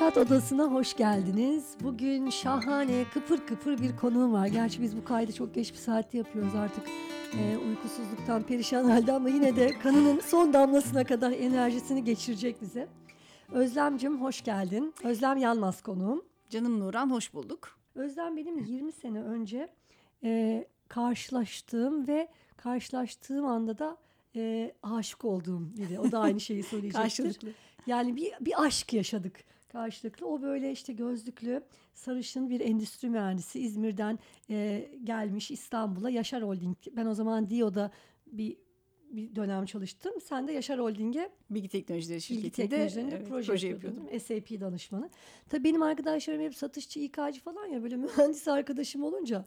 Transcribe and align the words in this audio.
Mülakat 0.00 0.26
Odası'na 0.26 0.64
hoş 0.64 0.96
geldiniz. 0.96 1.76
Bugün 1.82 2.30
şahane, 2.30 3.04
kıpır 3.14 3.46
kıpır 3.46 3.78
bir 3.78 3.96
konuğum 3.96 4.32
var. 4.32 4.46
Gerçi 4.46 4.82
biz 4.82 4.96
bu 4.96 5.04
kaydı 5.04 5.32
çok 5.32 5.54
geç 5.54 5.72
bir 5.72 5.78
saatte 5.78 6.18
yapıyoruz 6.18 6.54
artık. 6.54 6.88
Ee, 7.38 7.56
uykusuzluktan 7.56 8.42
perişan 8.42 8.84
halde 8.84 9.12
ama 9.12 9.28
yine 9.28 9.56
de 9.56 9.78
kanının 9.78 10.20
son 10.20 10.52
damlasına 10.52 11.04
kadar 11.04 11.32
enerjisini 11.32 12.04
geçirecek 12.04 12.62
bize. 12.62 12.88
Özlemcim 13.52 14.20
hoş 14.22 14.44
geldin. 14.44 14.94
Özlem 15.04 15.36
Yanmaz 15.36 15.82
konuğum. 15.82 16.24
Canım 16.50 16.80
Nuran 16.80 17.10
hoş 17.10 17.34
bulduk. 17.34 17.78
Özlem 17.94 18.36
benim 18.36 18.58
20 18.58 18.92
sene 18.92 19.22
önce 19.22 19.68
e, 20.24 20.64
karşılaştığım 20.88 22.08
ve 22.08 22.28
karşılaştığım 22.56 23.46
anda 23.46 23.78
da 23.78 23.96
e, 24.36 24.72
aşık 24.82 25.24
olduğum 25.24 25.76
biri. 25.76 26.00
O 26.00 26.12
da 26.12 26.18
aynı 26.18 26.40
şeyi 26.40 26.62
söyleyecektir. 26.62 27.02
Karşılıklı. 27.02 27.48
Yani 27.86 28.16
bir, 28.16 28.32
bir 28.40 28.64
aşk 28.64 28.92
yaşadık 28.92 29.55
karşılıklı. 29.76 30.26
O 30.26 30.42
böyle 30.42 30.72
işte 30.72 30.92
gözlüklü, 30.92 31.62
sarışın 31.94 32.50
bir 32.50 32.60
endüstri 32.60 33.08
mühendisi 33.10 33.60
İzmir'den 33.60 34.18
e, 34.50 34.88
gelmiş 35.04 35.50
İstanbul'a 35.50 36.10
Yaşar 36.10 36.42
Holding. 36.42 36.76
Ben 36.92 37.06
o 37.06 37.14
zaman 37.14 37.50
Dio'da 37.50 37.90
bir 38.26 38.56
bir 39.10 39.34
dönem 39.34 39.66
çalıştım. 39.66 40.12
Sen 40.24 40.48
de 40.48 40.52
Yaşar 40.52 40.80
Holding'e 40.80 41.30
Bilgi 41.50 41.68
Teknolojileri 41.68 42.16
bilgi 42.16 42.26
Şirketi'nde 42.26 42.68
teknolojilerinde 42.68 43.14
evet, 43.16 43.28
proje, 43.28 43.46
proje 43.52 43.68
yapıyordum. 43.68 44.02
yapıyordum. 44.02 44.26
SAP 44.26 44.60
danışmanı. 44.60 45.10
Tabii 45.48 45.64
benim 45.64 45.82
arkadaşlarım 45.82 46.40
hep 46.40 46.54
satışçı, 46.54 47.00
İK'cı 47.00 47.40
falan 47.40 47.66
ya 47.66 47.82
böyle 47.82 47.96
mühendis 48.06 48.48
arkadaşım 48.48 49.04
olunca 49.04 49.44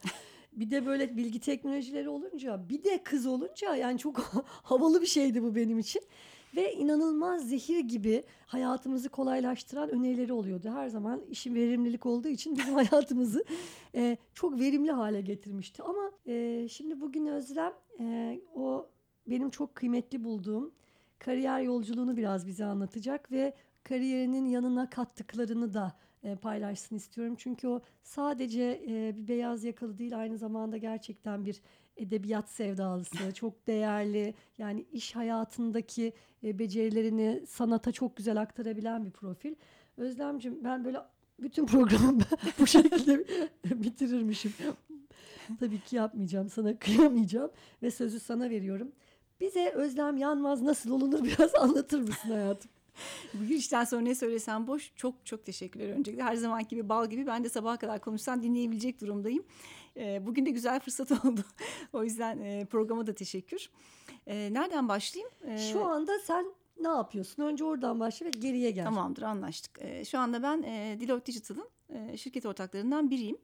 bir 0.53 0.71
de 0.71 0.85
böyle 0.85 1.17
bilgi 1.17 1.39
teknolojileri 1.39 2.09
olunca 2.09 2.69
bir 2.69 2.83
de 2.83 3.03
kız 3.03 3.25
olunca 3.25 3.75
yani 3.75 3.99
çok 3.99 4.19
havalı 4.45 5.01
bir 5.01 5.07
şeydi 5.07 5.43
bu 5.43 5.55
benim 5.55 5.79
için. 5.79 6.01
Ve 6.55 6.73
inanılmaz 6.73 7.49
zehir 7.49 7.79
gibi 7.79 8.23
hayatımızı 8.45 9.09
kolaylaştıran 9.09 9.89
önerileri 9.89 10.33
oluyordu. 10.33 10.69
Her 10.69 10.87
zaman 10.89 11.21
işin 11.29 11.55
verimlilik 11.55 12.05
olduğu 12.05 12.27
için 12.27 12.57
bizim 12.57 12.73
hayatımızı 12.85 13.43
e, 13.95 14.17
çok 14.33 14.59
verimli 14.59 14.91
hale 14.91 15.21
getirmişti. 15.21 15.83
Ama 15.83 16.11
e, 16.27 16.67
şimdi 16.71 17.01
bugün 17.01 17.25
Özlem 17.25 17.73
e, 17.99 18.39
o 18.55 18.89
benim 19.27 19.49
çok 19.49 19.75
kıymetli 19.75 20.23
bulduğum 20.23 20.71
kariyer 21.19 21.61
yolculuğunu 21.61 22.17
biraz 22.17 22.47
bize 22.47 22.65
anlatacak 22.65 23.31
ve 23.31 23.53
kariyerinin 23.83 24.45
yanına 24.45 24.89
kattıklarını 24.89 25.73
da 25.73 25.95
e, 26.23 26.35
paylaşsın 26.35 26.95
istiyorum. 26.95 27.35
Çünkü 27.37 27.67
o 27.67 27.81
sadece 28.03 28.83
e, 28.87 29.15
bir 29.17 29.27
beyaz 29.27 29.63
yakalı 29.63 29.97
değil 29.97 30.19
aynı 30.19 30.37
zamanda 30.37 30.77
gerçekten 30.77 31.45
bir 31.45 31.61
edebiyat 31.99 32.49
sevdalısı, 32.49 33.33
çok 33.33 33.67
değerli 33.67 34.33
yani 34.57 34.85
iş 34.91 35.15
hayatındaki 35.15 36.13
e, 36.43 36.59
becerilerini 36.59 37.43
sanata 37.47 37.91
çok 37.91 38.15
güzel 38.17 38.41
aktarabilen 38.41 39.05
bir 39.05 39.11
profil. 39.11 39.55
Özlemcim 39.97 40.63
ben 40.63 40.85
böyle 40.85 40.99
bütün 41.39 41.65
programı 41.65 42.21
bu 42.59 42.67
şekilde 42.67 43.25
bitirirmişim. 43.65 44.53
Tabii 45.59 45.79
ki 45.79 45.95
yapmayacağım, 45.95 46.49
sana 46.49 46.79
kıyamayacağım 46.79 47.51
ve 47.83 47.91
sözü 47.91 48.19
sana 48.19 48.49
veriyorum. 48.49 48.91
Bize 49.41 49.69
Özlem 49.69 50.17
Yanmaz 50.17 50.61
nasıl 50.61 50.91
olunur 50.91 51.23
biraz 51.23 51.55
anlatır 51.59 51.99
mısın 52.01 52.29
hayatım? 52.29 52.71
Bu 53.33 53.45
girişten 53.45 53.83
sonra 53.83 54.01
ne 54.01 54.15
söylesem 54.15 54.67
boş. 54.67 54.91
Çok 54.95 55.25
çok 55.25 55.45
teşekkürler 55.45 55.89
öncelikle. 55.89 56.23
Her 56.23 56.35
zamanki 56.35 56.69
gibi 56.69 56.89
bal 56.89 57.09
gibi 57.09 57.27
ben 57.27 57.43
de 57.43 57.49
sabaha 57.49 57.77
kadar 57.77 58.01
konuşsan 58.01 58.43
dinleyebilecek 58.43 59.01
durumdayım. 59.01 59.43
Ee, 59.97 60.25
bugün 60.25 60.45
de 60.45 60.49
güzel 60.49 60.79
fırsat 60.79 61.11
oldu. 61.25 61.41
o 61.93 62.03
yüzden 62.03 62.39
e, 62.39 62.65
programa 62.65 63.07
da 63.07 63.13
teşekkür. 63.13 63.69
Ee, 64.27 64.49
nereden 64.51 64.87
başlayayım? 64.89 65.33
Ee, 65.47 65.57
Şu 65.57 65.85
anda 65.85 66.19
sen 66.19 66.45
ne 66.81 66.87
yapıyorsun? 66.87 67.43
Önce 67.43 67.63
oradan 67.63 67.99
başla 67.99 68.25
ve 68.25 68.29
geriye 68.29 68.71
gel. 68.71 68.83
Tamamdır 68.85 69.21
anlaştık. 69.21 69.79
Şu 70.09 70.19
anda 70.19 70.43
ben 70.43 70.61
e, 70.63 70.97
Deloitte 71.01 71.25
Digital'ın 71.25 71.69
e, 71.89 72.17
şirket 72.17 72.45
ortaklarından 72.45 73.09
biriyim. 73.11 73.37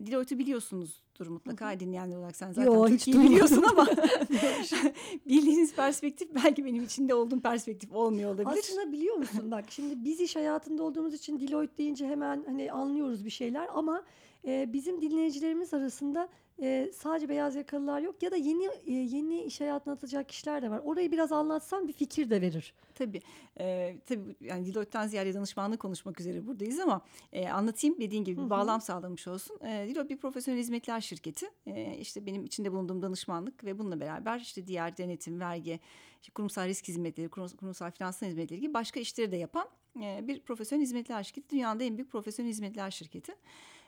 Deloitte'u 0.00 0.38
biliyorsunuzdur 0.38 1.26
mutlaka 1.26 1.80
dinleyenler 1.80 2.16
olarak 2.16 2.36
sen 2.36 2.52
zaten 2.52 2.72
Yo, 2.72 2.88
çok 2.88 3.08
iyi 3.08 3.20
biliyorsun 3.20 3.64
ama 3.70 3.86
bildiğiniz 5.28 5.74
perspektif 5.74 6.34
belki 6.34 6.64
benim 6.64 6.84
içinde 6.84 7.14
olduğum 7.14 7.40
perspektif 7.40 7.92
olmuyor 7.92 8.34
olabilir. 8.34 8.58
Aslında 8.58 8.92
biliyor 8.92 9.16
musun 9.16 9.50
bak 9.50 9.64
şimdi 9.68 10.04
biz 10.04 10.20
iş 10.20 10.36
hayatında 10.36 10.82
olduğumuz 10.82 11.14
için 11.14 11.40
Deloitte 11.40 11.78
deyince 11.78 12.06
hemen 12.06 12.44
hani 12.46 12.72
anlıyoruz 12.72 13.24
bir 13.24 13.30
şeyler 13.30 13.68
ama 13.74 14.02
e, 14.46 14.72
bizim 14.72 15.00
dinleyicilerimiz 15.02 15.74
arasında 15.74 16.28
e, 16.62 16.90
sadece 16.94 17.28
beyaz 17.28 17.56
yakalılar 17.56 18.00
yok 18.00 18.22
ya 18.22 18.30
da 18.30 18.36
yeni 18.36 18.64
e, 18.86 18.92
yeni 18.92 19.42
iş 19.42 19.60
hayatına 19.60 19.92
atılacak 19.94 20.28
kişiler 20.28 20.62
de 20.62 20.70
var. 20.70 20.80
Orayı 20.84 21.12
biraz 21.12 21.32
anlatsan 21.32 21.88
bir 21.88 21.92
fikir 21.92 22.30
de 22.30 22.40
verir. 22.40 22.74
Tabii. 22.94 23.22
E, 23.60 23.96
tabii 24.06 24.36
yani 24.40 24.66
Deloitte'den 24.66 25.06
ziyade 25.06 25.34
danışmanlık 25.34 25.80
konuşmak 25.80 26.20
üzere 26.20 26.46
buradayız 26.46 26.80
ama 26.80 27.00
e, 27.32 27.48
anlatayım 27.48 28.00
dediğin 28.00 28.24
gibi 28.24 28.44
bir 28.44 28.50
bağlam 28.50 28.80
sağlamış 28.80 29.28
olsun. 29.28 29.56
E, 29.60 29.68
Deloitte 29.68 30.08
bir 30.08 30.16
profesyonel 30.16 30.60
hizmetler 30.60 31.00
şirketi. 31.00 31.46
E, 31.66 31.96
işte 31.98 32.26
benim 32.26 32.44
içinde 32.44 32.72
bulunduğum 32.72 33.02
danışmanlık 33.02 33.64
ve 33.64 33.78
bununla 33.78 34.00
beraber 34.00 34.40
işte 34.40 34.66
diğer 34.66 34.96
denetim, 34.96 35.40
vergi, 35.40 35.80
işte 36.22 36.32
kurumsal 36.32 36.66
risk 36.66 36.88
hizmetleri, 36.88 37.28
kurum- 37.28 37.56
kurumsal 37.56 37.90
finansal 37.90 38.26
hizmetleri 38.26 38.60
gibi 38.60 38.74
başka 38.74 39.00
işleri 39.00 39.32
de 39.32 39.36
yapan 39.36 39.68
bir 39.96 40.40
profesyonel 40.40 40.82
hizmetler 40.82 41.22
şirketi. 41.22 41.50
Dünyanın 41.50 41.80
en 41.80 41.96
büyük 41.96 42.10
profesyonel 42.10 42.50
hizmetler 42.50 42.90
şirketi. 42.90 43.34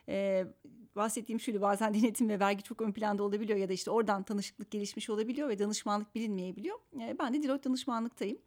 E, 0.09 0.47
bahsettiğim 0.97 1.41
şöyle 1.41 1.61
bazen 1.61 1.95
denetim 1.95 2.29
ve 2.29 2.41
vergi 2.41 2.63
çok 2.63 2.81
ön 2.83 2.93
planda 2.93 3.23
olabiliyor 3.23 3.59
ya 3.59 3.69
da 3.69 3.73
işte 3.73 3.91
oradan 3.91 4.23
tanışıklık 4.23 4.71
gelişmiş 4.71 5.11
olabiliyor 5.11 5.49
ve 5.49 5.59
danışmanlık 5.59 6.15
bilinmeyebiliyor. 6.15 6.79
E, 7.01 7.19
ben 7.19 7.35
de 7.35 7.43
Deloitte 7.43 7.69
danışmanlıktayım. 7.69 8.39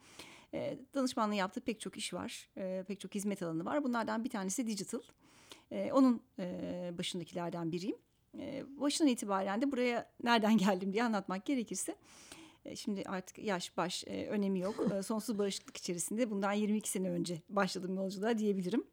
E, 0.54 0.78
danışmanlığı 0.94 1.36
yaptığı 1.36 1.62
pek 1.62 1.80
çok 1.80 1.98
iş 1.98 2.14
var, 2.14 2.50
e, 2.58 2.84
pek 2.88 3.00
çok 3.00 3.16
hizmet 3.16 3.44
alanı 3.44 3.66
var. 3.66 3.84
Bunlardan 3.84 4.24
bir 4.24 4.30
tanesi 4.30 4.68
digital. 4.68 5.02
E, 5.72 5.92
onun 5.92 6.22
e, 6.40 6.94
başındakilerden 6.98 7.72
biriyim. 7.72 7.98
E, 8.40 8.64
başından 8.68 9.12
itibaren 9.12 9.62
de 9.62 9.72
buraya 9.72 10.12
nereden 10.24 10.58
geldim 10.58 10.94
diye 10.94 11.04
anlatmak 11.04 11.46
gerekirse. 11.46 11.96
Şimdi 12.76 13.04
artık 13.06 13.38
yaş 13.38 13.78
baş 13.78 14.04
e, 14.08 14.28
önemi 14.28 14.60
yok. 14.60 14.92
E, 14.94 15.04
Sonsuz 15.04 15.40
bağışıklık 15.40 15.78
içerisinde 15.78 16.32
bundan 16.32 16.54
22 16.54 16.90
sene 16.90 17.10
önce 17.10 17.42
başladım 17.50 17.96
yolculuğa 17.96 18.38
diyebilirim. 18.38 18.84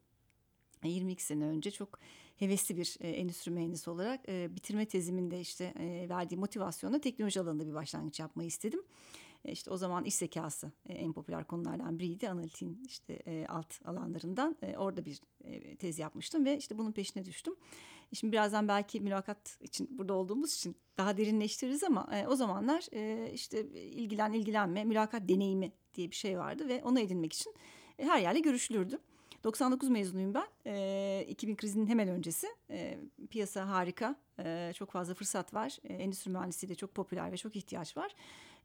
E, 0.82 0.88
22 0.88 1.24
sene 1.24 1.44
önce 1.44 1.70
çok 1.70 1.98
hevesli 2.36 2.76
bir 2.76 2.96
e, 3.00 3.08
endüstri 3.08 3.50
mühendisi 3.50 3.90
olarak 3.90 4.28
e, 4.28 4.56
bitirme 4.56 4.86
teziminde 4.86 5.40
işte 5.40 5.74
e, 5.78 6.08
verdiği 6.08 6.36
motivasyonla 6.36 7.00
teknoloji 7.00 7.40
alanında 7.40 7.66
bir 7.66 7.74
başlangıç 7.74 8.20
yapmayı 8.20 8.46
istedim. 8.48 8.82
E, 9.44 9.52
işte 9.52 9.70
o 9.70 9.76
zaman 9.76 10.04
iş 10.04 10.14
zekası 10.14 10.72
e, 10.88 10.92
en 10.94 11.12
popüler 11.12 11.44
konulardan 11.44 11.98
biriydi. 11.98 12.30
Analitiğin 12.30 12.82
işte 12.86 13.12
e, 13.26 13.46
alt 13.48 13.80
alanlarından 13.84 14.56
e, 14.62 14.76
orada 14.76 15.04
bir 15.04 15.20
e, 15.44 15.76
tez 15.76 15.98
yapmıştım 15.98 16.44
ve 16.44 16.58
işte 16.58 16.78
bunun 16.78 16.92
peşine 16.92 17.24
düştüm. 17.24 17.54
E, 18.12 18.16
Şimdi 18.16 18.32
birazdan 18.32 18.68
belki 18.68 19.00
mülakat 19.00 19.58
için 19.60 19.98
burada 19.98 20.14
olduğumuz 20.14 20.54
için 20.54 20.76
daha 20.98 21.16
derinleştiririz 21.16 21.84
ama 21.84 22.08
e, 22.12 22.26
o 22.26 22.36
zamanlar 22.36 22.86
e, 22.92 23.32
işte 23.32 23.66
ilgilen 23.72 24.32
ilgilenme 24.32 24.84
mülakat 24.84 25.28
deneyimi 25.28 25.72
diye 25.94 26.10
bir 26.10 26.16
şey 26.16 26.38
vardı 26.38 26.68
ve 26.68 26.82
onu 26.84 27.00
edinmek 27.00 27.32
için 27.32 27.54
e, 27.98 28.04
her 28.04 28.20
yerle 28.20 28.40
görüşülürdü. 28.40 28.98
99 29.44 29.88
mezunuyum 29.88 30.34
ben. 30.34 30.46
E, 30.66 31.26
2000 31.28 31.56
krizinin 31.56 31.86
hemen 31.86 32.08
öncesi. 32.08 32.46
E, 32.70 32.98
piyasa 33.30 33.68
harika. 33.68 34.16
E, 34.38 34.72
çok 34.74 34.90
fazla 34.90 35.14
fırsat 35.14 35.54
var. 35.54 35.78
E, 35.84 35.94
endüstri 35.94 36.30
mühendisliği 36.30 36.70
de 36.70 36.74
çok 36.74 36.94
popüler 36.94 37.32
ve 37.32 37.36
çok 37.36 37.56
ihtiyaç 37.56 37.96
var. 37.96 38.14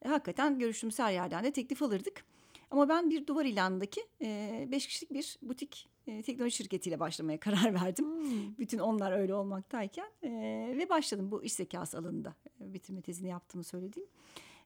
E, 0.02 0.10
hakikaten 0.10 0.60
görüştüğümüz 0.60 1.00
her 1.00 1.12
yerden 1.12 1.44
de 1.44 1.52
teklif 1.52 1.82
alırdık. 1.82 2.24
Ama 2.72 2.90
ben 2.90 3.10
bir 3.10 3.28
duvar 3.28 3.46
ilanındaki 3.46 4.02
5 4.22 4.88
kişilik 4.88 5.14
bir 5.14 5.38
butik 5.42 5.90
e, 6.08 6.22
teknoloji 6.22 6.56
şirketiyle 6.56 7.00
başlamaya 7.00 7.40
karar 7.40 7.74
verdim. 7.74 8.06
Bütün 8.60 8.80
onlar 8.80 9.12
öyle 9.12 9.34
olmaktayken. 9.34 10.08
E, 10.24 10.30
ve 10.78 10.90
başladım 10.90 11.32
bu 11.32 11.44
iş 11.44 11.54
zekası 11.54 11.98
alanında. 11.98 12.36
E, 12.62 12.74
bitirme 12.74 13.02
tezini 13.02 13.30
yaptığımı 13.30 13.64
söylediğim. 13.64 14.10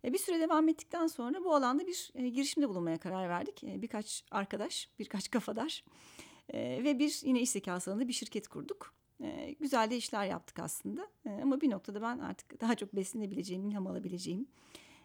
E, 0.03 0.13
Bir 0.13 0.17
süre 0.17 0.39
devam 0.39 0.69
ettikten 0.69 1.07
sonra 1.07 1.44
bu 1.44 1.55
alanda 1.55 1.88
bir 1.88 2.11
e, 2.15 2.29
girişimde 2.29 2.69
bulunmaya 2.69 2.97
karar 2.97 3.29
verdik. 3.29 3.63
E, 3.63 3.81
Birkaç 3.81 4.23
arkadaş, 4.31 4.89
birkaç 5.00 5.31
kafadar 5.31 5.83
ve 6.53 7.00
bir 7.00 7.19
yine 7.23 7.41
iş 7.41 7.50
zekası 7.50 8.07
bir 8.07 8.13
şirket 8.13 8.47
kurduk. 8.47 8.94
Güzel 9.59 9.89
de 9.89 9.97
işler 9.97 10.25
yaptık 10.25 10.59
aslında. 10.59 11.07
Ama 11.41 11.61
bir 11.61 11.71
noktada 11.71 12.01
ben 12.01 12.19
artık 12.19 12.61
daha 12.61 12.75
çok 12.75 12.95
beslenebileceğim, 12.95 13.65
ilham 13.65 13.88
alabileceğim, 13.88 14.47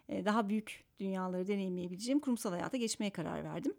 daha 0.09 0.49
büyük 0.49 0.83
dünyaları 0.99 1.47
deneyimleyebileceğim 1.47 2.19
kurumsal 2.19 2.51
hayata 2.51 2.77
geçmeye 2.77 3.09
karar 3.09 3.43
verdim. 3.43 3.73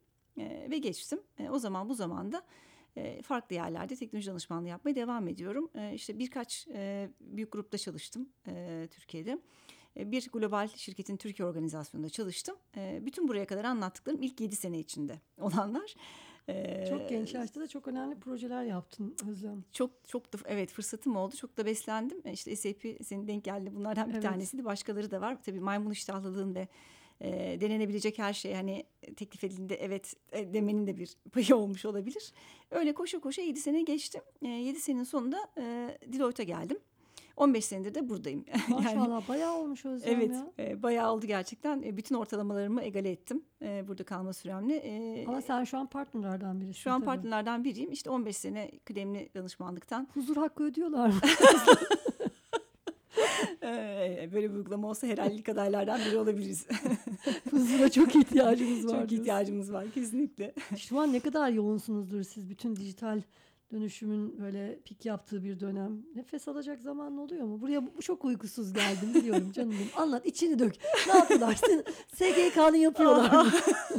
Ve 0.71 0.79
geçtim. 0.79 1.21
O 1.51 1.59
zaman 1.59 1.89
bu 1.89 1.95
zamanda 1.95 2.43
farklı 3.23 3.55
yerlerde 3.57 3.97
teknoloji 3.97 4.31
danışmanlığı 4.31 4.69
yapmaya 4.69 4.95
devam 4.95 5.29
ediyorum. 5.29 5.71
İşte 5.95 6.19
birkaç 6.19 6.67
büyük 7.21 7.53
grupta 7.53 7.79
çalıştım 7.79 8.29
Türkiye'de. 8.91 9.39
E, 9.97 10.11
Bir 10.13 10.29
global 10.33 10.69
şirketin 10.69 11.17
Türkiye 11.17 11.49
organizasyonunda 11.49 12.11
çalıştım. 12.11 12.57
E, 12.77 13.01
Bütün 13.07 13.29
buraya 13.29 13.47
kadar 13.47 13.65
anlattıklarım 13.65 14.23
ilk 14.23 14.41
7 14.41 14.57
sene 14.57 14.79
içinde 14.79 15.21
olanlar. 15.41 15.95
E, 16.49 16.87
Çok 16.91 17.09
genç 17.09 17.35
yaşta 17.35 17.61
da 17.61 17.69
çok 17.69 17.89
önemli 17.89 18.21
projeler 18.21 18.65
yaptın 18.65 19.17
Özlem. 19.31 19.65
Çok 19.73 19.91
çok 20.09 20.33
da 20.33 20.39
evet 20.45 20.73
fırsatım 20.73 21.17
oldu. 21.17 21.37
Çok 21.37 21.57
da 21.57 21.67
beslendim. 21.67 22.23
İşte 22.33 22.57
SAP 22.57 22.87
senin 23.05 23.27
denk 23.29 23.45
geldi 23.45 23.75
bunlardan 23.75 24.09
bir 24.09 24.13
Evet. 24.15 24.23
tanesiydi. 24.23 24.65
Başkaları 24.65 25.11
da 25.11 25.21
var. 25.21 25.43
Tabii 25.43 25.61
maymun 25.61 25.91
iştahlılığın 25.91 26.55
ve 26.55 26.69
e, 27.21 27.61
denenebilecek 27.61 28.19
her 28.19 28.33
şey 28.33 28.55
hani 28.55 28.85
teklif 29.17 29.45
edildiğinde 29.45 29.75
evet 29.77 30.15
e, 30.33 30.55
demenin 30.55 30.87
de 30.87 30.97
bir 30.97 31.17
payı 31.33 31.57
olmuş 31.57 31.85
olabilir. 31.85 32.33
Öyle 32.71 32.95
koşa 32.95 33.19
koşa 33.21 33.43
7 33.43 33.61
sene 33.61 33.83
geçti. 33.83 34.21
E, 34.43 34.49
7 34.49 34.81
senenin 34.81 35.05
sonunda 35.05 35.39
e, 35.59 35.63
Deloitte'a 36.13 36.45
geldim. 36.45 36.79
15 37.41 37.65
senedir 37.65 37.95
de 37.95 38.09
buradayım. 38.09 38.45
Maşallah 38.69 39.09
yani, 39.09 39.29
bayağı 39.29 39.55
olmuş 39.55 39.85
Özlem 39.85 40.15
evet, 40.15 40.31
ya. 40.31 40.53
Evet 40.59 40.79
e, 40.79 40.83
bayağı 40.83 41.13
oldu 41.13 41.27
gerçekten. 41.27 41.83
E, 41.83 41.97
bütün 41.97 42.15
ortalamalarımı 42.15 42.83
egale 42.83 43.11
ettim 43.11 43.43
e, 43.63 43.89
burada 43.89 44.05
kalma 44.05 44.33
süremle. 44.33 44.77
E, 44.77 45.27
Ama 45.27 45.43
sen 45.43 45.65
şu 45.65 45.79
an 45.79 45.87
partnerlerden 45.87 46.61
birisin. 46.61 46.81
Şu 46.81 46.91
an 46.91 47.01
tabii. 47.01 47.07
partnerlerden 47.07 47.65
biriyim. 47.65 47.93
İşte 47.93 48.11
15 48.11 48.37
sene 48.37 48.71
kıdemli 48.85 49.29
danışmanlıktan. 49.35 50.09
Huzur 50.15 50.37
hakkı 50.37 50.65
ödüyorlar 50.65 51.07
mı? 51.07 51.15
Böyle 54.33 54.51
bir 54.51 54.55
uygulama 54.55 54.89
olsa 54.89 55.07
herhalde 55.07 55.53
adaylardan 55.53 56.01
biri 56.01 56.19
olabiliriz. 56.19 56.67
Huzura 57.51 57.91
çok 57.91 58.17
ihtiyacımız 58.17 58.85
var. 58.85 58.91
Çok 58.91 58.91
diyorsun. 58.91 59.17
ihtiyacımız 59.17 59.73
var 59.73 59.91
kesinlikle. 59.95 60.55
Şu 60.77 61.01
an 61.01 61.13
ne 61.13 61.21
kadar 61.21 61.51
yoğunsunuzdur 61.51 62.23
siz 62.23 62.51
bütün 62.51 62.77
dijital 62.77 63.21
dönüşümün 63.73 64.41
böyle 64.41 64.81
pik 64.85 65.07
yaptığı 65.07 65.45
bir 65.45 65.61
dönem. 65.61 66.03
Nefes 66.15 66.49
alacak 66.49 66.81
zaman 66.81 67.19
oluyor 67.19 67.45
mu? 67.45 67.61
Buraya 67.61 67.97
bu 67.97 68.03
çok 68.03 68.25
uykusuz 68.25 68.73
geldim 68.73 69.15
biliyorum 69.15 69.53
canım 69.55 69.71
benim. 69.73 69.91
Anlat 69.97 70.27
içini 70.27 70.59
dök. 70.59 70.75
Ne 71.07 71.17
yapıyorlar? 71.19 71.61
SGK'nı 72.15 72.77
yapıyorlar 72.77 73.45
mı? 73.45 73.51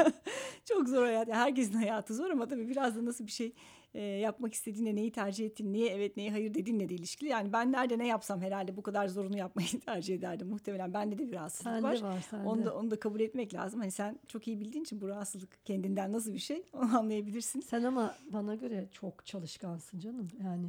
çok 0.66 0.90
zor 0.90 1.04
hayat. 1.04 1.28
Herkesin 1.28 1.74
hayatı 1.74 2.16
zor 2.16 2.30
ama 2.30 2.48
tabii 2.48 2.70
biraz 2.70 2.96
da 2.96 3.06
nasıl 3.06 3.26
bir 3.26 3.32
şey 3.32 3.54
e, 3.94 4.02
yapmak 4.02 4.54
istediğinle 4.54 4.96
neyi 4.96 5.12
tercih 5.12 5.46
ettiğin, 5.46 5.74
niye 5.74 5.90
evet 5.90 6.18
neye 6.18 6.32
hayır 6.32 6.54
dediğinle 6.54 6.90
de 6.90 6.96
ilişkili. 6.96 7.30
Yani 7.30 7.54
ben 7.54 7.72
nerede 7.72 7.98
ne 7.98 8.08
yapsam 8.08 8.42
herhalde 8.42 8.78
bu 8.78 8.84
kadar 8.84 9.08
zorunu 9.08 9.38
yapmayı 9.38 9.68
tercih 9.86 10.16
ederdim 10.16 10.48
muhtemelen. 10.48 10.94
Bende 10.94 11.18
de 11.18 11.28
bir 11.28 11.34
rahatsızlık 11.34 11.74
sende 11.74 11.88
var. 11.88 12.02
var 12.02 12.22
sende. 12.30 12.48
Onu 12.48 12.66
da, 12.66 12.76
onu 12.76 12.92
da 12.92 13.00
kabul 13.00 13.20
etmek 13.20 13.54
lazım. 13.54 13.80
Hani 13.80 13.92
sen 13.92 14.20
çok 14.28 14.48
iyi 14.48 14.60
bildiğin 14.60 14.84
için 14.84 15.02
bu 15.02 15.08
rahatsızlık 15.08 15.66
kendinden 15.66 16.14
nasıl 16.14 16.34
bir 16.34 16.40
şey 16.40 16.64
onu 16.74 16.98
anlayabilirsin. 17.00 17.60
Sen 17.60 17.84
ama 17.84 18.16
bana 18.34 18.56
göre 18.56 18.88
çok 18.92 19.26
çalışkansın 19.26 20.00
canım 20.00 20.28
yani. 20.44 20.68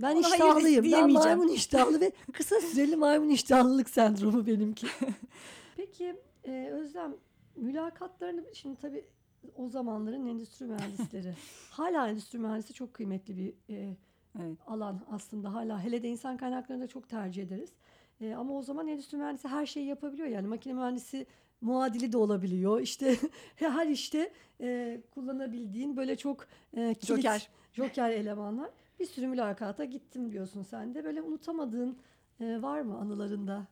Ben 0.00 0.16
Ona 0.16 0.20
iştahlıyım. 0.20 0.92
Ben 0.92 1.12
maymun 1.12 1.48
iştahlı 1.54 2.00
ve 2.00 2.12
kısa 2.32 2.60
süreli 2.60 2.96
maymun 2.96 3.28
iştahlılık 3.28 3.90
sendromu 3.90 4.46
benimki. 4.46 4.86
Peki 5.76 6.16
e, 6.44 6.70
Özlem 6.72 7.14
mülakatlarını 7.56 8.44
şimdi 8.54 8.76
tabii 8.76 9.04
o 9.56 9.68
zamanların 9.68 10.26
endüstri 10.26 10.66
mühendisleri. 10.66 11.34
hala 11.70 12.08
endüstri 12.08 12.38
mühendisi 12.38 12.74
çok 12.74 12.94
kıymetli 12.94 13.36
bir 13.36 13.74
e, 13.74 13.96
evet. 14.40 14.58
alan 14.66 15.00
aslında 15.10 15.54
hala. 15.54 15.84
Hele 15.84 16.02
de 16.02 16.08
insan 16.08 16.36
kaynaklarında 16.36 16.86
çok 16.86 17.08
tercih 17.08 17.42
ederiz. 17.42 17.70
E, 18.20 18.34
ama 18.34 18.52
o 18.58 18.62
zaman 18.62 18.88
endüstri 18.88 19.18
mühendisi 19.18 19.48
her 19.48 19.66
şeyi 19.66 19.86
yapabiliyor. 19.86 20.28
Yani 20.28 20.46
makine 20.46 20.72
mühendisi 20.72 21.26
muadili 21.60 22.12
de 22.12 22.16
olabiliyor. 22.16 22.80
İşte 22.80 23.16
her 23.56 23.86
işte 23.86 24.32
e, 24.60 25.00
kullanabildiğin 25.14 25.96
böyle 25.96 26.16
çok 26.16 26.46
e, 26.76 26.94
kilit, 26.94 27.06
joker. 27.06 27.48
joker 27.72 28.10
elemanlar. 28.10 28.70
Bir 29.00 29.06
sürü 29.06 29.26
mülakata 29.26 29.84
gittim 29.84 30.32
diyorsun 30.32 30.62
sen 30.62 30.94
de. 30.94 31.04
Böyle 31.04 31.22
unutamadığın 31.22 31.98
e, 32.40 32.62
var 32.62 32.80
mı 32.80 32.98
anılarında? 32.98 33.66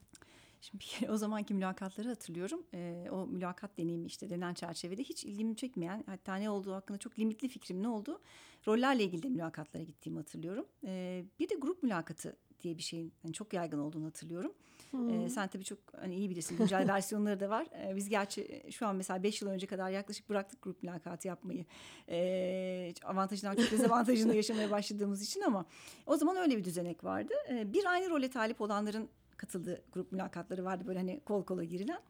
Şimdi 0.65 0.85
bir 0.85 0.87
kere 0.87 1.13
o 1.13 1.17
zamanki 1.17 1.55
mülakatları 1.55 2.09
hatırlıyorum. 2.09 2.63
E, 2.75 3.09
o 3.11 3.27
mülakat 3.27 3.79
deneyimi 3.79 4.07
işte 4.07 4.31
denen 4.31 4.55
çerçevede 4.55 5.03
hiç 5.03 5.25
ilgimi 5.25 5.57
çekmeyen 5.57 6.05
hatta 6.07 6.37
ne 6.37 6.51
olduğu 6.51 6.75
hakkında 6.75 6.99
çok 6.99 7.19
limitli 7.19 7.49
fikrim 7.49 7.83
ne 7.83 7.89
oldu. 7.89 8.21
Rollerle 8.67 9.05
ilgili 9.05 9.23
de 9.23 9.29
mülakatlara 9.29 9.83
gittiğimi 9.83 10.19
hatırlıyorum. 10.19 10.67
E, 10.87 11.25
bir 11.39 11.49
de 11.49 11.55
grup 11.55 11.83
mülakatı 11.83 12.37
diye 12.63 12.79
bir 12.79 12.83
şeyin 12.83 13.13
yani 13.25 13.35
çok 13.35 13.53
yaygın 13.53 13.79
olduğunu 13.79 14.07
hatırlıyorum. 14.07 14.53
Hmm. 14.91 15.21
E, 15.21 15.29
sen 15.29 15.49
tabii 15.49 15.65
çok 15.65 15.79
hani 15.97 16.15
iyi 16.15 16.31
bilirsin 16.31 16.59
güncel 16.59 16.89
versiyonları 16.93 17.41
da 17.41 17.51
var. 17.51 17.67
E, 17.87 17.97
biz 17.97 18.09
gerçi 18.09 18.63
şu 18.71 18.87
an 18.87 18.97
mesela 18.97 19.23
5 19.23 19.43
yıl 19.43 19.49
önce 19.49 19.67
kadar 19.67 19.91
yaklaşık 19.91 20.29
bıraktık 20.29 20.63
grup 20.63 20.83
mülakatı 20.83 21.29
yapmayı. 21.29 21.65
E, 22.09 22.95
avantajından 23.05 23.57
çok 23.57 23.71
dezavantajını 23.71 24.37
yaşamaya 24.37 24.71
başladığımız 24.71 25.23
için 25.23 25.41
ama 25.41 25.67
o 26.07 26.17
zaman 26.17 26.37
öyle 26.37 26.57
bir 26.57 26.65
düzenek 26.65 27.05
vardı. 27.05 27.35
E, 27.51 27.73
bir 27.73 27.85
aynı 27.87 28.11
role 28.11 28.31
talip 28.31 28.61
olanların 28.61 29.09
katıldığı 29.45 29.83
grup 29.93 30.13
mülakatları 30.13 30.65
vardı 30.65 30.85
böyle 30.87 30.99
hani 30.99 31.21
kol 31.25 31.45
kola 31.45 31.65
girilen. 31.65 32.01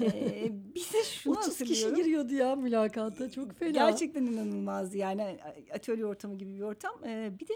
Ee, 0.00 0.50
bir 0.74 0.92
de 0.92 1.04
şunu 1.04 1.38
30 1.38 1.58
kişi 1.58 1.94
giriyordu 1.94 2.34
ya 2.34 2.56
mülakata 2.56 3.30
çok 3.30 3.52
fena. 3.52 3.70
Gerçekten 3.70 4.22
inanılmazdı 4.22 4.96
yani 4.96 5.38
atölye 5.74 6.06
ortamı 6.06 6.38
gibi 6.38 6.54
bir 6.54 6.60
ortam. 6.60 6.92
Ee, 7.04 7.32
bir 7.40 7.48
de 7.48 7.54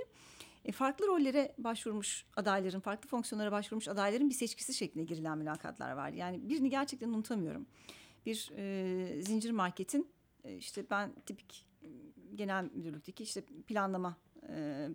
farklı 0.72 1.06
rollere 1.06 1.54
başvurmuş 1.58 2.26
adayların, 2.36 2.80
farklı 2.80 3.08
fonksiyonlara 3.08 3.52
başvurmuş 3.52 3.88
adayların 3.88 4.28
bir 4.30 4.34
seçkisi 4.34 4.74
şeklinde 4.74 5.04
girilen 5.04 5.38
mülakatlar 5.38 5.92
vardı. 5.92 6.16
Yani 6.16 6.48
birini 6.48 6.70
gerçekten 6.70 7.08
unutamıyorum. 7.08 7.66
Bir 8.26 8.50
e, 8.56 9.22
zincir 9.22 9.50
marketin 9.50 10.08
e, 10.44 10.56
işte 10.56 10.84
ben 10.90 11.12
tipik 11.26 11.66
genel 12.34 12.70
müdürlükteki 12.74 13.22
işte 13.22 13.40
planlama 13.66 14.16
e, 14.48 14.88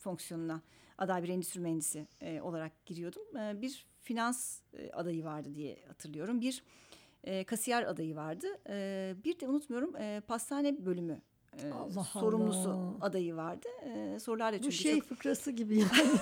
fonksiyonuna 0.00 0.62
aday 0.98 1.22
bir 1.22 1.28
endüstri 1.28 1.60
mühendisi 1.60 2.06
e, 2.20 2.40
olarak 2.40 2.86
giriyordum. 2.86 3.36
E, 3.36 3.62
bir 3.62 3.86
finans 4.00 4.60
e, 4.78 4.90
adayı 4.90 5.24
vardı 5.24 5.54
diye 5.54 5.76
hatırlıyorum. 5.88 6.40
Bir 6.40 6.62
e, 7.24 7.44
kasiyer 7.44 7.82
adayı 7.82 8.16
vardı. 8.16 8.46
E, 8.68 9.14
bir 9.24 9.40
de 9.40 9.48
unutmuyorum 9.48 9.96
e, 9.96 10.22
pastane 10.28 10.86
bölümü 10.86 11.20
e, 11.64 11.70
Allah 11.72 12.04
sorumlusu 12.04 12.70
Allah. 12.70 12.94
adayı 13.00 13.36
vardı. 13.36 13.68
E, 13.84 14.18
sorular 14.18 14.52
da 14.52 14.56
çünkü 14.56 14.68
Bu 14.68 14.72
şey 14.72 14.98
çok... 14.98 15.08
fıkrası 15.08 15.50
gibi 15.50 15.78
yani. 15.78 16.18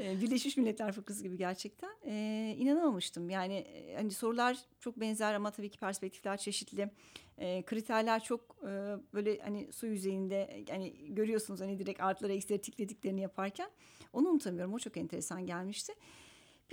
e, 0.00 0.20
Birleşmiş 0.20 0.56
Milletler 0.56 0.92
fıkrası 0.92 1.22
gibi 1.22 1.36
gerçekten. 1.36 1.90
E, 2.06 2.54
inanamamıştım. 2.58 3.30
Yani 3.30 3.54
e, 3.54 3.94
hani 3.96 4.10
sorular 4.10 4.58
çok 4.80 5.00
benzer 5.00 5.34
ama 5.34 5.50
tabii 5.50 5.70
ki 5.70 5.78
perspektifler 5.78 6.36
çeşitli. 6.36 6.90
E, 7.38 7.62
kriterler 7.62 8.22
çok 8.22 8.40
e, 8.62 8.96
böyle 9.14 9.38
hani 9.38 9.72
su 9.72 9.86
yüzeyinde 9.86 10.64
yani 10.68 11.14
görüyorsunuz 11.14 11.60
hani 11.60 11.78
direkt 11.78 12.00
artıları 12.00 12.32
eksileri 12.32 12.62
tiklediklerini 12.62 13.20
yaparken. 13.20 13.70
Onu 14.12 14.28
unutamıyorum. 14.28 14.74
O 14.74 14.78
çok 14.78 14.96
enteresan 14.96 15.46
gelmişti. 15.46 15.92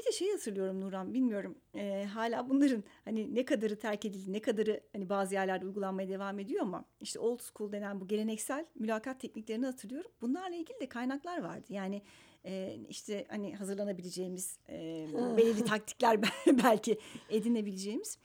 Bir 0.02 0.06
de 0.06 0.12
şey 0.12 0.32
hatırlıyorum 0.32 0.82
Nurhan 0.82 1.14
bilmiyorum 1.14 1.58
e, 1.76 2.06
hala 2.14 2.50
bunların 2.50 2.84
hani 3.06 3.36
ne 3.36 3.46
kadarı 3.46 3.80
terk 3.80 4.06
edildi 4.06 4.34
ne 4.34 4.42
kadarı 4.42 4.84
hani 4.94 5.10
bazı 5.10 5.34
yerlerde 5.34 5.66
uygulanmaya 5.66 6.10
devam 6.10 6.40
ediyor 6.40 6.62
ama 6.62 6.86
işte 7.02 7.20
old 7.20 7.40
school 7.40 7.72
denen 7.72 8.02
bu 8.02 8.08
geleneksel 8.08 8.66
mülakat 8.76 9.20
tekniklerini 9.20 9.66
hatırlıyorum. 9.66 10.12
Bunlarla 10.22 10.56
ilgili 10.56 10.80
de 10.80 10.90
kaynaklar 10.90 11.44
vardı. 11.44 11.66
Yani 11.70 12.02
e, 12.46 12.78
işte 12.90 13.26
hani 13.30 13.56
hazırlanabileceğimiz 13.56 14.60
e, 14.70 15.08
belirli 15.38 15.64
taktikler 15.64 16.20
belki 16.64 17.00
edinebileceğimiz 17.30 18.18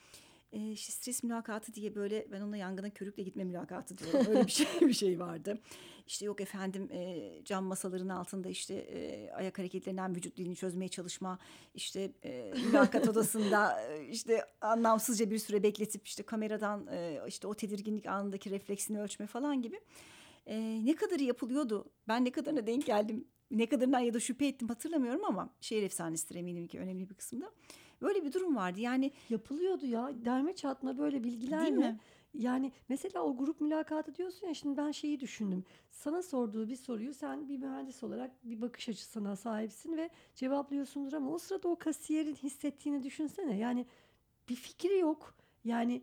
e, 0.53 0.71
işte 0.71 0.93
stres 0.93 1.23
mülakatı 1.23 1.75
diye 1.75 1.95
böyle 1.95 2.27
ben 2.33 2.41
ona 2.41 2.57
yangına 2.57 2.91
körükle 2.91 3.23
gitme 3.23 3.45
mülakatı 3.45 3.99
diyorum. 3.99 4.27
Öyle 4.29 4.47
bir 4.47 4.53
şey 4.53 4.67
bir 4.81 4.93
şey 4.93 5.21
vardı. 5.21 5.59
İşte 6.07 6.25
yok 6.25 6.41
efendim 6.41 6.89
e, 6.93 7.31
cam 7.45 7.65
masaların 7.65 8.09
altında 8.09 8.49
işte 8.49 8.75
e, 8.75 9.31
ayak 9.31 9.59
hareketlerinden 9.59 10.17
vücut 10.17 10.37
dilini 10.37 10.57
çözmeye 10.57 10.89
çalışma. 10.89 11.39
işte 11.75 12.13
e, 12.25 12.53
mülakat 12.67 13.09
odasında 13.09 13.83
e, 13.83 14.09
işte 14.09 14.45
anlamsızca 14.61 15.31
bir 15.31 15.39
süre 15.39 15.63
bekletip 15.63 16.07
işte 16.07 16.23
kameradan 16.23 16.87
e, 16.87 17.21
işte 17.29 17.47
o 17.47 17.55
tedirginlik 17.55 18.07
anındaki 18.07 18.51
refleksini 18.51 19.01
ölçme 19.01 19.27
falan 19.27 19.63
gibi. 19.63 19.81
E, 20.47 20.81
ne 20.85 20.95
kadarı 20.95 21.23
yapılıyordu? 21.23 21.91
Ben 22.09 22.25
ne 22.25 22.31
kadarına 22.31 22.67
denk 22.67 22.87
geldim? 22.87 23.29
Ne 23.51 23.67
kadarından 23.67 24.01
ya 24.01 24.15
da 24.15 24.21
şüphe 24.21 24.47
ettim 24.47 24.69
hatırlamıyorum 24.69 25.25
ama 25.25 25.55
şehir 25.61 25.83
efsanesidir 25.83 26.35
eminim 26.35 26.67
ki 26.67 26.79
önemli 26.79 27.11
bir 27.11 27.15
kısımda. 27.15 27.53
Böyle 28.03 28.25
bir 28.25 28.33
durum 28.33 28.57
vardı. 28.57 28.81
Yani 28.81 29.13
yapılıyordu 29.31 29.87
ya. 29.87 30.13
Derme 30.25 30.53
çatma 30.53 30.99
böyle 30.99 31.25
bilgilerle. 31.25 31.67
Değil 31.67 31.77
mi? 31.77 31.99
Yani 32.35 32.73
mesela 32.89 33.23
o 33.23 33.37
grup 33.37 33.61
mülakatı 33.61 34.15
diyorsun 34.15 34.47
ya 34.47 34.55
şimdi 34.55 34.77
ben 34.77 34.91
şeyi 34.91 35.21
düşündüm. 35.21 35.65
Sana 35.91 36.23
sorduğu 36.23 36.69
bir 36.69 36.77
soruyu 36.77 37.15
sen 37.15 37.49
bir 37.49 37.59
mühendis 37.59 38.03
olarak 38.03 38.45
bir 38.45 38.61
bakış 38.61 38.89
açısına 38.89 39.37
sahipsin 39.37 39.97
ve 39.97 40.11
cevaplıyorsundur 40.35 41.13
ama 41.13 41.31
o 41.31 41.39
sırada 41.39 41.69
o 41.69 41.77
kasiyerin 41.77 42.35
hissettiğini 42.35 43.03
düşünsene. 43.03 43.59
Yani 43.59 43.87
bir 44.49 44.55
fikri 44.55 44.99
yok. 44.99 45.35
Yani 45.65 46.03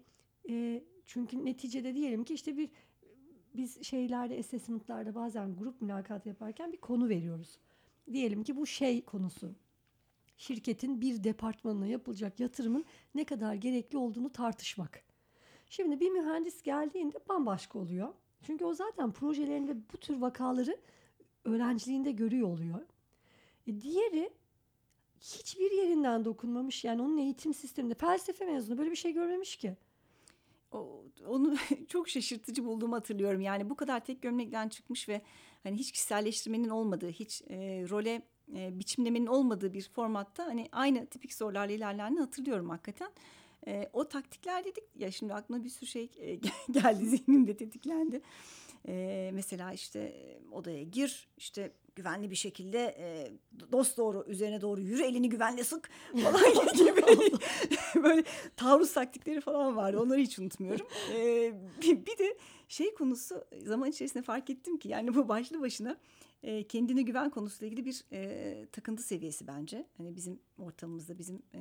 e, 0.50 0.84
çünkü 1.06 1.46
neticede 1.46 1.96
diyelim 1.96 2.24
ki 2.24 2.34
işte 2.34 2.58
bir 2.58 2.70
biz 3.56 3.84
şeylerde 3.84 4.40
assessment'larda 4.40 5.16
bazen 5.16 5.56
grup 5.56 5.82
mülakat 5.82 6.26
yaparken 6.26 6.72
bir 6.72 6.78
konu 6.78 7.10
veriyoruz. 7.10 7.58
Diyelim 8.12 8.44
ki 8.44 8.58
bu 8.58 8.66
şey 8.66 9.06
konusu 9.06 9.56
şirketin 10.38 11.02
bir 11.02 11.24
departmanına 11.24 11.88
yapılacak 11.88 12.40
yatırımın 12.40 12.86
ne 13.16 13.24
kadar 13.24 13.54
gerekli 13.54 13.98
olduğunu 13.98 14.32
tartışmak. 14.32 15.04
Şimdi 15.70 16.00
bir 16.00 16.10
mühendis 16.10 16.62
geldiğinde 16.62 17.18
bambaşka 17.30 17.80
oluyor. 17.80 18.14
Çünkü 18.44 18.66
o 18.66 18.74
zaten 18.74 19.12
projelerinde 19.12 19.78
bu 19.94 19.98
tür 19.98 20.22
vakaları 20.22 20.78
öğrenciliğinde 21.46 22.12
görüyor 22.12 22.48
oluyor. 22.48 22.80
E 23.68 23.82
diğeri 23.82 24.30
hiçbir 25.20 25.72
yerinden 25.72 26.26
dokunmamış. 26.26 26.84
Yani 26.84 27.02
onun 27.02 27.18
eğitim 27.18 27.54
sisteminde 27.54 27.94
felsefe 27.94 28.46
mezunu 28.46 28.78
böyle 28.78 28.92
bir 28.92 28.96
şey 28.96 29.14
görmemiş 29.14 29.56
ki. 29.56 29.78
Onu 31.28 31.56
çok 31.88 32.10
şaşırtıcı 32.10 32.66
bulduğumu 32.66 32.96
hatırlıyorum. 32.96 33.42
Yani 33.42 33.70
bu 33.70 33.76
kadar 33.76 34.06
tek 34.06 34.22
gömlekten 34.22 34.70
çıkmış 34.70 35.10
ve 35.10 35.22
hani 35.64 35.78
hiç 35.78 35.92
kişiselleştirmenin 35.92 36.70
olmadığı, 36.70 37.10
hiç 37.10 37.42
e, 37.42 37.86
role 37.90 38.22
e, 38.56 38.80
biçimlemenin 38.80 39.26
olmadığı 39.26 39.74
bir 39.74 39.90
formatta 39.90 40.46
hani 40.46 40.70
aynı 40.72 41.06
tipik 41.06 41.34
sorularla 41.34 41.74
ilerlerini 41.74 42.20
hatırlıyorum 42.20 42.70
hakikaten. 42.70 43.12
E, 43.68 43.90
o 43.94 44.08
taktikler 44.08 44.64
dedik 44.64 44.84
ya 44.96 45.12
şimdi 45.12 45.34
aklıma 45.34 45.64
bir 45.64 45.70
sürü 45.70 45.90
şey 45.90 46.10
e, 46.18 46.36
geldi 46.72 47.06
zihnimde 47.06 47.58
tetiklendi. 47.58 48.22
E, 48.88 49.30
mesela 49.34 49.74
işte 49.74 50.00
e, 50.00 50.40
odaya 50.52 50.84
gir 50.84 51.28
işte 51.38 51.72
güvenli 51.96 52.32
bir 52.32 52.36
şekilde 52.36 52.96
e, 53.00 53.32
dost 53.72 53.98
doğru 53.98 54.26
üzerine 54.28 54.62
doğru 54.62 54.82
yürü 54.82 55.04
elini 55.04 55.30
güvenle 55.30 55.64
sık 55.64 55.90
falan 56.24 56.74
gibi 56.76 57.02
böyle 58.04 58.24
taarruz 58.56 58.94
taktikleri 58.94 59.42
falan 59.42 59.76
vardı 59.76 60.00
onları 60.00 60.20
hiç 60.20 60.40
unutmuyorum. 60.40 60.88
E, 61.16 61.54
bir, 61.82 62.06
bir 62.06 62.18
de 62.18 62.38
şey 62.74 62.94
konusu 62.94 63.44
zaman 63.66 63.90
içerisinde 63.90 64.24
fark 64.24 64.50
ettim 64.50 64.78
ki 64.78 64.90
yani 64.90 65.16
bu 65.16 65.28
başlı 65.30 65.62
başına 65.62 65.98
e, 66.44 66.64
kendine 66.64 67.02
güven 67.02 67.30
konusuyla 67.30 67.68
ilgili 67.72 67.86
bir 67.86 68.04
e, 68.12 68.66
takıntı 68.72 69.04
seviyesi 69.04 69.48
bence. 69.48 69.86
Hani 69.98 70.16
bizim 70.16 70.40
ortamımızda 70.58 71.18
bizim 71.18 71.42
e, 71.56 71.60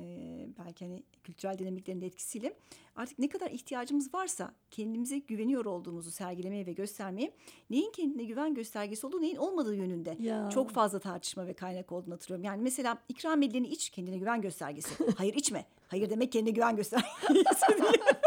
belki 0.65 0.85
hani 0.85 1.03
kültürel 1.23 1.57
dinamiklerin 1.59 2.01
de 2.01 2.05
etkisiyle 2.05 2.53
artık 2.95 3.19
ne 3.19 3.29
kadar 3.29 3.51
ihtiyacımız 3.51 4.13
varsa 4.13 4.53
kendimize 4.71 5.17
güveniyor 5.17 5.65
olduğumuzu 5.65 6.11
sergilemeye 6.11 6.65
ve 6.65 6.73
göstermeye 6.73 7.33
neyin 7.69 7.91
kendine 7.91 8.23
güven 8.23 8.53
göstergesi 8.53 9.07
olduğu 9.07 9.21
neyin 9.21 9.35
olmadığı 9.35 9.75
yönünde 9.75 10.17
Ya. 10.19 10.49
çok 10.53 10.71
fazla 10.71 10.99
tartışma 10.99 11.47
ve 11.47 11.53
kaynak 11.53 11.91
olduğunu 11.91 12.13
hatırlıyorum. 12.13 12.43
Yani 12.45 12.61
mesela 12.61 12.97
ikram 13.09 13.41
edileni 13.41 13.67
iç 13.67 13.89
kendine 13.89 14.17
güven 14.17 14.41
göstergesi. 14.41 14.89
Hayır 15.17 15.33
içme. 15.33 15.65
Hayır 15.87 16.09
demek 16.09 16.31
kendine 16.31 16.53
güven 16.53 16.75
göstergesi 16.75 17.09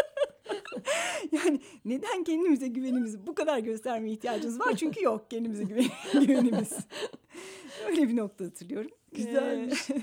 neden 1.89 2.25
kendimize 2.25 2.69
güvenimizi 2.69 3.27
bu 3.27 3.35
kadar 3.35 3.59
göstermeye 3.59 4.13
ihtiyacımız 4.13 4.61
var? 4.61 4.77
Çünkü 4.77 5.05
yok 5.05 5.31
kendimize 5.31 5.65
güven, 5.65 5.87
güvenimiz. 6.27 6.73
Öyle 7.87 8.09
bir 8.09 8.17
nokta 8.17 8.45
hatırlıyorum. 8.45 8.91
Güzelmiş. 9.13 9.89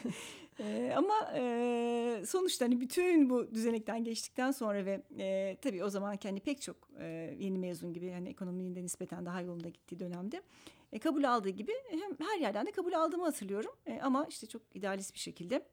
Ee, 0.59 0.93
ama 0.95 1.13
e, 1.35 2.23
sonuçta 2.25 2.65
hani 2.65 2.81
bütün 2.81 3.29
bu 3.29 3.51
düzenekten 3.53 4.03
geçtikten 4.03 4.51
sonra 4.51 4.85
ve 4.85 5.03
e, 5.19 5.57
tabii 5.61 5.83
o 5.83 5.89
zaman 5.89 6.17
hani 6.23 6.39
pek 6.39 6.61
çok 6.61 6.75
e, 6.99 7.35
yeni 7.39 7.59
mezun 7.59 7.93
gibi 7.93 8.11
hani 8.11 8.29
ekonominin 8.29 8.75
de 8.75 8.83
nispeten 8.83 9.25
daha 9.25 9.41
yolunda 9.41 9.69
gittiği 9.69 9.99
dönemde 9.99 10.41
e, 10.91 10.99
kabul 10.99 11.23
aldığı 11.23 11.49
gibi 11.49 11.71
hem 11.89 12.27
her 12.27 12.39
yerden 12.39 12.65
de 12.65 12.71
kabul 12.71 12.93
aldığımı 12.93 13.23
hatırlıyorum. 13.23 13.71
E, 13.85 13.99
ama 14.01 14.25
işte 14.29 14.47
çok 14.47 14.61
idealist 14.73 15.13
bir 15.13 15.19
şekilde 15.19 15.65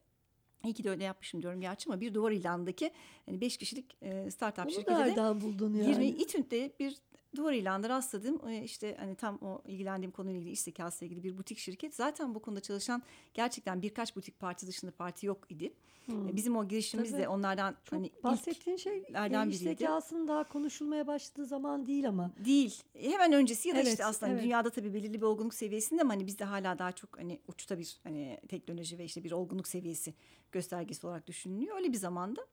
İyi 0.63 0.73
ki 0.73 0.83
de 0.83 0.89
öyle 0.89 1.03
yapmışım 1.03 1.41
diyorum 1.41 1.61
gerçi 1.61 1.89
ama 1.89 2.01
bir 2.01 2.13
duvar 2.13 2.31
ilanındaki 2.31 2.91
hani 3.25 3.41
beş 3.41 3.57
kişilik 3.57 3.97
e, 4.01 4.31
startup 4.31 4.65
Bunu 4.65 4.71
şirketi 4.71 5.15
de 5.15 5.41
buldun 5.41 5.73
yani? 5.73 5.89
20 5.89 6.05
İTÜ'de 6.05 6.71
bir 6.79 6.97
duvar 7.35 7.53
ilanında 7.53 7.89
rastladım. 7.89 8.47
E, 8.49 8.63
işte 8.63 8.95
hani 8.99 9.15
tam 9.15 9.35
o 9.37 9.61
ilgilendiğim 9.67 10.11
konuyla 10.11 10.39
ilgili 10.39 10.55
zekası 10.55 11.05
ilgili 11.05 11.23
bir 11.23 11.37
butik 11.37 11.57
şirket. 11.57 11.95
Zaten 11.95 12.35
bu 12.35 12.39
konuda 12.41 12.59
çalışan 12.59 13.03
gerçekten 13.33 13.81
birkaç 13.81 14.15
butik 14.15 14.39
parti 14.39 14.67
dışında 14.67 14.91
parti 14.91 15.25
yok 15.25 15.39
idi. 15.49 15.73
Hmm. 16.05 16.29
E, 16.29 16.35
Bizim 16.35 16.55
o 16.57 16.67
girişimimiz 16.67 17.11
Tabii. 17.11 17.21
de 17.21 17.27
onlardan 17.27 17.75
Çok 17.85 17.91
hani 17.93 18.11
bahsettiğin 18.23 18.77
şey 18.77 18.99
ilklerden 18.99 19.49
iş 19.49 19.61
biriydi. 19.61 19.79
zekasının 19.79 20.27
daha 20.27 20.43
konuşulmaya 20.49 21.07
başladığı 21.07 21.45
zaman 21.45 21.85
değil 21.85 22.07
ama. 22.07 22.31
değil. 22.45 22.81
E, 22.95 23.11
Hemen 23.11 23.33
öncesi 23.33 23.69
ya 23.69 23.75
da 23.75 23.79
Evet, 23.79 23.89
işte 23.91 24.05
aslında 24.05 24.31
evet. 24.31 24.43
dünyada 24.43 24.69
tabii 24.69 24.93
belirli 24.93 25.13
bir 25.13 25.25
olgunluk 25.25 25.53
seviyesinde 25.53 26.01
ama 26.01 26.13
hani 26.13 26.27
bizde 26.27 26.43
hala 26.45 26.79
daha 26.79 26.91
çok 26.91 27.17
hani 27.17 27.39
uçta 27.47 27.79
bir 27.79 27.97
hani 28.03 28.39
teknoloji 28.47 28.97
ve 28.97 29.03
işte 29.05 29.23
bir 29.23 29.31
olgunluk 29.31 29.67
seviyesi 29.67 30.13
göstergesi 30.51 31.07
olarak 31.07 31.27
düşünülüyor. 31.27 31.75
Öyle 31.77 31.91
bir 31.93 31.97
zamanda 31.97 32.45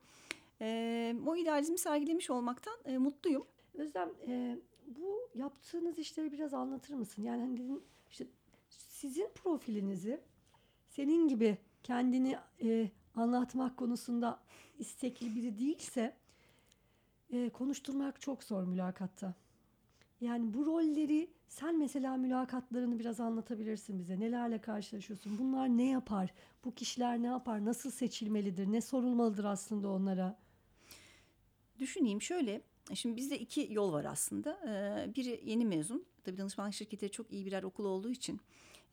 e, 0.60 1.14
o 1.26 1.36
idealizmi 1.36 1.78
sergilemiş 1.78 2.30
olmaktan 2.30 2.74
e, 2.84 2.98
mutluyum. 2.98 3.46
Özlem 3.78 4.10
e, 4.28 4.58
bu 4.86 5.28
yaptığınız 5.34 5.98
işleri 5.98 6.32
biraz 6.32 6.54
anlatır 6.54 6.94
mısın? 6.94 7.22
Yani 7.22 7.40
hani 7.40 7.56
dedin 7.56 7.82
işte 8.10 8.26
sizin 8.68 9.30
profilinizi 9.34 10.20
senin 10.88 11.28
gibi 11.28 11.58
kendini 11.82 12.36
e, 12.62 12.90
anlatmak 13.14 13.76
konusunda 13.76 14.40
istekli 14.78 15.36
biri 15.36 15.58
değilse 15.58 16.16
e, 17.30 17.50
konuşturmak 17.50 18.20
çok 18.20 18.44
zor 18.44 18.64
mülakatta. 18.64 19.34
Yani 20.20 20.54
bu 20.54 20.66
rolleri 20.66 21.30
sen 21.48 21.78
mesela 21.78 22.16
mülakatlarını 22.16 22.98
biraz 22.98 23.20
anlatabilirsin 23.20 23.98
bize. 23.98 24.20
Nelerle 24.20 24.60
karşılaşıyorsun? 24.60 25.38
Bunlar 25.38 25.68
ne 25.68 25.88
yapar? 25.88 26.34
Bu 26.64 26.74
kişiler 26.74 27.22
ne 27.22 27.26
yapar? 27.26 27.64
Nasıl 27.64 27.90
seçilmelidir? 27.90 28.72
Ne 28.72 28.80
sorulmalıdır 28.80 29.44
aslında 29.44 29.88
onlara? 29.88 30.38
Düşüneyim 31.78 32.22
şöyle. 32.22 32.62
Şimdi 32.94 33.16
bizde 33.16 33.38
iki 33.38 33.68
yol 33.70 33.92
var 33.92 34.04
aslında. 34.04 34.60
Ee, 34.68 35.14
biri 35.14 35.40
yeni 35.44 35.64
mezun. 35.64 36.04
Tabii 36.24 36.38
danışmanlık 36.38 36.74
şirketleri 36.74 37.10
çok 37.10 37.32
iyi 37.32 37.46
birer 37.46 37.62
okul 37.62 37.84
olduğu 37.84 38.10
için 38.10 38.40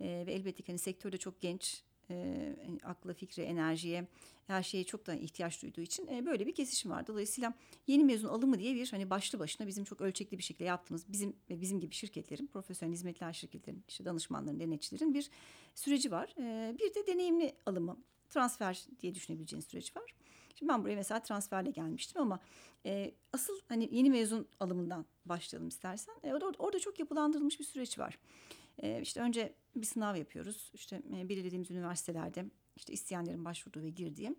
e, 0.02 0.24
ve 0.28 0.34
elbette 0.34 0.64
ki 0.64 0.72
hani 0.72 0.80
sektörde 0.80 1.18
çok 1.18 1.42
genç, 1.42 1.84
e, 2.10 2.16
hani 2.66 2.80
akla, 2.84 3.14
fikre, 3.14 3.44
enerjiye, 3.44 4.08
her 4.48 4.64
şeye 4.64 4.84
çok 4.84 5.08
da 5.08 5.16
ihtiyaç 5.16 5.62
duyduğu 5.62 5.82
için 5.82 6.08
e, 6.08 6.26
böyle 6.26 6.48
bir 6.48 6.56
kesişim 6.56 6.92
var. 6.92 7.08
Dolayısıyla 7.08 7.54
yeni 7.88 8.04
mezun 8.04 8.28
alımı 8.28 8.60
diye 8.60 8.76
bir 8.76 8.92
hani 8.92 9.10
başlı 9.10 9.40
başına 9.40 9.68
bizim 9.68 9.84
çok 9.84 10.02
ölçekli 10.02 10.38
bir 10.38 10.44
şekilde 10.44 10.64
yaptığımız 10.64 11.06
bizim 11.12 11.36
ve 11.50 11.62
bizim 11.62 11.80
gibi 11.80 11.96
şirketlerin, 11.96 12.48
profesyonel 12.48 12.94
hizmetler 12.94 13.34
şirketlerin, 13.34 13.84
işte 13.88 14.06
danışmanların, 14.06 14.60
denetçilerin 14.60 15.14
bir 15.14 15.30
süreci 15.76 16.12
var. 16.12 16.34
Bir 16.80 16.94
de 16.96 17.08
deneyimli 17.08 17.56
alımı, 17.66 17.98
transfer 18.30 18.86
diye 19.00 19.16
düşünebileceğin 19.16 19.62
süreç 19.62 19.96
var. 19.96 20.16
Şimdi 20.56 20.72
ben 20.72 20.84
buraya 20.84 20.96
mesela 20.96 21.20
transferle 21.20 21.72
gelmiştim 21.72 22.22
ama 22.22 22.40
e, 22.86 23.14
asıl 23.34 23.60
hani 23.68 23.90
yeni 23.92 24.10
mezun 24.10 24.48
alımından 24.60 25.06
başlayalım 25.26 25.68
istersen. 25.68 26.16
E, 26.24 26.34
orada, 26.34 26.52
orada 26.60 26.80
çok 26.80 27.00
yapılandırılmış 27.00 27.60
bir 27.60 27.66
süreç 27.66 28.00
var. 28.00 28.20
E, 28.80 29.02
işte 29.02 29.22
önce 29.22 29.54
bir 29.76 29.86
sınav 29.86 30.16
yapıyoruz. 30.16 30.72
İşte 30.74 31.02
e, 31.18 31.30
belirlediğimiz 31.30 31.72
üniversitelerde 31.72 32.46
işte 32.76 32.94
isteyenlerin 32.94 33.46
başvurduğu 33.46 33.82
ve 33.82 33.90
girdiği. 33.90 34.36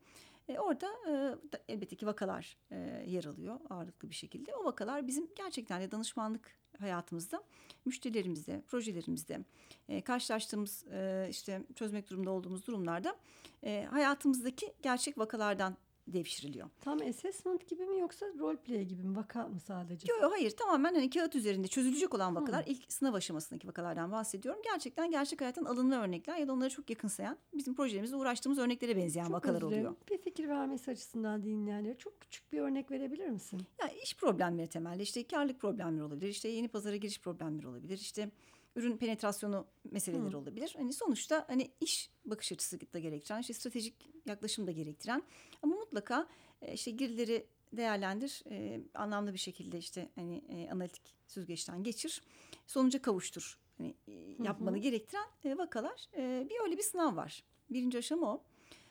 E, 0.49 0.58
orada 0.58 0.87
e, 1.06 1.12
da- 1.52 1.64
elbette 1.68 1.96
ki 1.96 2.06
vakalar 2.06 2.56
e, 2.70 3.04
yer 3.06 3.25
alıyor 3.25 3.61
ağırlıklı 3.70 4.11
bir 4.11 4.14
şekilde. 4.14 4.54
O 4.56 4.64
vakalar 4.64 5.06
bizim 5.06 5.28
gerçekten 5.37 5.80
de 5.80 5.90
danışmanlık 5.90 6.56
hayatımızda, 6.78 7.42
müşterilerimizde, 7.85 8.62
projelerimizde, 8.68 9.40
e, 9.88 10.00
karşılaştığımız 10.00 10.85
e, 10.92 11.26
işte 11.30 11.62
çözmek 11.75 12.11
durumunda 12.11 12.30
olduğumuz 12.30 12.66
durumlarda 12.66 13.16
e, 13.64 13.87
hayatımızdaki 13.90 14.75
gerçek 14.82 15.18
vakalardan 15.18 15.76
devşiriliyor. 16.06 16.68
Tam 16.80 16.98
assessment 17.02 17.68
gibi 17.68 17.86
mi 17.86 18.00
yoksa 18.00 18.26
role 18.38 18.56
play 18.56 18.84
gibi 18.84 19.02
mi? 19.02 19.16
Vaka 19.16 19.46
mı 19.48 19.60
sadece? 19.60 20.12
Yok 20.12 20.32
hayır 20.32 20.50
tamamen 20.50 20.94
hani 20.94 21.10
kağıt 21.10 21.34
üzerinde 21.34 21.68
çözülecek 21.68 22.14
olan 22.14 22.34
vakalar 22.36 22.64
ilk 22.66 22.92
sınav 22.92 23.14
aşamasındaki 23.14 23.68
vakalardan 23.68 24.12
bahsediyorum. 24.12 24.60
Gerçekten 24.64 25.10
gerçek 25.10 25.40
hayattan 25.40 25.64
alınma 25.64 25.96
örnekler 25.96 26.36
ya 26.36 26.48
da 26.48 26.52
onlara 26.52 26.70
çok 26.70 26.90
yakınsayan 26.90 27.36
bizim 27.54 27.75
projelerimizde 27.75 28.16
uğraştığımız 28.16 28.58
örneklere 28.58 28.96
benzeyen 28.96 29.25
Çok 29.25 29.34
vakalar 29.34 29.54
özür 29.56 29.66
dilerim. 29.66 29.86
oluyor. 29.86 29.96
Bir 30.10 30.18
fikir 30.18 30.48
vermesi 30.48 30.90
açısından 30.90 31.42
dinleyenlere 31.42 31.98
çok 31.98 32.20
küçük 32.20 32.52
bir 32.52 32.60
örnek 32.60 32.90
verebilir 32.90 33.28
misin? 33.28 33.60
Ya 33.80 33.88
iş 33.88 34.16
problemleri 34.16 34.66
temelde 34.68 35.02
işte 35.02 35.26
karlılık 35.26 35.60
problemleri 35.60 36.02
olabilir. 36.02 36.28
işte 36.28 36.48
yeni 36.48 36.68
pazara 36.68 36.96
giriş 36.96 37.20
problemleri 37.20 37.68
olabilir. 37.68 37.98
işte 37.98 38.30
ürün 38.76 38.97
penetrasyonu 38.97 39.66
meseleleri 39.90 40.33
Hı. 40.33 40.38
olabilir. 40.38 40.75
Hani 40.76 40.92
sonuçta 40.92 41.45
hani 41.49 41.71
iş 41.80 42.11
bakış 42.25 42.52
açısı 42.52 42.80
da 42.95 42.99
gerektiren, 42.99 43.40
işte 43.40 43.52
stratejik 43.52 43.95
yaklaşım 44.26 44.66
da 44.66 44.73
gerektiren 44.73 45.23
ama 45.62 45.76
mutlaka 45.76 46.28
e, 46.62 46.73
işte 46.73 46.90
girdileri 46.90 47.47
değerlendir, 47.73 48.42
e, 48.50 48.80
anlamlı 48.95 49.33
bir 49.33 49.38
şekilde 49.38 49.78
işte 49.78 50.09
hani 50.14 50.42
e, 50.49 50.71
analitik 50.71 51.02
süzgeçten 51.26 51.83
geçir, 51.83 52.23
sonuca 52.66 53.02
kavuştur. 53.02 53.59
Hani 53.78 53.95
e, 54.09 54.12
yapmanı 54.42 54.76
hı. 54.76 54.80
gerektiren 54.80 55.26
e, 55.45 55.59
vakalar. 55.59 56.09
E, 56.16 56.47
bir 56.50 56.61
öyle 56.64 56.76
bir 56.76 56.83
sınav 56.83 57.16
var. 57.16 57.45
Birinci 57.71 57.99
aşama 57.99 58.35
o. 58.35 58.42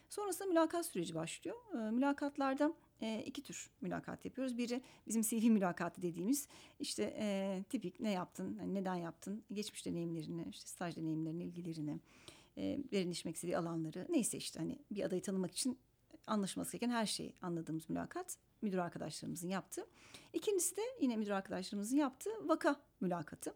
Sonrasında 0.10 0.48
mülakat 0.48 0.86
süreci 0.86 1.16
başlıyor. 1.16 1.58
E, 1.74 1.92
mülakatlarda 1.92 2.74
e, 3.02 3.24
iki 3.26 3.44
tür 3.44 3.70
mülakat 3.82 4.26
yapıyoruz. 4.26 4.58
Biri 4.58 4.82
bizim 5.08 5.22
CV 5.22 5.50
mülakatı 5.50 6.02
dediğimiz 6.02 6.48
işte 6.80 7.16
e, 7.20 7.64
tipik 7.70 8.00
ne 8.00 8.12
yaptın, 8.12 8.58
hani 8.58 8.74
neden 8.74 8.96
yaptın, 8.96 9.44
geçmiş 9.54 9.86
deneyimlerini, 9.86 10.46
işte 10.50 10.68
staj 10.68 10.96
deneyimlerini, 10.96 11.44
ilgilerini, 11.44 12.00
e, 12.58 12.80
derinleşmek 12.92 13.36
istediği 13.36 13.58
alanları 13.58 14.08
neyse 14.10 14.38
işte 14.38 14.60
hani 14.60 14.80
bir 14.92 15.04
adayı 15.04 15.22
tanımak 15.22 15.52
için 15.52 15.78
anlaşılması 16.28 16.78
gereken 16.78 16.90
her 16.90 17.06
şeyi 17.06 17.34
anladığımız 17.42 17.90
mülakat 17.90 18.38
müdür 18.62 18.78
arkadaşlarımızın 18.78 19.50
yaptığı. 19.50 19.86
İkincisi 20.34 20.78
de 20.78 20.82
yine 21.02 21.18
müdür 21.18 21.32
arkadaşlarımızın 21.32 21.98
yaptığı 21.98 22.50
vaka 22.50 22.76
mülakatı. 23.02 23.54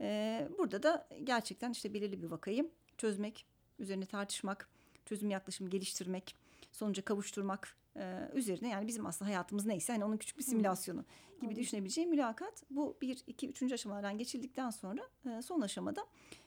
E, 0.00 0.48
burada 0.58 0.82
da 0.82 1.08
gerçekten 1.24 1.70
işte 1.70 1.94
belirli 1.94 2.22
bir 2.22 2.26
vakayı 2.26 2.70
çözmek, 2.98 3.46
üzerine 3.78 4.06
tartışmak, 4.06 4.68
çözüm 5.06 5.30
yaklaşımı 5.30 5.70
geliştirmek, 5.70 6.34
sonuca 6.72 7.04
kavuşturmak 7.04 7.76
e, 7.98 8.30
üzerine 8.34 8.68
yani 8.68 8.86
bizim 8.86 9.06
aslında 9.06 9.28
hayatımız 9.30 9.66
neyse 9.66 9.92
hani 9.92 10.04
onun 10.04 10.16
küçük 10.16 10.38
bir 10.38 10.42
simülasyonu 10.42 11.00
gibi 11.00 11.46
Anladım. 11.46 11.56
düşünebileceğim 11.62 12.10
mülakat. 12.10 12.62
Bu 12.70 12.96
bir, 13.02 13.22
iki, 13.26 13.48
üçüncü 13.48 13.74
aşamalardan 13.74 14.18
geçildikten 14.18 14.70
sonra 14.70 15.02
e, 15.30 15.42
son 15.42 15.60
aşamada 15.60 16.06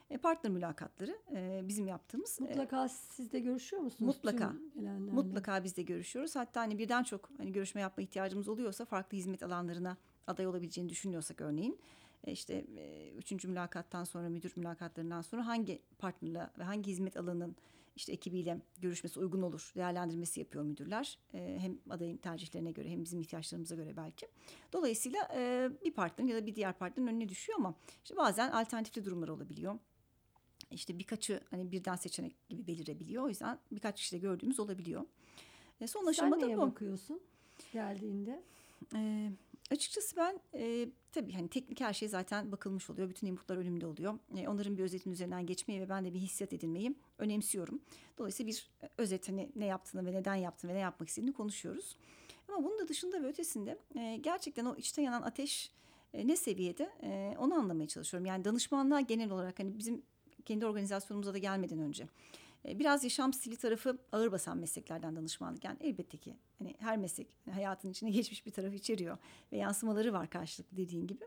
e, 0.09 0.17
partner 0.17 0.51
mülakatları 0.51 1.17
e, 1.35 1.61
bizim 1.67 1.87
yaptığımız. 1.87 2.37
e, 2.39 2.43
Mutlaka 2.43 2.89
siz 2.89 3.31
de 3.31 3.39
görüşüyor 3.39 3.81
musunuz? 3.81 4.15
mutlaka. 4.15 4.53
Mutlaka 5.11 5.63
biz 5.63 5.77
de 5.77 5.81
görüşüyoruz. 5.81 6.35
Hatta 6.35 6.61
hani 6.61 6.77
birden 6.77 7.03
çok 7.03 7.29
hani 7.37 7.51
görüşme 7.51 7.81
yapma 7.81 8.03
ihtiyacımız 8.03 8.47
oluyorsa 8.47 8.85
farklı 8.85 9.17
hizmet 9.17 9.43
alanlarına 9.43 9.97
aday 10.27 10.47
olabileceğini 10.47 10.89
düşünüyorsak 10.89 11.41
örneğin 11.41 11.79
E, 12.23 12.31
işte 12.31 12.65
e, 12.77 13.11
üçüncü 13.11 13.47
mülakattan 13.47 14.03
sonra 14.03 14.29
müdür 14.29 14.53
mülakatlarından 14.55 15.21
sonra 15.21 15.47
hangi 15.47 15.81
partnerle 15.99 16.49
ve 16.59 16.63
hangi 16.63 16.91
hizmet 16.91 17.17
alanının 17.17 17.55
işte 17.95 18.11
ekibiyle 18.11 18.61
görüşmesi 18.81 19.19
uygun 19.19 19.41
olur 19.41 19.71
değerlendirmesi 19.75 20.39
yapıyor 20.39 20.63
müdürler. 20.63 21.19
E, 21.33 21.57
hem 21.59 21.77
adayın 21.89 22.17
tercihlerine 22.17 22.71
göre 22.71 22.89
hem 22.89 23.03
bizim 23.03 23.19
ihtiyaçlarımıza 23.21 23.75
göre 23.75 23.97
belki. 23.97 24.27
Dolayısıyla 24.73 25.29
e, 25.35 25.69
bir 25.85 25.91
partnerin 25.91 26.27
ya 26.29 26.35
da 26.35 26.45
bir 26.45 26.55
diğer 26.55 26.73
partnerin 26.73 27.07
önüne 27.07 27.29
düşüyor 27.29 27.59
ama 27.59 27.75
işte 28.03 28.17
bazen 28.17 28.51
alternatifli 28.51 29.05
durumlar 29.05 29.27
olabiliyor. 29.27 29.79
İşte 30.71 30.99
birkaçı 30.99 31.41
hani 31.49 31.71
birden 31.71 31.95
seçenek 31.95 32.49
gibi 32.49 32.67
belirebiliyor. 32.67 33.23
O 33.23 33.29
yüzden 33.29 33.59
birkaç 33.71 33.95
kişide 33.99 34.19
gördüğümüz 34.19 34.59
olabiliyor. 34.59 35.05
E, 35.81 35.87
son 35.87 36.01
Sen 36.01 36.07
aşamada 36.07 36.45
neye 36.45 36.57
bu. 36.57 36.61
bakıyorsun 36.61 37.21
geldiğinde? 37.73 38.43
E, 38.95 39.31
açıkçası 39.71 40.15
ben 40.15 40.39
e, 40.53 40.89
tabii 41.11 41.33
hani 41.33 41.49
teknik 41.49 41.81
her 41.81 41.93
şey 41.93 42.07
zaten 42.07 42.51
bakılmış 42.51 42.89
oluyor. 42.89 43.09
Bütün 43.09 43.27
inputlar 43.27 43.57
önümde 43.57 43.87
oluyor. 43.87 44.19
E, 44.37 44.47
onların 44.47 44.77
bir 44.77 44.83
özetin 44.83 45.11
üzerinden 45.11 45.45
geçmeyi 45.45 45.81
ve 45.81 45.89
ben 45.89 46.05
de 46.05 46.13
bir 46.13 46.19
hissiyat 46.19 46.53
edinmeyi 46.53 46.95
önemsiyorum. 47.17 47.81
Dolayısıyla 48.17 48.51
bir 48.51 48.69
özet 48.97 49.29
hani 49.29 49.49
ne 49.55 49.65
yaptığını 49.65 50.05
ve 50.05 50.13
neden 50.13 50.35
yaptığını 50.35 50.71
ve 50.71 50.75
ne 50.75 50.79
yapmak 50.79 51.09
istediğini 51.09 51.33
konuşuyoruz. 51.33 51.95
Ama 52.47 52.63
bunun 52.63 52.79
da 52.79 52.87
dışında 52.87 53.23
ve 53.23 53.27
ötesinde 53.27 53.77
e, 53.95 54.17
gerçekten 54.21 54.65
o 54.65 54.75
içten 54.75 55.03
yanan 55.03 55.21
ateş 55.21 55.71
e, 56.13 56.27
ne 56.27 56.35
seviyede 56.35 56.91
e, 57.03 57.35
onu 57.37 57.53
anlamaya 57.53 57.87
çalışıyorum. 57.87 58.25
Yani 58.25 58.45
danışmanlığa 58.45 58.99
genel 59.01 59.31
olarak 59.31 59.59
hani 59.59 59.77
bizim 59.77 60.01
kendi 60.45 60.65
organizasyonumuza 60.65 61.33
da 61.33 61.37
gelmeden 61.37 61.79
önce 61.79 62.03
e, 62.03 62.07
biraz 62.65 63.03
yaşam 63.03 63.33
stili 63.33 63.57
tarafı 63.57 63.97
ağır 64.11 64.31
basan 64.31 64.57
mesleklerden 64.57 65.15
danışmanlık. 65.15 65.63
Yani 65.63 65.77
elbette 65.81 66.17
ki 66.17 66.35
hani 66.59 66.75
her 66.79 66.97
meslek 66.97 67.27
hayatın 67.51 67.89
içine 67.91 68.09
geçmiş 68.11 68.45
bir 68.45 68.51
tarafı 68.51 68.75
içeriyor 68.75 69.17
ve 69.51 69.57
yansımaları 69.57 70.13
var 70.13 70.29
karşılıklı 70.29 70.77
dediğin 70.77 71.07
gibi. 71.07 71.25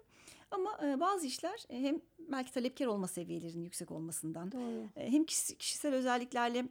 Ama 0.50 0.78
e, 0.86 1.00
bazı 1.00 1.26
işler 1.26 1.64
e, 1.68 1.80
hem 1.80 2.00
belki 2.18 2.52
talepkar 2.52 2.86
olma 2.86 3.08
seviyelerinin 3.08 3.62
yüksek 3.64 3.90
olmasından 3.90 4.52
Doğru. 4.52 4.88
e, 4.96 5.12
hem 5.12 5.24
kişi- 5.24 5.58
kişisel 5.58 5.94
özelliklerle 5.94 6.68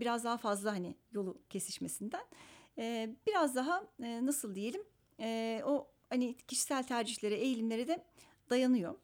biraz 0.00 0.24
daha 0.24 0.36
fazla 0.36 0.72
hani 0.72 0.94
yolu 1.12 1.38
kesişmesinden 1.50 2.24
biraz 3.26 3.54
daha 3.56 3.84
nasıl 3.98 4.54
diyelim 4.54 4.82
o 5.66 5.88
hani 6.10 6.34
kişisel 6.36 6.82
tercihlere, 6.82 7.34
eğilimlere 7.34 7.88
de 7.88 8.04
dayanıyor. 8.50 8.94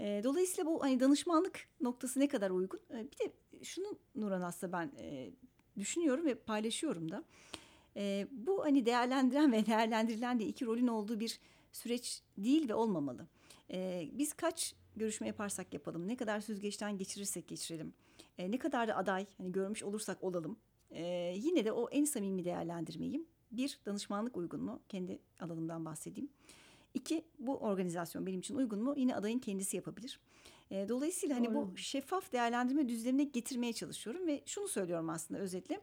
Dolayısıyla 0.00 0.70
bu 0.70 0.82
hani 0.82 1.00
danışmanlık 1.00 1.68
noktası 1.80 2.20
ne 2.20 2.28
kadar 2.28 2.50
uygun? 2.50 2.80
Bir 2.90 3.18
de 3.18 3.32
şunu 3.64 3.98
Nurhan 4.14 4.40
aslında 4.40 4.72
ben 4.72 4.92
e, 4.98 5.30
düşünüyorum 5.78 6.26
ve 6.26 6.34
paylaşıyorum 6.34 7.12
da. 7.12 7.24
E, 7.96 8.26
bu 8.30 8.64
hani 8.64 8.86
değerlendiren 8.86 9.52
ve 9.52 9.66
değerlendirilen 9.66 10.38
diye 10.38 10.48
iki 10.48 10.66
rolün 10.66 10.86
olduğu 10.86 11.20
bir 11.20 11.40
süreç 11.72 12.22
değil 12.38 12.68
ve 12.68 12.74
olmamalı. 12.74 13.26
E, 13.70 14.08
biz 14.12 14.32
kaç 14.32 14.74
görüşme 14.96 15.26
yaparsak 15.26 15.74
yapalım, 15.74 16.08
ne 16.08 16.16
kadar 16.16 16.40
süzgeçten 16.40 16.98
geçirirsek 16.98 17.48
geçirelim, 17.48 17.94
e, 18.38 18.50
ne 18.50 18.58
kadar 18.58 18.88
da 18.88 18.96
aday 18.96 19.26
hani 19.38 19.52
görmüş 19.52 19.82
olursak 19.82 20.24
olalım, 20.24 20.56
e, 20.90 21.34
yine 21.36 21.64
de 21.64 21.72
o 21.72 21.90
en 21.90 22.04
samimi 22.04 22.44
değerlendirmeyi 22.44 23.26
bir 23.52 23.80
danışmanlık 23.86 24.36
uygun 24.36 24.62
mu? 24.62 24.80
Kendi 24.88 25.18
alanımdan 25.40 25.84
bahsedeyim. 25.84 26.30
İki, 26.94 27.24
bu 27.38 27.56
organizasyon 27.56 28.26
benim 28.26 28.40
için 28.40 28.54
uygun 28.54 28.82
mu? 28.82 28.94
Yine 28.96 29.16
adayın 29.16 29.38
kendisi 29.38 29.76
yapabilir. 29.76 30.20
E, 30.72 30.88
dolayısıyla 30.88 31.36
hani 31.36 31.54
Doğru. 31.54 31.54
bu 31.72 31.76
şeffaf 31.76 32.32
değerlendirme 32.32 32.88
düzlemine 32.88 33.24
getirmeye 33.24 33.72
çalışıyorum 33.72 34.26
ve 34.26 34.42
şunu 34.46 34.68
söylüyorum 34.68 35.10
aslında 35.10 35.40
özetle. 35.40 35.80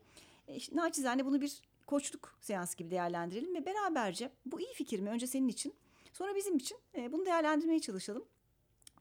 E, 0.48 0.56
işte 0.56 0.76
naçizane 0.76 1.26
bunu 1.26 1.42
bir 1.42 1.62
koçluk 1.88 2.38
seansı 2.42 2.78
gibi 2.78 2.92
değerlendirelim 2.92 3.56
ve 3.56 3.66
beraberce 3.66 4.32
bu 4.46 4.62
iyi 4.62 4.74
fikir 4.74 5.00
mi? 5.00 5.10
Önce 5.10 5.28
senin 5.28 5.48
için, 5.48 5.74
sonra 6.14 6.36
bizim 6.36 6.58
için 6.58 6.78
e, 6.96 7.12
bunu 7.12 7.26
değerlendirmeye 7.26 7.80
çalışalım. 7.80 8.26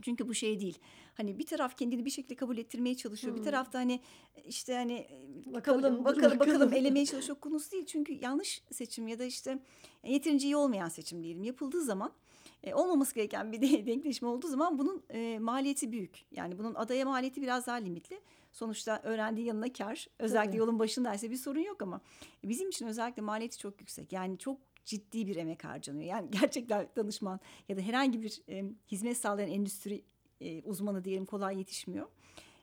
Çünkü 0.03 0.29
bu 0.29 0.35
şey 0.35 0.61
değil. 0.61 0.79
Hani 1.15 1.39
bir 1.39 1.47
taraf 1.47 1.79
kendini 1.79 2.05
bir 2.05 2.11
şekilde 2.11 2.35
kabul 2.35 2.59
ettirmeye 2.59 2.97
çalışıyor. 2.97 3.35
Bir 3.35 3.39
Hmm. 3.39 3.45
tarafta 3.45 3.79
hani 3.79 4.01
işte 4.45 4.75
hani 4.75 5.07
Bakalım, 5.47 5.55
bakalım 5.83 6.05
bakalım, 6.05 6.05
bakalım 6.41 6.61
bakalım. 6.61 6.73
elemeye 6.73 7.07
çalışıyor 7.07 7.39
konusu 7.41 7.71
değil. 7.73 7.87
Çünkü 7.87 8.13
yanlış 8.13 8.63
seçim 8.73 9.09
ya 9.09 9.19
da 9.19 9.25
işte 9.25 9.59
yeterince 10.05 10.47
iyi 10.49 10.57
olmayan 10.57 10.89
seçim 10.89 11.23
diyelim 11.25 11.43
yapıldığı 11.45 11.83
zaman 11.83 12.13
e, 12.65 12.75
olmaması 12.75 13.15
gereken 13.15 13.53
bir 13.53 13.61
de 13.61 13.87
denkleşme 13.87 14.29
olduğu 14.29 14.49
zaman 14.49 14.79
bunun 14.79 15.03
e, 15.11 15.39
maliyeti 15.39 15.93
büyük. 15.93 16.25
Yani 16.31 16.59
bunun 16.59 16.75
adaya 16.75 17.05
maliyeti 17.05 17.43
biraz 17.43 17.67
daha 17.67 17.77
limitli. 17.77 18.21
Sonuçta 18.53 19.01
öğrendiği 19.03 19.47
yanına 19.47 19.73
kar. 19.73 20.07
Özellikle 20.19 20.51
Tabii. 20.51 20.59
yolun 20.59 20.79
başındaysa 20.79 21.31
bir 21.31 21.37
sorun 21.37 21.61
yok 21.61 21.83
ama 21.83 22.01
bizim 22.45 22.69
için 22.69 22.87
özellikle 22.87 23.23
maliyeti 23.23 23.59
çok 23.59 23.81
yüksek. 23.81 24.13
Yani 24.13 24.39
çok 24.39 24.59
ciddi 24.85 25.27
bir 25.27 25.37
emek 25.37 25.65
harcanıyor. 25.65 26.09
Yani 26.09 26.31
gerçekten 26.41 26.89
danışman 26.97 27.41
ya 27.69 27.77
da 27.77 27.81
herhangi 27.81 28.23
bir 28.23 28.43
e, 28.49 28.65
hizmet 28.91 29.17
sağlayan 29.17 29.51
endüstri 29.51 30.05
e, 30.41 30.63
uzmanı 30.63 31.05
diyelim 31.05 31.27
kolay 31.27 31.59
yetişmiyor. 31.59 32.07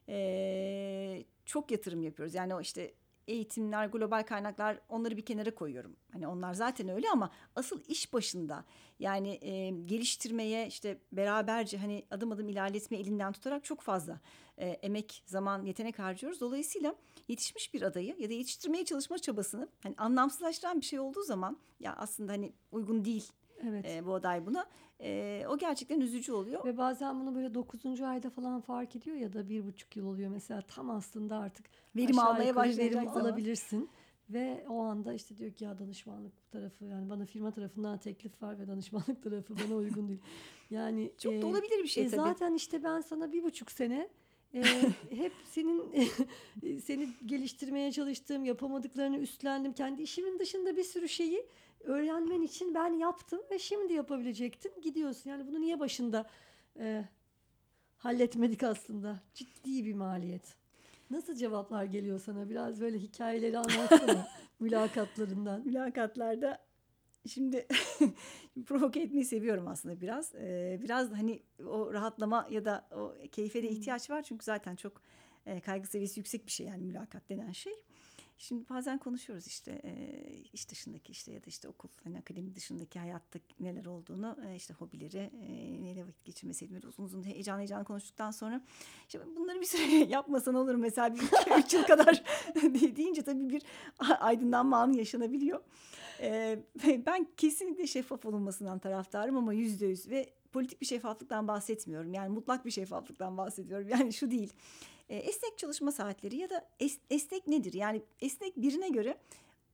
E, 0.09 1.23
çok 1.45 1.71
yatırım 1.71 2.03
yapıyoruz. 2.03 2.35
Yani 2.35 2.55
o 2.55 2.61
işte 2.61 2.93
eğitimler, 3.27 3.87
global 3.87 4.23
kaynaklar 4.23 4.79
onları 4.89 5.17
bir 5.17 5.25
kenara 5.25 5.55
koyuyorum. 5.55 5.95
Hani 6.11 6.27
onlar 6.27 6.53
zaten 6.53 6.89
öyle 6.89 7.09
ama 7.09 7.31
asıl 7.55 7.83
iş 7.87 8.13
başında 8.13 8.65
yani 8.99 9.29
e, 9.29 9.69
geliştirmeye 9.69 10.67
işte 10.67 10.97
beraberce 11.11 11.77
hani 11.77 12.05
adım 12.11 12.31
adım 12.31 12.49
ilerletme 12.49 12.97
elinden 12.97 13.31
tutarak 13.31 13.63
çok 13.63 13.81
fazla 13.81 14.19
e, 14.57 14.67
emek, 14.67 15.23
zaman, 15.25 15.65
yetenek 15.65 15.99
harcıyoruz. 15.99 16.41
Dolayısıyla 16.41 16.95
yetişmiş 17.27 17.73
bir 17.73 17.81
adayı 17.81 18.15
ya 18.19 18.29
da 18.29 18.33
yetiştirmeye 18.33 18.85
çalışma 18.85 19.17
çabasını 19.17 19.67
hani 19.83 19.95
anlamsızlaştıran 19.97 20.81
bir 20.81 20.85
şey 20.85 20.99
olduğu 20.99 21.23
zaman 21.23 21.57
ya 21.79 21.95
aslında 21.95 22.31
hani 22.31 22.53
uygun 22.71 23.05
değil 23.05 23.31
Evet. 23.63 23.85
e, 23.89 24.05
bu 24.05 24.13
aday 24.13 24.45
buna. 24.45 24.65
E, 25.01 25.43
o 25.49 25.57
gerçekten 25.57 25.99
üzücü 25.99 26.33
oluyor. 26.33 26.65
Ve 26.65 26.77
bazen 26.77 27.19
bunu 27.19 27.35
böyle 27.35 27.53
9. 27.53 28.01
ayda 28.01 28.29
falan 28.29 28.61
fark 28.61 28.95
ediyor 28.95 29.15
ya 29.17 29.33
da 29.33 29.49
bir 29.49 29.65
buçuk 29.65 29.95
yıl 29.95 30.05
oluyor 30.05 30.29
mesela 30.29 30.61
tam 30.61 30.89
aslında 30.89 31.37
artık 31.37 31.65
Verim 31.95 32.19
almaya 32.19 32.55
başlayacak 32.55 33.05
verim 33.05 33.17
alabilirsin. 33.17 33.89
Ve 34.29 34.65
o 34.69 34.79
anda 34.79 35.13
işte 35.13 35.37
diyor 35.37 35.51
ki 35.51 35.63
ya 35.63 35.79
danışmanlık 35.79 36.51
tarafı 36.51 36.85
yani 36.85 37.09
bana 37.09 37.25
firma 37.25 37.51
tarafından 37.51 37.97
teklif 37.97 38.41
var 38.41 38.59
ve 38.59 38.67
danışmanlık 38.67 39.23
tarafı 39.23 39.53
bana 39.65 39.75
uygun 39.75 40.07
değil. 40.07 40.21
Yani 40.69 41.11
Çok 41.17 41.33
e, 41.33 41.41
da 41.41 41.47
olabilir 41.47 41.83
bir 41.83 41.87
şey 41.87 42.05
e, 42.05 42.09
tabii. 42.09 42.21
Zaten 42.21 42.53
işte 42.53 42.83
ben 42.83 43.01
sana 43.01 43.31
bir 43.31 43.43
buçuk 43.43 43.71
sene 43.71 44.09
e, 44.55 44.63
hep 45.09 45.33
senin 45.45 45.91
seni 46.79 47.09
geliştirmeye 47.25 47.91
çalıştım, 47.91 48.45
yapamadıklarını 48.45 49.17
üstlendim. 49.17 49.73
Kendi 49.73 50.01
işimin 50.01 50.39
dışında 50.39 50.77
bir 50.77 50.83
sürü 50.83 51.09
şeyi 51.09 51.45
öğrenmen 51.79 52.41
için 52.41 52.75
ben 52.75 52.93
yaptım 52.93 53.41
ve 53.51 53.59
şimdi 53.59 53.93
yapabilecektin. 53.93 54.71
Gidiyorsun. 54.81 55.29
Yani 55.29 55.47
bunu 55.47 55.61
niye 55.61 55.79
başında 55.79 56.29
e, 56.79 57.05
halletmedik 57.97 58.63
aslında? 58.63 59.19
Ciddi 59.33 59.85
bir 59.85 59.93
maliyet. 59.93 60.55
Nasıl 61.09 61.35
cevaplar 61.35 61.83
geliyor 61.83 62.19
sana? 62.19 62.49
Biraz 62.49 62.81
böyle 62.81 62.97
hikayeleri 62.99 63.57
anlatsana 63.57 64.27
mülakatlarından. 64.59 65.61
Mülakatlarda 65.65 66.64
şimdi 67.27 67.67
provoke 68.65 68.99
etmeyi 68.99 69.25
seviyorum 69.25 69.67
aslında 69.67 70.01
biraz. 70.01 70.35
Ee, 70.35 70.79
biraz 70.83 71.11
hani 71.11 71.43
o 71.65 71.93
rahatlama 71.93 72.47
ya 72.49 72.65
da 72.65 72.87
o 72.91 73.15
keyfe 73.31 73.63
de 73.63 73.69
ihtiyaç 73.69 74.09
var. 74.09 74.21
Çünkü 74.21 74.45
zaten 74.45 74.75
çok 74.75 75.01
e, 75.45 75.59
kaygı 75.59 75.87
seviyesi 75.87 76.19
yüksek 76.19 76.45
bir 76.45 76.51
şey 76.51 76.67
yani 76.67 76.83
mülakat 76.83 77.29
denen 77.29 77.51
şey. 77.51 77.73
Şimdi 78.37 78.69
bazen 78.69 78.97
konuşuyoruz 78.97 79.47
işte 79.47 79.81
e, 79.83 79.93
iş 80.53 80.69
dışındaki 80.69 81.11
işte 81.11 81.31
ya 81.31 81.41
da 81.41 81.45
işte 81.47 81.67
okul 81.67 81.89
hani 82.03 82.17
akademi 82.17 82.55
dışındaki 82.55 82.99
hayatta 82.99 83.39
neler 83.59 83.85
olduğunu 83.85 84.37
e, 84.47 84.55
işte 84.55 84.73
hobileri 84.73 85.31
e, 85.41 85.83
neyle 85.83 86.07
vakit 86.07 86.25
geçirmeseydim 86.25 86.75
böyle 86.75 86.87
uzun 86.87 87.03
uzun 87.03 87.23
heyecan 87.23 87.57
heyecan 87.57 87.83
konuştuktan 87.83 88.31
sonra 88.31 88.61
işte 89.07 89.19
bunları 89.35 89.61
bir 89.61 89.65
süre 89.65 89.81
yapmasan 90.09 90.55
olur 90.55 90.75
mesela 90.75 91.15
bir 91.15 91.21
üç 91.57 91.73
yıl 91.73 91.83
kadar 91.83 92.23
deyince 92.95 93.21
tabii 93.21 93.49
bir 93.49 93.63
aydınlanma 94.19 94.77
anı 94.77 94.97
yaşanabiliyor. 94.97 95.61
E, 96.21 96.59
ben 97.05 97.27
kesinlikle 97.37 97.87
şeffaf 97.87 98.25
olunmasından 98.25 98.79
taraftarım 98.79 99.37
ama 99.37 99.53
yüzde 99.53 99.85
yüz 99.85 100.09
ve 100.09 100.33
politik 100.53 100.81
bir 100.81 100.85
şeffaflıktan 100.85 101.47
bahsetmiyorum. 101.47 102.13
Yani 102.13 102.29
mutlak 102.29 102.65
bir 102.65 102.71
şeffaflıktan 102.71 103.37
bahsediyorum. 103.37 103.89
Yani 103.89 104.13
şu 104.13 104.31
değil. 104.31 104.53
E, 105.09 105.15
esnek 105.17 105.57
çalışma 105.57 105.91
saatleri 105.91 106.37
ya 106.37 106.49
da 106.49 106.69
es, 106.79 106.99
esnek 107.09 107.47
nedir? 107.47 107.73
Yani 107.73 108.01
esnek 108.21 108.57
birine 108.57 108.89
göre 108.89 109.17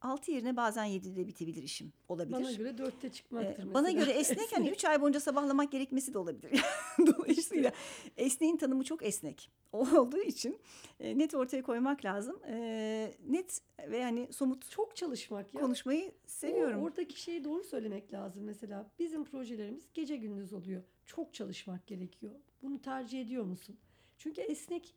6 0.01 0.31
yerine 0.31 0.57
bazen 0.57 0.85
7'de 0.87 1.27
bitebilir 1.27 1.63
işim 1.63 1.93
olabilir. 2.09 2.33
Bana 2.37 2.51
göre 2.51 2.77
dörtte 2.77 3.09
çıkmaktır 3.09 3.63
Ee, 3.63 3.73
Bana 3.73 3.81
mesela. 3.87 4.05
göre 4.05 4.11
esnek 4.19 4.51
hani 4.57 4.69
3 4.71 4.85
ay 4.85 5.01
boyunca 5.01 5.19
sabahlamak 5.19 5.71
gerekmesi 5.71 6.13
de 6.13 6.17
olabilir. 6.17 6.61
Dolayısıyla 7.07 7.71
esneğin 8.17 8.57
tanımı 8.57 8.83
çok 8.83 9.03
esnek 9.03 9.51
olduğu 9.71 10.21
için 10.21 10.59
e, 10.99 11.17
net 11.17 11.33
ortaya 11.35 11.63
koymak 11.63 12.05
lazım. 12.05 12.39
E, 12.47 13.13
net 13.27 13.61
ve 13.91 14.03
hani 14.03 14.33
somut 14.33 14.69
çok 14.69 14.95
çalışmak 14.95 15.53
ya. 15.53 15.61
konuşmayı 15.61 16.11
seviyorum. 16.25 16.79
O, 16.81 16.83
oradaki 16.85 17.21
şeyi 17.21 17.43
doğru 17.43 17.63
söylemek 17.63 18.13
lazım. 18.13 18.43
Mesela 18.43 18.91
bizim 18.99 19.23
projelerimiz 19.25 19.83
gece 19.93 20.17
gündüz 20.17 20.53
oluyor. 20.53 20.83
Çok 21.05 21.33
çalışmak 21.33 21.87
gerekiyor. 21.87 22.33
Bunu 22.63 22.81
tercih 22.81 23.21
ediyor 23.21 23.43
musun? 23.43 23.77
Çünkü 24.17 24.41
esnek 24.41 24.95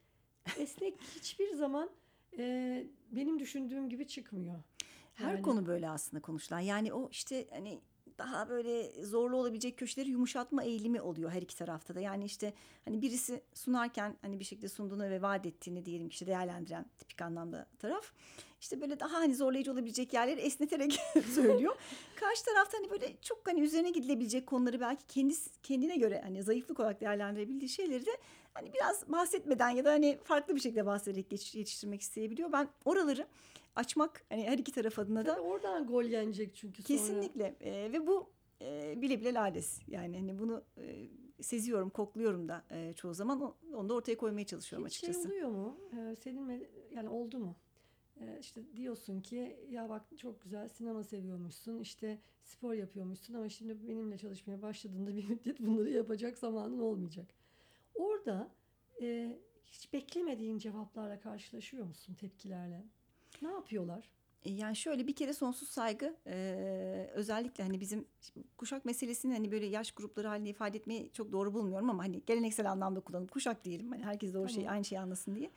esnek 0.58 0.94
hiçbir 1.16 1.54
zaman 1.54 1.90
e, 2.38 2.84
benim 3.10 3.38
düşündüğüm 3.38 3.88
gibi 3.88 4.06
çıkmıyor. 4.06 4.62
Her 5.14 5.30
Yani- 5.32 5.42
konu 5.42 5.66
böyle 5.66 5.88
aslında 5.88 6.20
konuşulan. 6.22 6.60
Yani 6.60 6.92
o 6.92 7.08
işte 7.10 7.46
hani 7.50 7.80
daha 8.18 8.48
böyle 8.48 9.04
zorlu 9.04 9.36
olabilecek 9.36 9.78
köşeleri 9.78 10.10
yumuşatma 10.10 10.62
eğilimi 10.64 11.00
oluyor 11.00 11.30
her 11.30 11.42
iki 11.42 11.56
tarafta 11.56 11.94
da. 11.94 12.00
Yani 12.00 12.24
işte 12.24 12.52
hani 12.84 13.02
birisi 13.02 13.42
sunarken 13.54 14.16
hani 14.22 14.40
bir 14.40 14.44
şekilde 14.44 14.68
sunduğunu 14.68 15.02
ve 15.10 15.22
vaat 15.22 15.46
ettiğini 15.46 15.84
diyelim 15.84 16.08
ki 16.08 16.12
işte 16.12 16.26
değerlendiren 16.26 16.86
tipik 16.98 17.22
anlamda 17.22 17.66
taraf. 17.78 18.12
işte 18.60 18.80
böyle 18.80 19.00
daha 19.00 19.12
hani 19.12 19.34
zorlayıcı 19.34 19.72
olabilecek 19.72 20.12
yerleri 20.12 20.40
esneterek 20.40 21.00
söylüyor. 21.34 21.76
Karşı 22.16 22.44
tarafta 22.44 22.78
hani 22.78 22.90
böyle 22.90 23.16
çok 23.22 23.46
hani 23.46 23.60
üzerine 23.60 23.90
gidilebilecek 23.90 24.46
konuları 24.46 24.80
belki 24.80 25.06
kendisi 25.06 25.50
kendine 25.62 25.96
göre 25.96 26.20
hani 26.24 26.42
zayıflık 26.42 26.80
olarak 26.80 27.00
değerlendirebildiği 27.00 27.68
şeyleri 27.68 28.06
de 28.06 28.16
hani 28.54 28.72
biraz 28.72 29.08
bahsetmeden 29.08 29.70
ya 29.70 29.84
da 29.84 29.90
hani 29.90 30.18
farklı 30.24 30.54
bir 30.54 30.60
şekilde 30.60 30.86
bahsederek 30.86 31.32
yetiştirmek 31.32 32.00
isteyebiliyor. 32.00 32.52
Ben 32.52 32.68
oraları 32.84 33.26
açmak 33.76 34.24
hani 34.28 34.44
her 34.46 34.58
iki 34.58 34.72
taraf 34.72 34.98
adına 34.98 35.26
da 35.26 35.34
Tabii 35.34 35.40
oradan 35.46 35.86
gol 35.86 36.04
yenecek 36.04 36.54
çünkü 36.54 36.82
sonra. 36.82 36.98
kesinlikle 36.98 37.56
Ee, 37.60 37.92
ve 37.92 38.06
bu 38.06 38.30
e, 38.62 39.02
bile 39.02 39.20
bile 39.20 39.34
lades 39.34 39.80
yani 39.88 40.18
hani 40.18 40.38
bunu 40.38 40.64
e, 40.78 41.08
seziyorum 41.42 41.90
kokluyorum 41.90 42.48
da 42.48 42.64
e, 42.70 42.92
çoğu 42.96 43.14
zaman 43.14 43.54
onu 43.74 43.88
da 43.88 43.94
ortaya 43.94 44.16
koymaya 44.16 44.46
çalışıyorum 44.46 44.86
Hiç 44.88 44.94
açıkçası. 44.94 45.28
şey 45.28 45.44
oluyor 45.44 45.50
mu? 45.50 45.78
Ee, 45.92 46.16
senin 46.20 46.68
yani 46.94 47.08
oldu 47.08 47.38
mu? 47.38 47.56
Ee, 48.20 48.38
işte 48.40 48.62
diyorsun 48.76 49.20
ki 49.20 49.56
ya 49.70 49.88
bak 49.88 50.02
çok 50.18 50.42
güzel 50.42 50.68
sinema 50.68 51.04
seviyormuşsun 51.04 51.80
işte 51.80 52.18
spor 52.42 52.74
yapıyormuşsun 52.74 53.34
ama 53.34 53.48
şimdi 53.48 53.88
benimle 53.88 54.18
çalışmaya 54.18 54.62
başladığında 54.62 55.16
bir 55.16 55.28
müddet 55.28 55.60
bunları 55.60 55.90
yapacak 55.90 56.38
zamanın 56.38 56.78
olmayacak. 56.78 57.26
Orada 57.94 58.50
e, 59.02 59.38
hiç 59.64 59.92
beklemediğin 59.92 60.58
cevaplarla 60.58 61.20
karşılaşıyor 61.20 61.86
musun 61.86 62.14
tepkilerle? 62.14 62.84
Ne 63.42 63.48
yapıyorlar? 63.50 64.08
E, 64.44 64.50
Yani 64.52 64.76
şöyle 64.76 65.06
bir 65.06 65.14
kere 65.16 65.32
sonsuz 65.32 65.68
saygı 65.68 66.16
e, 66.26 67.10
özellikle 67.14 67.64
hani 67.64 67.80
bizim 67.80 68.04
kuşak 68.56 68.84
meselesini 68.84 69.32
hani 69.32 69.52
böyle 69.52 69.66
yaş 69.66 69.92
grupları 69.92 70.28
halinde 70.28 70.50
ifade 70.50 70.78
etmeyi 70.78 71.10
çok 71.12 71.32
doğru 71.32 71.54
bulmuyorum 71.54 71.90
ama 71.90 72.02
hani 72.04 72.22
geleneksel 72.26 72.70
anlamda 72.70 73.00
kullanıp 73.00 73.30
kuşak 73.30 73.64
diyelim 73.64 73.90
hani 73.92 74.04
herkes 74.04 74.34
doğru 74.34 74.48
şey 74.48 74.56
Tamam. 74.64 74.74
aynı 74.74 74.84
şeyi 74.84 75.00
anlasın 75.00 75.34
diye. 75.36 75.50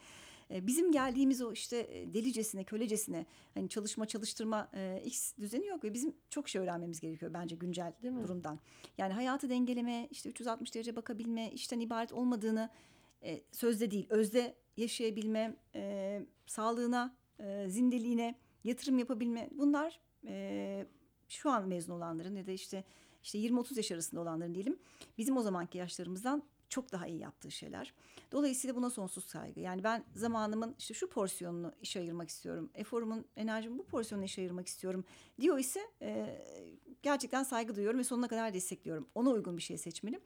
E, 0.51 0.67
Bizim 0.67 0.91
geldiğimiz 0.91 1.41
o 1.41 1.51
işte 1.51 1.77
e, 1.91 2.13
delicesine, 2.13 2.63
kölecesine 2.63 3.25
hani 3.53 3.69
çalışma 3.69 4.05
çalıştırma 4.05 4.69
e, 4.73 5.01
X 5.05 5.33
düzeni 5.37 5.65
yok 5.67 5.83
ve 5.83 5.93
bizim 5.93 6.13
çok 6.29 6.49
şey 6.49 6.61
öğrenmemiz 6.61 6.99
gerekiyor 6.99 7.33
bence 7.33 7.55
güncel 7.55 7.93
Değil 8.03 8.13
mi? 8.13 8.23
durumdan. 8.23 8.59
Yani 8.97 9.13
hayatı 9.13 9.49
dengeleme, 9.49 10.07
işte 10.11 10.29
360 10.29 10.75
derece 10.75 10.95
bakabilme, 10.95 11.51
işten 11.51 11.79
ibaret 11.79 12.13
olmadığını 12.13 12.69
e, 13.23 13.41
sözde 13.51 13.91
değil, 13.91 14.05
özde 14.09 14.55
yaşayabilme, 14.77 15.55
e, 15.75 16.21
sağlığına, 16.45 17.15
e, 17.39 17.69
zindeliğine 17.69 18.35
yatırım 18.63 18.99
yapabilme 18.99 19.49
bunlar 19.51 19.99
e, 20.27 20.85
şu 21.27 21.49
an 21.49 21.67
mezun 21.67 21.93
olanların 21.93 22.35
ya 22.35 22.47
da 22.47 22.51
işte 22.51 22.83
işte 23.23 23.39
20-30 23.39 23.77
yaş 23.77 23.91
arasında 23.91 24.21
olanların 24.21 24.55
diyelim 24.55 24.79
bizim 25.17 25.37
o 25.37 25.41
zamanki 25.41 25.77
yaşlarımızdan 25.77 26.43
çok 26.69 26.91
daha 26.91 27.07
iyi 27.07 27.19
yaptığı 27.19 27.51
şeyler. 27.51 27.93
Dolayısıyla 28.31 28.75
buna 28.75 28.89
sonsuz 28.89 29.23
saygı. 29.23 29.59
Yani 29.59 29.83
ben 29.83 30.03
zamanımın 30.15 30.75
işte 30.79 30.93
şu 30.93 31.09
porsiyonunu 31.09 31.71
işe 31.81 31.99
ayırmak 31.99 32.29
istiyorum. 32.29 32.69
Eforumun, 32.75 33.25
enerjimin 33.35 33.79
bu 33.79 33.85
porsiyonunu 33.85 34.25
işe 34.25 34.41
ayırmak 34.41 34.67
istiyorum 34.67 35.05
diyor 35.41 35.59
ise 35.59 35.79
e, 36.01 36.41
gerçekten 37.03 37.43
saygı 37.43 37.75
duyuyorum 37.75 37.99
ve 37.99 38.03
sonuna 38.03 38.27
kadar 38.27 38.53
destekliyorum. 38.53 39.09
Ona 39.15 39.29
uygun 39.29 39.57
bir 39.57 39.61
şey 39.61 39.77
seçmeli. 39.77 40.19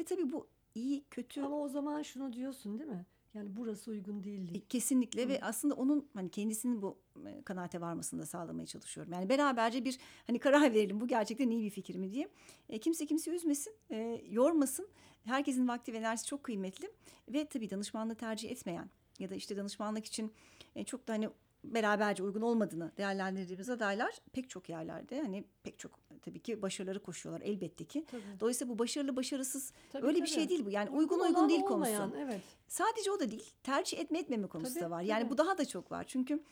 Ve 0.00 0.04
tabii 0.04 0.32
bu 0.32 0.48
iyi, 0.74 1.04
kötü 1.10 1.42
Ama 1.42 1.60
o 1.60 1.68
zaman 1.68 2.02
şunu 2.02 2.32
diyorsun 2.32 2.78
değil 2.78 2.90
mi? 2.90 3.06
Yani 3.38 3.56
burası 3.56 3.90
uygun 3.90 4.24
değil 4.24 4.54
e. 4.54 4.60
Kesinlikle 4.68 5.28
ve 5.28 5.40
aslında 5.42 5.74
onun 5.74 6.08
hani 6.14 6.30
kendisinin 6.30 6.82
bu 6.82 6.98
e, 7.26 7.42
kanaate 7.42 7.80
varmasını 7.80 8.20
da 8.20 8.26
sağlamaya 8.26 8.66
çalışıyorum. 8.66 9.12
Yani 9.12 9.28
beraberce 9.28 9.84
bir 9.84 9.98
hani 10.26 10.38
karar 10.38 10.74
verelim 10.74 11.00
bu 11.00 11.06
gerçekten 11.06 11.50
iyi 11.50 11.64
bir 11.64 11.70
fikir 11.70 11.96
mi 11.96 12.12
diye. 12.12 12.28
E, 12.68 12.78
kimse 12.78 13.06
kimseyi 13.06 13.36
üzmesin, 13.36 13.74
e, 13.90 14.22
yormasın. 14.30 14.88
Herkesin 15.24 15.68
vakti 15.68 15.92
ve 15.92 15.96
enerjisi 15.96 16.26
çok 16.26 16.42
kıymetli 16.42 16.90
ve 17.28 17.46
tabii 17.46 17.70
danışmanlığı 17.70 18.14
tercih 18.14 18.50
etmeyen 18.50 18.90
ya 19.18 19.30
da 19.30 19.34
işte 19.34 19.56
danışmanlık 19.56 20.06
için 20.06 20.32
e, 20.76 20.84
çok 20.84 21.08
da 21.08 21.12
hani 21.12 21.28
beraberce 21.64 22.22
uygun 22.22 22.40
olmadığını 22.40 22.92
değerlendirdiğimiz 22.96 23.70
adaylar 23.70 24.14
pek 24.32 24.50
çok 24.50 24.68
yerlerde 24.68 25.22
hani 25.22 25.44
pek 25.62 25.78
çok 25.78 25.92
tabii 26.22 26.40
ki 26.40 26.62
başarıları 26.62 27.02
koşuyorlar 27.02 27.46
elbette 27.46 27.84
ki. 27.84 28.04
Tabii. 28.10 28.22
Dolayısıyla 28.40 28.74
bu 28.74 28.78
başarılı 28.78 29.16
başarısız 29.16 29.72
Tabii, 29.92 30.06
öyle 30.06 30.16
bir 30.16 30.26
tabii. 30.26 30.34
şey 30.34 30.48
değil 30.48 30.64
bu. 30.66 30.70
Yani 30.70 30.90
uygun 30.90 31.18
olan 31.18 31.28
uygun 31.28 31.48
değil 31.48 31.62
olmayan, 31.62 32.10
konusu. 32.10 32.24
Evet. 32.24 32.40
Sadece 32.68 33.10
o 33.10 33.20
da 33.20 33.30
değil. 33.30 33.52
Tercih 33.62 33.98
etme 33.98 34.18
etmeme 34.18 34.46
konusu 34.46 34.74
Tabii, 34.74 34.84
da 34.84 34.90
var. 34.90 35.02
Yani 35.02 35.22
tabii. 35.22 35.30
bu 35.30 35.38
daha 35.38 35.58
da 35.58 35.64
çok 35.64 35.92
var. 35.92 36.04
Çünkü 36.08 36.42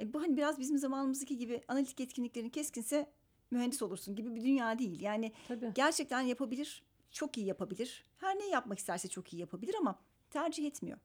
e, 0.00 0.12
bu 0.12 0.22
hani 0.22 0.36
biraz 0.36 0.58
bizim 0.58 0.78
zamanımızdaki 0.78 1.36
gibi 1.36 1.60
analitik 1.68 2.00
etkinliklerin 2.00 2.48
keskinse 2.48 3.10
mühendis 3.50 3.82
olursun 3.82 4.14
gibi 4.14 4.34
bir 4.34 4.44
dünya 4.44 4.78
değil. 4.78 5.00
Yani 5.00 5.32
Tabii. 5.48 5.72
gerçekten 5.74 6.20
yapabilir, 6.20 6.82
çok 7.10 7.36
iyi 7.38 7.46
yapabilir. 7.46 8.04
Her 8.18 8.38
ne 8.38 8.46
yapmak 8.46 8.78
isterse 8.78 9.08
çok 9.08 9.32
iyi 9.32 9.38
yapabilir 9.38 9.74
ama 9.80 9.98
tercih 10.30 10.66
etmiyor. 10.66 10.98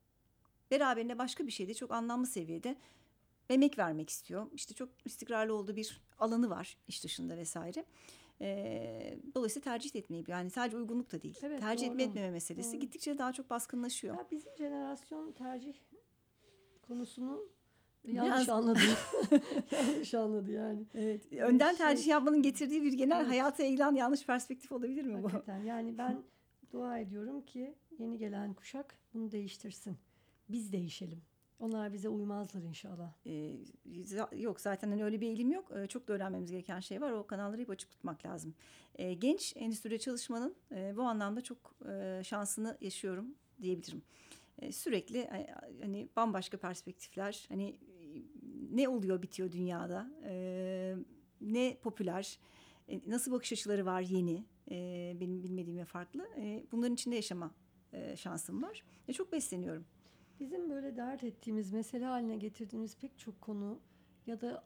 Beraberinde 0.71 1.17
başka 1.17 1.47
bir 1.47 1.51
şeyde 1.51 1.73
çok 1.73 1.91
anlamlı 1.91 2.27
seviyede 2.27 2.75
emek 3.51 3.77
vermek 3.77 4.09
istiyor. 4.09 4.47
İşte 4.53 4.73
çok 4.73 4.89
istikrarlı 5.05 5.53
olduğu 5.53 5.75
bir 5.75 6.01
alanı 6.19 6.49
var 6.49 6.77
iş 6.87 7.03
dışında 7.03 7.37
vesaire. 7.37 7.85
Ee, 8.41 9.17
dolayısıyla 9.35 9.63
tercih 9.63 9.95
etmeyebiliyor. 9.95 10.37
Yani 10.37 10.49
sadece 10.49 10.77
uygunluk 10.77 11.11
da 11.11 11.21
değil. 11.21 11.37
Evet, 11.43 11.59
tercih 11.61 11.87
etme 11.87 11.99
doğru. 11.99 12.09
etmeme 12.09 12.31
meselesi 12.31 12.71
Doğru. 12.73 12.79
gittikçe 12.79 13.17
daha 13.17 13.33
çok 13.33 13.49
baskınlaşıyor. 13.49 14.17
Ya 14.17 14.27
bizim 14.31 14.57
jenerasyon 14.57 15.31
tercih 15.31 15.73
konusunu 16.81 17.41
yanlış 18.07 18.33
Biraz- 18.35 18.49
anladı. 18.49 18.79
yanlış 19.71 20.13
anladı 20.13 20.51
yani. 20.51 20.85
Evet, 20.93 21.33
Ee, 21.33 21.41
önden 21.41 21.69
şey- 21.69 21.77
tercih 21.77 22.07
yapmanın 22.07 22.41
getirdiği 22.41 22.83
bir 22.83 22.93
genel 22.93 23.17
Evet. 23.19 23.27
hayata 23.29 23.63
eğilen 23.63 23.95
yanlış 23.95 24.25
perspektif 24.25 24.71
olabilir 24.71 25.05
mi 25.05 25.23
bu? 25.23 25.33
Hakikaten 25.33 25.63
yani 25.63 25.97
ben 25.97 26.23
dua 26.71 26.99
ediyorum 26.99 27.41
ki 27.41 27.75
yeni 27.99 28.17
gelen 28.17 28.53
kuşak 28.53 28.97
bunu 29.13 29.31
değiştirsin. 29.31 29.97
Biz 30.49 30.71
değişelim. 30.71 31.21
Onlar 31.61 31.93
bize 31.93 32.09
uymazlar 32.09 32.61
inşallah. 32.61 33.13
Ee, 33.25 33.55
yok 34.37 34.61
zaten 34.61 34.89
hani 34.89 35.03
öyle 35.03 35.21
bir 35.21 35.27
eğilim 35.27 35.51
yok. 35.51 35.71
Ee, 35.75 35.87
çok 35.87 36.07
da 36.07 36.13
öğrenmemiz 36.13 36.51
gereken 36.51 36.79
şey 36.79 37.01
var. 37.01 37.11
O 37.11 37.27
kanalları 37.27 37.61
hep 37.61 37.69
açık 37.69 37.89
tutmak 37.89 38.25
lazım. 38.25 38.53
Ee, 38.95 39.13
genç 39.13 39.53
endüstride 39.57 39.99
çalışmanın 39.99 40.55
e, 40.71 40.97
bu 40.97 41.01
anlamda 41.01 41.41
çok 41.41 41.75
e, 41.89 42.21
şansını 42.23 42.77
yaşıyorum 42.81 43.35
diyebilirim. 43.61 44.01
E, 44.59 44.71
sürekli 44.71 45.29
hani 45.81 46.09
bambaşka 46.15 46.57
perspektifler, 46.57 47.45
hani 47.49 47.69
e, 47.69 48.21
ne 48.71 48.87
oluyor 48.89 49.21
bitiyor 49.21 49.51
dünyada, 49.51 50.11
e, 50.25 50.95
ne 51.41 51.77
popüler, 51.81 52.39
e, 52.87 53.01
nasıl 53.07 53.31
bakış 53.31 53.53
açıları 53.53 53.85
var 53.85 54.01
yeni, 54.01 54.45
e, 54.71 55.17
benim 55.19 55.43
bilmediğim 55.43 55.77
ve 55.77 55.85
farklı. 55.85 56.27
E, 56.37 56.63
bunların 56.71 56.93
içinde 56.93 57.15
yaşama 57.15 57.51
e, 57.93 58.15
şansım 58.15 58.63
var. 58.63 58.83
E, 59.07 59.13
çok 59.13 59.31
besleniyorum. 59.31 59.85
Bizim 60.41 60.69
böyle 60.69 60.95
dert 60.95 61.23
ettiğimiz, 61.23 61.71
mesele 61.73 62.05
haline 62.05 62.35
getirdiğimiz 62.37 62.97
pek 62.97 63.19
çok 63.19 63.41
konu 63.41 63.79
ya 64.27 64.41
da 64.41 64.63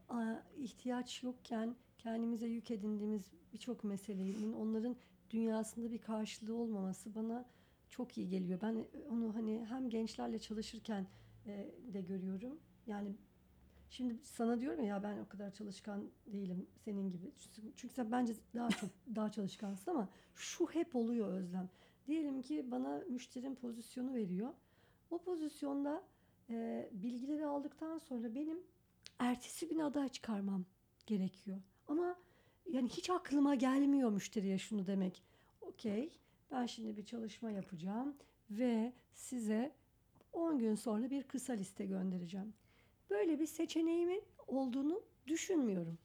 ihtiyaç 0.58 1.24
yokken 1.24 1.76
kendimize 1.98 2.48
yük 2.48 2.72
edindiğimiz 2.72 3.32
birçok 3.54 3.84
meselenin 3.84 4.54
onların 4.54 4.96
dünyasında 5.30 5.92
bir 5.92 5.98
karşılığı 5.98 6.56
olmaması 6.56 7.16
bana 7.16 7.46
çok 7.90 8.18
iyi 8.18 8.30
geliyor. 8.30 8.60
Ben 8.62 8.86
onu 9.10 9.36
hani 9.36 9.66
hem 9.66 9.90
gençlerle 9.90 10.40
çalışırken 10.40 11.08
e, 11.46 11.72
de 11.94 12.02
görüyorum. 12.02 12.60
Yani 12.88 13.16
şimdi 13.90 14.20
sana 14.24 14.62
diyorum 14.62 14.86
ya, 14.86 15.04
ben 15.04 15.18
o 15.18 15.28
kadar 15.28 15.54
çalışkan 15.54 16.04
değilim 16.28 16.68
senin 16.86 17.12
gibi. 17.12 17.32
Çünkü- 17.76 17.94
sen 17.96 18.12
bence 18.12 18.34
daha 18.56 18.70
çok 18.70 18.90
daha 19.16 19.32
çalışkansın 19.32 19.92
ama 19.92 20.10
şu 20.36 20.66
hep 20.66 20.96
oluyor 20.96 21.34
Özlem. 21.34 21.70
Diyelim 22.08 22.42
ki 22.42 22.72
bana 22.72 23.04
müşterim 23.10 23.56
pozisyonu 23.56 24.14
veriyor. 24.14 24.54
O 25.10 25.18
pozisyonda 25.18 26.04
e, 26.50 26.90
bilgileri 26.92 27.46
aldıktan 27.46 27.98
sonra 27.98 28.36
benim 28.36 28.60
ertesi 29.20 29.68
gün 29.68 29.80
aday 29.80 30.10
çıkarmam 30.10 30.66
gerekiyor. 31.06 31.58
Ama 31.88 32.16
yani 32.70 32.90
hiç 32.90 33.10
aklıma 33.10 33.56
gelmiyor 33.56 34.10
müşteriye 34.10 34.58
şunu 34.58 34.88
demek. 34.88 35.24
Okey 35.62 36.12
ben 36.52 36.66
şimdi 36.66 36.98
bir 36.98 37.06
çalışma 37.06 37.52
yapacağım 37.52 38.16
ve 38.50 38.94
size 39.14 39.76
10 40.34 40.60
gün 40.60 40.76
sonra 40.76 41.10
bir 41.10 41.24
kısa 41.24 41.54
liste 41.54 41.86
göndereceğim. 41.86 42.54
Böyle 43.10 43.40
bir 43.40 43.46
seçeneğimin 43.46 44.24
olduğunu 44.48 45.02
düşünmüyorum. 45.28 45.98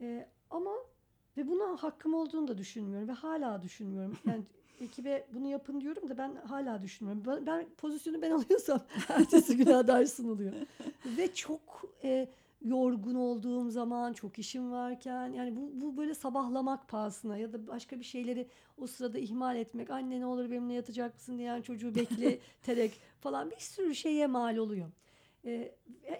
E, 0.00 0.28
ama 0.50 0.72
ve 1.36 1.48
buna 1.48 1.82
hakkım 1.82 2.14
olduğunu 2.14 2.48
da 2.48 2.58
düşünmüyorum 2.58 3.08
ve 3.08 3.12
hala 3.12 3.62
düşünmüyorum. 3.62 4.18
Yani 4.26 4.44
ekibe 4.80 5.26
bunu 5.34 5.48
yapın 5.48 5.80
diyorum 5.80 6.08
da 6.08 6.18
ben 6.18 6.34
hala 6.34 6.82
düşünmüyorum. 6.82 7.24
Ben, 7.26 7.46
ben 7.46 7.66
pozisyonu 7.76 8.22
ben 8.22 8.30
alıyorsam 8.38 8.80
ertesi 9.08 9.56
güne 9.56 9.76
aday 9.76 10.06
sunuluyor. 10.06 10.52
Ve 11.06 11.34
çok 11.34 11.84
e, 12.04 12.28
yorgun 12.64 13.14
olduğum 13.14 13.70
zaman, 13.70 14.12
çok 14.12 14.38
işim 14.38 14.72
varken 14.72 15.32
yani 15.32 15.56
bu, 15.56 15.70
bu 15.80 15.96
böyle 15.96 16.14
sabahlamak 16.14 16.88
pahasına 16.88 17.38
ya 17.38 17.52
da 17.52 17.66
başka 17.66 17.98
bir 17.98 18.04
şeyleri 18.04 18.48
o 18.78 18.86
sırada 18.86 19.18
ihmal 19.18 19.56
etmek. 19.56 19.90
Anne 19.90 20.20
ne 20.20 20.26
olur 20.26 20.50
benimle 20.50 20.74
yatacak 20.74 21.14
mısın 21.14 21.38
diyen 21.38 21.62
çocuğu 21.62 21.94
bekleterek 21.94 23.00
falan 23.20 23.50
bir 23.50 23.60
sürü 23.60 23.94
şeye 23.94 24.26
mal 24.26 24.56
oluyor. 24.56 24.88
E, 25.44 25.74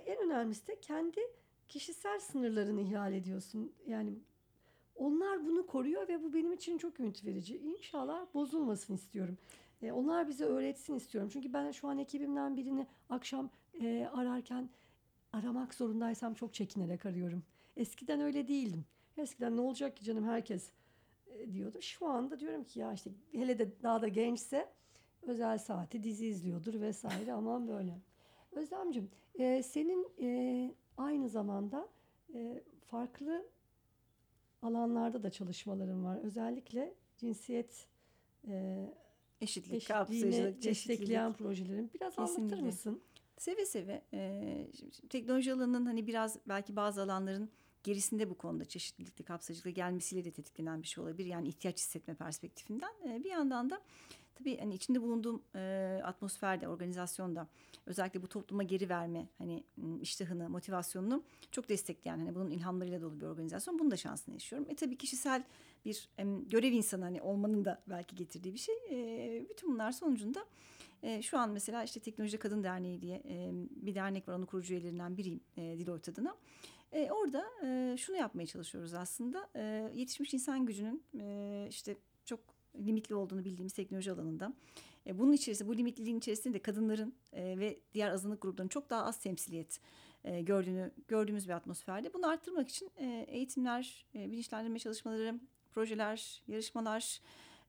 en 0.07 0.19
önemlisi 0.27 0.67
de 0.67 0.81
kendi 0.81 1.21
kişisel 1.69 2.21
sınırlarını 2.21 2.81
ihlal 2.81 3.13
ediyorsun. 3.13 3.73
Yani 3.87 4.15
onlar 4.99 5.47
bunu 5.47 5.67
koruyor 5.67 6.09
ve 6.09 6.23
bu 6.23 6.35
benim 6.35 6.53
için 6.53 6.79
çok 6.79 7.01
ümit 7.01 7.25
verici. 7.25 7.59
İnşallah 7.59 8.27
bozulmasın 8.35 8.95
istiyorum. 8.95 9.39
E, 9.83 9.93
onlar 9.93 10.29
bize 10.29 10.45
öğretsin 10.45 10.95
istiyorum. 10.95 11.31
Çünkü 11.33 11.53
ben 11.53 11.71
şu 11.71 11.89
an 11.89 11.99
ekibimden 11.99 12.57
birini 12.57 12.87
akşam 13.11 13.51
e, 13.81 14.09
ararken 14.13 14.69
aramak 15.33 15.75
zorundaysam 15.75 16.35
çok 16.35 16.55
çekinerek 16.55 17.07
arıyorum. 17.07 17.43
Eskiden 17.77 18.21
öyle 18.21 18.49
değildim. 18.49 18.85
Eskiden 19.17 19.57
ne 19.57 19.61
olacak 19.61 19.97
ki 19.97 20.05
canım 20.05 20.25
herkes 20.25 20.71
e, 21.27 21.53
diyordu. 21.53 21.81
Şu 21.81 22.07
anda 22.07 22.41
diyorum 22.41 22.65
ki 22.65 22.81
ya 22.81 22.93
işte 22.93 23.11
hele 23.33 23.59
de 23.59 23.83
daha 23.83 24.03
da 24.03 24.09
gençse 24.09 24.69
özel 25.23 25.59
saati 25.59 26.03
dizi 26.03 26.27
izliyordur 26.27 26.81
vesaire 26.81 27.33
aman 27.39 27.69
böyle. 27.69 27.99
Özlemcim 28.53 29.11
e, 29.39 29.63
senin 29.63 30.09
e, 30.21 30.71
aynı 30.97 31.29
zamanda 31.29 31.89
e, 32.35 32.63
farklı 32.87 33.47
alanlarda 34.63 35.23
da 35.23 35.31
çalışmaların 35.31 36.05
var. 36.05 36.19
Özellikle 36.23 36.95
cinsiyet 37.17 37.87
e, 38.49 38.85
Eşitlik, 39.41 39.75
eşitliğini 39.91 40.63
destekleyen 40.63 41.33
projelerin 41.33 41.91
biraz 41.95 42.19
anlatır 42.19 42.35
Kesinlikle. 42.35 42.63
mısın? 42.67 43.01
Seve 43.37 43.67
seve. 43.67 44.03
Ee, 44.13 44.67
şimdi- 44.79 45.09
teknoloji 45.09 45.53
alanının 45.53 45.87
hani 45.87 46.07
biraz 46.07 46.39
belki 46.49 46.77
bazı 46.77 47.03
alanların 47.03 47.51
gerisinde 47.83 48.31
bu 48.31 48.35
konuda 48.39 48.65
çeşitlilikle, 48.65 49.25
kapsayıcılıkla 49.25 49.71
gelmesiyle 49.71 50.25
de 50.25 50.31
tetiklenen 50.31 50.83
bir 50.83 50.87
şey 50.87 51.05
olabilir. 51.05 51.29
Yani 51.29 51.49
ihtiyaç 51.49 51.79
hissetme 51.79 52.15
perspektifinden. 52.15 52.91
Ee, 53.09 53.25
bir 53.25 53.31
yandan 53.31 53.71
da 53.71 53.81
tabii 54.39 54.59
hani 54.59 54.75
içinde 54.75 55.03
bulunduğum 55.03 55.43
e, 55.55 56.01
atmosferde, 56.05 56.69
organizasyonda 56.69 57.49
özellikle 57.87 58.23
bu 58.23 58.29
topluma 58.29 58.63
geri 58.63 58.89
verme 58.89 59.27
hani 59.39 59.65
iştahını, 60.01 60.49
motivasyonunu 60.49 61.23
çok 61.51 61.69
destekleyen 61.69 62.19
hani 62.19 62.35
bunun 62.35 62.51
ilhamlarıyla 62.51 63.01
dolu 63.01 63.21
bir 63.21 63.27
organizasyon. 63.27 63.79
Bunun 63.79 63.91
da 63.91 63.97
şansını 63.97 64.35
yaşıyorum. 64.35 64.69
E 64.71 64.75
tabii 64.75 64.97
kişisel 64.97 65.45
bir 65.85 66.09
em, 66.19 66.49
görev 66.49 66.73
insanı 66.73 67.05
hani 67.05 67.23
olmanın 67.23 67.65
da 67.65 67.83
belki 67.87 68.17
getirdiği 68.17 68.55
bir 68.55 68.59
şey. 68.59 68.75
E, 68.91 69.47
bütün 69.51 69.73
bunlar 69.73 69.93
sonucunda 69.93 70.45
e, 71.03 71.23
şu 71.23 71.39
an 71.39 71.51
mesela 71.51 71.85
işte 71.85 72.01
Teknoloji 72.01 72.39
Kadın 72.39 72.65
Derneği 72.65 73.01
diye 73.01 73.23
e, 73.29 73.51
bir 73.71 73.95
dernek 73.95 74.29
var. 74.29 74.35
Onun 74.35 74.47
kurucu 74.47 74.75
üyelerinden 74.75 75.17
biriyim 75.17 75.41
e, 75.57 75.63
Deloitte 75.63 76.13
adına. 76.13 76.37
E, 76.93 77.11
orada 77.11 77.45
e, 77.65 77.97
şunu 77.99 78.17
yapmaya 78.17 78.47
çalışıyoruz 78.47 78.95
aslında. 78.95 79.49
E, 79.57 79.91
yetişmiş 79.95 80.35
insan 80.35 80.67
gücünün 80.67 81.03
e, 81.19 81.67
işte 81.71 81.97
çok 82.25 82.41
limitli 82.77 83.15
olduğunu 83.15 83.45
bildiğimiz 83.45 83.73
teknoloji 83.73 84.13
alanında. 84.13 84.53
E, 85.07 85.19
bunun 85.19 85.33
içerisinde, 85.33 85.69
bu 85.69 85.77
limitliliğin 85.77 86.19
içerisinde 86.19 86.55
de 86.55 86.63
kadınların 86.63 87.15
e, 87.33 87.59
ve 87.59 87.81
diğer 87.95 88.11
azınlık 88.11 88.43
gruplarının 88.43 88.69
çok 88.69 88.91
daha 88.91 89.05
az 89.05 89.21
temsiliyet 89.21 89.81
e, 90.25 90.41
gördüğünü 90.41 90.91
gördüğümüz 91.09 91.49
bir 91.49 91.53
atmosferde. 91.53 92.15
Bunu 92.15 92.29
arttırmak 92.29 92.69
için 92.69 92.91
e, 92.97 93.27
eğitimler, 93.29 94.07
e, 94.15 94.31
bilinçlendirme 94.31 94.79
çalışmaları, 94.79 95.41
projeler, 95.73 96.43
yarışmalar, 96.49 97.21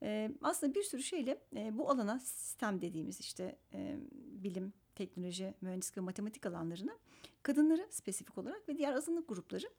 e, 0.03 0.31
aslında 0.41 0.75
bir 0.75 0.83
sürü 0.83 1.03
şeyle 1.03 1.41
e, 1.55 1.77
bu 1.77 1.89
alana 1.89 2.19
sistem 2.19 2.81
dediğimiz 2.81 3.19
işte 3.19 3.55
e, 3.73 3.97
bilim, 4.15 4.73
teknoloji, 4.95 5.53
mühendislik 5.61 5.97
ve 5.97 6.01
matematik 6.01 6.45
alanlarına 6.45 6.97
kadınları 7.43 7.87
spesifik 7.89 8.37
olarak 8.37 8.69
ve 8.69 8.77
diğer 8.77 8.93
azınlık 8.93 9.29
grupları 9.29 9.69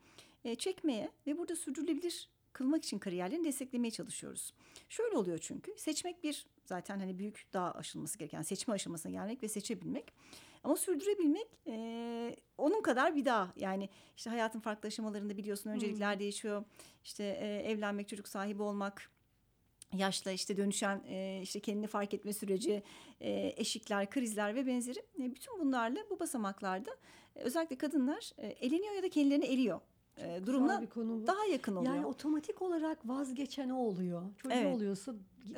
e, 0.45 0.55
çekmeye 0.55 1.11
ve 1.27 1.39
burada 1.39 1.57
sürdürülebilir 1.57 2.29
kılmak 2.53 2.85
için 2.85 2.99
kariyerlerini 2.99 3.45
desteklemeye 3.45 3.91
çalışıyoruz. 3.91 4.55
Şöyle 4.89 5.17
oluyor 5.17 5.39
çünkü 5.39 5.75
seçmek 5.77 6.25
bir 6.25 6.47
zaten 6.65 6.99
hani 6.99 7.19
büyük 7.19 7.47
dağ 7.53 7.73
aşılması 7.73 8.19
gereken 8.19 8.43
seçme 8.43 8.75
aşamasına 8.75 9.13
gelmek 9.13 9.43
ve 9.43 9.49
seçebilmek. 9.49 10.13
Ama 10.65 10.77
sürdürebilmek 10.77 11.47
e, 11.67 12.37
onun 12.59 12.83
kadar 12.83 13.17
bir 13.17 13.25
dağ. 13.25 13.53
Yani 13.57 13.89
işte 14.17 14.31
hayatın 14.31 14.61
farklı 14.61 14.87
aşamalarında 14.87 15.37
biliyorsun 15.37 15.71
öncelikler 15.71 16.19
değişiyor. 16.19 16.65
İşte 17.05 17.25
e, 17.25 17.71
evlenmek, 17.71 18.09
çocuk 18.09 18.29
sahibi 18.29 18.63
olmak, 18.63 19.11
yaşla 19.95 20.31
işte 20.31 20.57
dönüşen 20.57 21.03
e, 21.09 21.41
işte 21.43 21.61
kendini 21.61 21.87
fark 21.87 22.15
etme 22.15 22.33
süreci, 22.33 22.83
e, 23.21 23.55
eşikler, 23.57 24.11
krizler 24.11 24.55
ve 24.55 24.67
benzeri 24.67 24.99
e, 24.99 25.35
bütün 25.35 25.61
bunlarla 25.61 26.01
bu 26.11 26.21
basamaklarda 26.21 26.91
e, 27.37 27.41
özellikle 27.41 27.77
kadınlar 27.77 28.31
e, 28.39 28.47
eleniyor 28.47 28.95
ya 28.95 29.03
da 29.03 29.09
kendilerini 29.09 29.45
eliyor 29.45 29.81
e, 30.25 30.47
bir 30.81 30.87
konu 30.87 31.23
bu. 31.23 31.27
daha 31.27 31.45
yakın 31.45 31.77
oluyor. 31.77 31.95
Yani 31.95 32.07
otomatik 32.07 32.63
olarak 32.63 33.09
vazgeçen 33.09 33.71
o 33.71 33.77
oluyor. 33.79 34.23
Çocuğu 34.37 34.55
Evet. 34.55 34.77
oluyorsa 34.77 35.15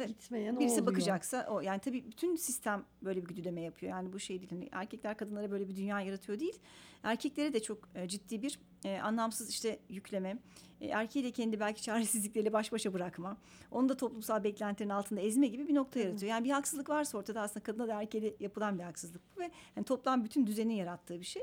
gitmeyen 0.07 0.61
Birisi 0.61 0.73
oluyor. 0.75 0.87
bakacaksa 0.87 1.47
o 1.51 1.61
yani 1.61 1.81
tabii 1.81 2.05
bütün 2.07 2.37
sistem 2.37 2.85
böyle 3.03 3.23
bir 3.23 3.29
güdüleme 3.29 3.61
yapıyor. 3.61 3.93
Yani 3.93 4.13
bu 4.13 4.19
şey 4.19 4.39
değil. 4.41 4.51
Hani 4.51 4.69
erkekler 4.73 5.17
kadınlara 5.17 5.51
böyle 5.51 5.69
bir 5.69 5.77
dünya 5.77 6.01
yaratıyor 6.01 6.41
değil. 6.41 6.59
Erkeklere 7.03 7.53
de 7.53 7.63
çok 7.63 7.89
ciddi 8.07 8.43
bir 8.43 8.59
e, 8.85 8.99
anlamsız 8.99 9.51
işte 9.51 9.79
yükleme. 9.89 10.39
E, 10.81 10.87
erkeği 10.87 11.25
de 11.25 11.31
kendi 11.31 11.61
belki 11.61 11.83
çaresizlikleriyle 11.83 12.53
baş 12.53 12.73
başa 12.73 12.93
bırakma. 12.93 13.37
Onu 13.71 13.89
da 13.89 13.97
toplumsal 13.97 14.45
beklentilerin 14.45 14.91
altında 14.91 15.21
ezme 15.21 15.47
gibi 15.47 15.69
bir 15.69 15.75
nokta 15.75 16.01
yaratıyor. 16.01 16.31
Yani 16.31 16.45
bir 16.45 16.51
haksızlık 16.51 16.89
varsa 16.89 17.19
ortada 17.19 17.41
aslında 17.41 17.65
kadına 17.65 17.89
da 17.89 18.01
erkeğe 18.01 18.23
de 18.23 18.35
yapılan 18.41 18.79
bir 18.79 18.85
haksızlık 18.85 19.23
bu 19.37 19.41
ve 19.41 19.51
yani 19.77 19.85
toplam 19.85 20.25
bütün 20.25 20.47
düzenin 20.47 20.75
yarattığı 20.75 21.21
bir 21.21 21.27
şey. 21.27 21.43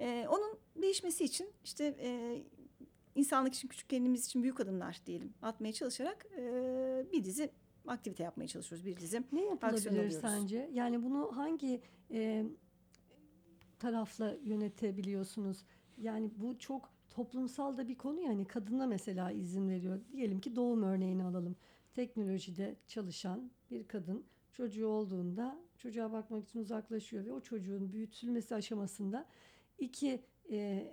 E, 0.00 0.26
onun 0.30 0.58
değişmesi 0.82 1.24
için 1.24 1.50
işte 1.64 1.96
e, 2.00 2.42
insanlık 3.14 3.54
için 3.54 3.68
küçük 3.68 3.88
kendimiz 3.88 4.26
için 4.26 4.42
büyük 4.42 4.60
adımlar 4.60 5.00
diyelim 5.06 5.34
atmaya 5.42 5.72
çalışarak 5.72 6.26
e, 6.38 6.42
bir 7.12 7.24
dizi 7.24 7.50
aktivite 7.86 8.22
yapmaya 8.22 8.48
çalışıyoruz. 8.48 8.86
Bir 8.86 8.96
dizi 8.96 9.22
Ne 9.32 9.44
yapılabilir 9.44 10.10
sence? 10.10 10.70
Yani 10.72 11.02
bunu 11.02 11.36
hangi 11.36 11.80
e, 12.10 12.44
tarafla 13.78 14.36
yönetebiliyorsunuz? 14.44 15.64
Yani 15.98 16.30
bu 16.36 16.58
çok 16.58 16.90
toplumsal 17.10 17.76
da 17.76 17.88
bir 17.88 17.94
konu 17.94 18.20
yani 18.20 18.44
kadına 18.44 18.86
mesela 18.86 19.30
izin 19.30 19.68
veriyor. 19.68 20.00
Diyelim 20.12 20.40
ki 20.40 20.56
doğum 20.56 20.82
örneğini 20.82 21.24
alalım. 21.24 21.56
Teknolojide 21.94 22.76
çalışan 22.86 23.50
bir 23.70 23.88
kadın 23.88 24.24
çocuğu 24.52 24.86
olduğunda 24.86 25.58
çocuğa 25.76 26.12
bakmak 26.12 26.44
için 26.44 26.60
uzaklaşıyor 26.60 27.24
ve 27.26 27.32
o 27.32 27.40
çocuğun 27.40 27.92
büyütülmesi 27.92 28.54
aşamasında 28.54 29.26
iki 29.78 30.22
e, 30.50 30.92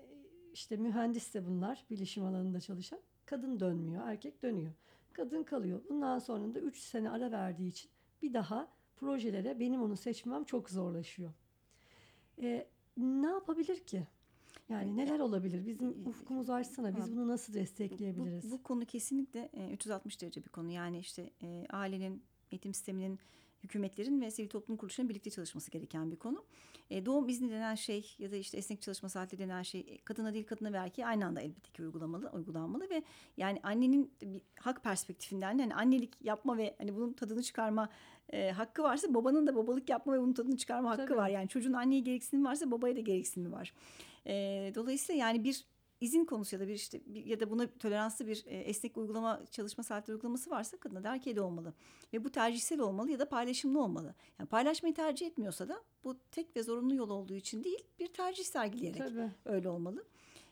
işte 0.53 0.77
mühendis 0.77 1.33
de 1.33 1.45
bunlar 1.45 1.85
bilişim 1.89 2.25
alanında 2.25 2.59
çalışan 2.59 2.99
kadın 3.25 3.59
dönmüyor 3.59 4.07
erkek 4.07 4.43
dönüyor. 4.43 4.71
Kadın 5.13 5.43
kalıyor. 5.43 5.81
Bundan 5.89 6.19
sonra 6.19 6.55
da 6.55 6.59
3 6.59 6.77
sene 6.77 7.09
ara 7.09 7.31
verdiği 7.31 7.67
için 7.67 7.91
bir 8.21 8.33
daha 8.33 8.67
projelere 8.95 9.59
benim 9.59 9.81
onu 9.81 9.97
seçmem 9.97 10.43
çok 10.43 10.69
zorlaşıyor. 10.69 11.31
E, 12.41 12.67
ne 12.97 13.27
yapabilir 13.27 13.79
ki? 13.79 14.07
Yani 14.69 14.97
neler 14.97 15.19
olabilir? 15.19 15.65
Bizim 15.65 16.07
ufkumuzu 16.07 16.53
açsana. 16.53 16.97
Biz 16.97 17.11
bunu 17.11 17.27
nasıl 17.27 17.53
destekleyebiliriz? 17.53 18.51
Bu, 18.51 18.51
bu 18.51 18.63
konu 18.63 18.85
kesinlikle 18.85 19.49
e, 19.53 19.71
360 19.73 20.21
derece 20.21 20.43
bir 20.43 20.49
konu. 20.49 20.71
Yani 20.71 20.99
işte 20.99 21.29
e, 21.41 21.65
ailenin, 21.69 22.23
eğitim 22.51 22.73
sisteminin, 22.73 23.19
hükümetlerin 23.65 24.21
ve 24.21 24.31
sivil 24.31 24.49
toplum 24.49 24.77
kuruluşlarının 24.77 25.09
birlikte 25.09 25.29
çalışması 25.29 25.71
gereken 25.71 26.11
bir 26.11 26.15
konu. 26.15 26.43
E, 26.89 27.05
doğum 27.05 27.29
izni 27.29 27.51
denen 27.51 27.75
şey 27.75 28.15
ya 28.19 28.31
da 28.31 28.35
işte 28.35 28.57
esnek 28.57 28.81
çalışma 28.81 29.09
saati 29.09 29.37
denen 29.37 29.63
şey 29.63 29.85
e, 29.87 29.97
kadına 29.97 30.33
değil 30.33 30.45
kadına 30.45 30.73
ve 30.73 30.77
erkeğe 30.77 31.05
aynı 31.05 31.25
anda 31.25 31.41
elbette 31.41 31.71
ki 31.71 31.83
uygulamalı, 31.83 32.29
uygulanmalı 32.33 32.89
ve 32.89 33.03
yani 33.37 33.59
annenin 33.63 34.13
bir 34.21 34.41
hak 34.59 34.83
perspektifinden 34.83 35.59
hani 35.59 35.75
annelik 35.75 36.13
yapma 36.21 36.57
ve 36.57 36.75
hani 36.77 36.95
bunun 36.95 37.13
tadını 37.13 37.43
çıkarma 37.43 37.89
e, 38.29 38.51
hakkı 38.51 38.83
varsa 38.83 39.13
babanın 39.13 39.47
da 39.47 39.55
babalık 39.55 39.89
yapma 39.89 40.13
ve 40.13 40.21
bunun 40.21 40.33
tadını 40.33 40.57
çıkarma 40.57 40.89
hakkı 40.89 41.05
Tabii. 41.05 41.17
var. 41.17 41.29
Yani 41.29 41.47
çocuğun 41.47 41.73
anneye 41.73 41.99
gereksinimi 41.99 42.47
varsa 42.47 42.71
babaya 42.71 42.95
da 42.95 42.99
gereksinimi 42.99 43.51
var. 43.51 43.73
E, 44.27 44.33
dolayısıyla 44.75 45.25
yani 45.25 45.43
bir 45.43 45.65
izin 46.01 46.25
konusu 46.25 46.55
ya 46.55 46.59
da 46.59 46.67
bir 46.67 46.73
işte 46.73 47.01
bir, 47.05 47.25
ya 47.25 47.39
da 47.39 47.51
buna 47.51 47.67
toleranslı 47.67 48.27
bir 48.27 48.43
e, 48.45 48.57
esnek 48.57 48.97
uygulama 48.97 49.41
çalışma 49.51 49.83
saatleri 49.83 50.15
uygulaması 50.15 50.49
varsa 50.49 50.77
kadına 50.77 51.03
da 51.03 51.13
erkeğe 51.13 51.35
de 51.35 51.41
olmalı. 51.41 51.73
Ve 52.13 52.23
bu 52.23 52.29
tercihsel 52.29 52.79
olmalı 52.79 53.11
ya 53.11 53.19
da 53.19 53.29
paylaşımlı 53.29 53.83
olmalı. 53.83 54.15
Yani 54.39 54.49
paylaşmayı 54.49 54.95
tercih 54.95 55.27
etmiyorsa 55.27 55.69
da 55.69 55.83
bu 56.03 56.17
tek 56.31 56.55
ve 56.55 56.63
zorunlu 56.63 56.95
yol 56.95 57.09
olduğu 57.09 57.35
için 57.35 57.63
değil 57.63 57.83
bir 57.99 58.07
tercih 58.07 58.43
sergileyerek 58.43 58.97
Tabii. 58.97 59.31
öyle 59.45 59.69
olmalı. 59.69 60.05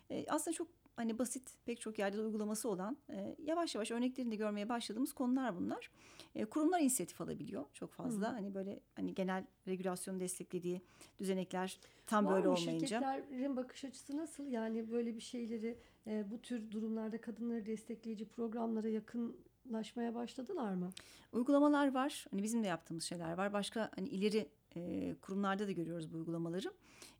E, 0.09 0.25
aslında 0.29 0.57
çok 0.57 0.67
hani 0.95 1.19
basit 1.19 1.51
pek 1.65 1.81
çok 1.81 1.99
yerde 1.99 2.17
de 2.17 2.21
uygulaması 2.21 2.69
olan 2.69 2.97
e, 3.09 3.35
yavaş 3.43 3.75
yavaş 3.75 3.91
örneklerini 3.91 4.31
de 4.31 4.35
görmeye 4.35 4.69
başladığımız 4.69 5.13
konular 5.13 5.55
bunlar. 5.55 5.91
E, 6.35 6.45
kurumlar 6.45 6.79
inisiyatif 6.81 7.21
alabiliyor 7.21 7.65
çok 7.73 7.93
fazla. 7.93 8.33
Hani 8.33 8.53
böyle 8.55 8.79
hani 8.95 9.13
genel 9.15 9.45
regülasyonu 9.67 10.19
desteklediği 10.19 10.81
düzenekler 11.19 11.79
tam 12.07 12.25
Var 12.25 12.33
böyle 12.35 12.47
mı? 12.47 12.53
olmayınca. 12.53 12.87
Şirketlerin 12.87 13.55
bakış 13.55 13.85
açısı 13.85 14.17
nasıl? 14.17 14.47
Yani 14.47 14.91
böyle 14.91 15.15
bir 15.15 15.21
şeyleri 15.21 15.77
e, 16.07 16.31
bu 16.31 16.41
tür 16.41 16.71
durumlarda 16.71 17.21
kadınları 17.21 17.65
destekleyici 17.65 18.25
programlara 18.25 18.87
yakınlaşmaya 18.89 20.15
başladılar 20.15 20.73
mı? 20.73 20.89
Uygulamalar 21.31 21.93
var. 21.93 22.25
Hani 22.31 22.43
bizim 22.43 22.63
de 22.63 22.67
yaptığımız 22.67 23.03
şeyler 23.03 23.33
var. 23.33 23.53
Başka 23.53 23.91
hani 23.95 24.09
ileri 24.09 24.47
e, 24.75 25.15
kurumlarda 25.21 25.67
da 25.67 25.71
görüyoruz 25.71 26.13
bu 26.13 26.17
uygulamaları. 26.17 26.73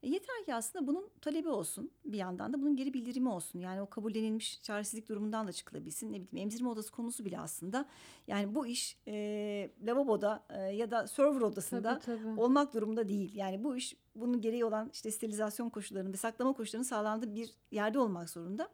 E, 0.04 0.10
yeter 0.10 0.46
ki 0.46 0.56
aslında 0.56 0.88
bunun 0.88 1.10
talebi 1.22 1.50
olsun. 1.50 1.92
Bir 2.06 2.18
yandan 2.18 2.54
da 2.54 2.62
bunun 2.62 2.76
geri 2.76 2.94
bildirimi 2.94 3.30
olsun. 3.30 3.60
Yani 3.60 3.82
o 3.82 3.90
kabullenilmiş 3.90 4.62
çaresizlik 4.62 5.10
durumundan 5.10 5.48
da 5.48 5.52
çıkılabilsin. 5.52 6.08
Ne 6.08 6.16
bileyim 6.16 6.38
emzirme 6.38 6.70
odası 6.70 6.92
konusu 6.92 7.26
bile 7.26 7.40
aslında. 7.40 7.86
Yani 8.28 8.56
bu 8.56 8.68
iş 8.68 8.98
e, 9.08 9.70
lavaboda 9.86 10.44
e, 10.50 10.60
ya 10.60 10.92
da 10.92 11.08
server 11.08 11.42
odasında 11.42 12.00
Tabii, 12.00 12.20
tabii. 12.20 12.40
olmak 12.42 12.74
durumunda 12.74 13.10
değil. 13.10 13.36
Yani 13.36 13.64
bu 13.64 13.76
iş 13.76 13.96
bunun 14.16 14.42
gereği 14.42 14.66
olan 14.66 14.90
işte 14.94 15.12
sterilizasyon 15.12 15.70
koşullarının 15.70 16.14
ve 16.14 16.18
saklama 16.18 16.54
koşullarının 16.54 16.88
sağlandığı 16.88 17.36
bir 17.36 17.50
yerde 17.72 18.00
olmak 18.00 18.30
zorunda. 18.30 18.70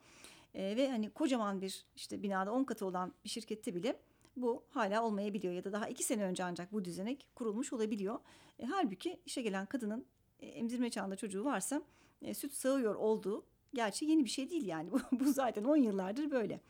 E, 0.53 0.75
ve 0.75 0.89
hani 0.89 1.09
kocaman 1.09 1.61
bir 1.61 1.85
işte 1.95 2.23
binada 2.23 2.51
10 2.51 2.63
katı 2.63 2.85
olan 2.85 3.13
bir 3.23 3.29
şirkette 3.29 3.75
bile 3.75 3.99
bu 4.41 4.63
hala 4.69 5.03
olmayabiliyor 5.03 5.53
ya 5.53 5.63
da 5.63 5.71
daha 5.71 5.87
iki 5.89 6.03
sene 6.03 6.23
önce 6.23 6.43
ancak 6.43 6.73
bu 6.73 6.85
düzenek 6.85 7.27
kurulmuş 7.35 7.73
olabiliyor. 7.73 8.19
E, 8.59 8.65
halbuki 8.65 9.19
işe 9.25 9.41
gelen 9.41 9.65
kadının 9.65 10.05
e, 10.39 10.47
emzirme 10.47 10.89
çağında 10.89 11.15
çocuğu 11.15 11.45
varsa 11.45 11.81
e, 12.21 12.33
süt 12.33 12.53
sağıyor 12.53 12.95
olduğu 12.95 13.45
gerçi 13.73 14.05
yeni 14.05 14.25
bir 14.25 14.29
şey 14.29 14.49
değil 14.49 14.65
yani 14.65 14.91
bu, 14.91 14.99
bu 15.11 15.33
zaten 15.33 15.63
10 15.63 15.77
yıllardır 15.77 16.31
böyle. 16.31 16.61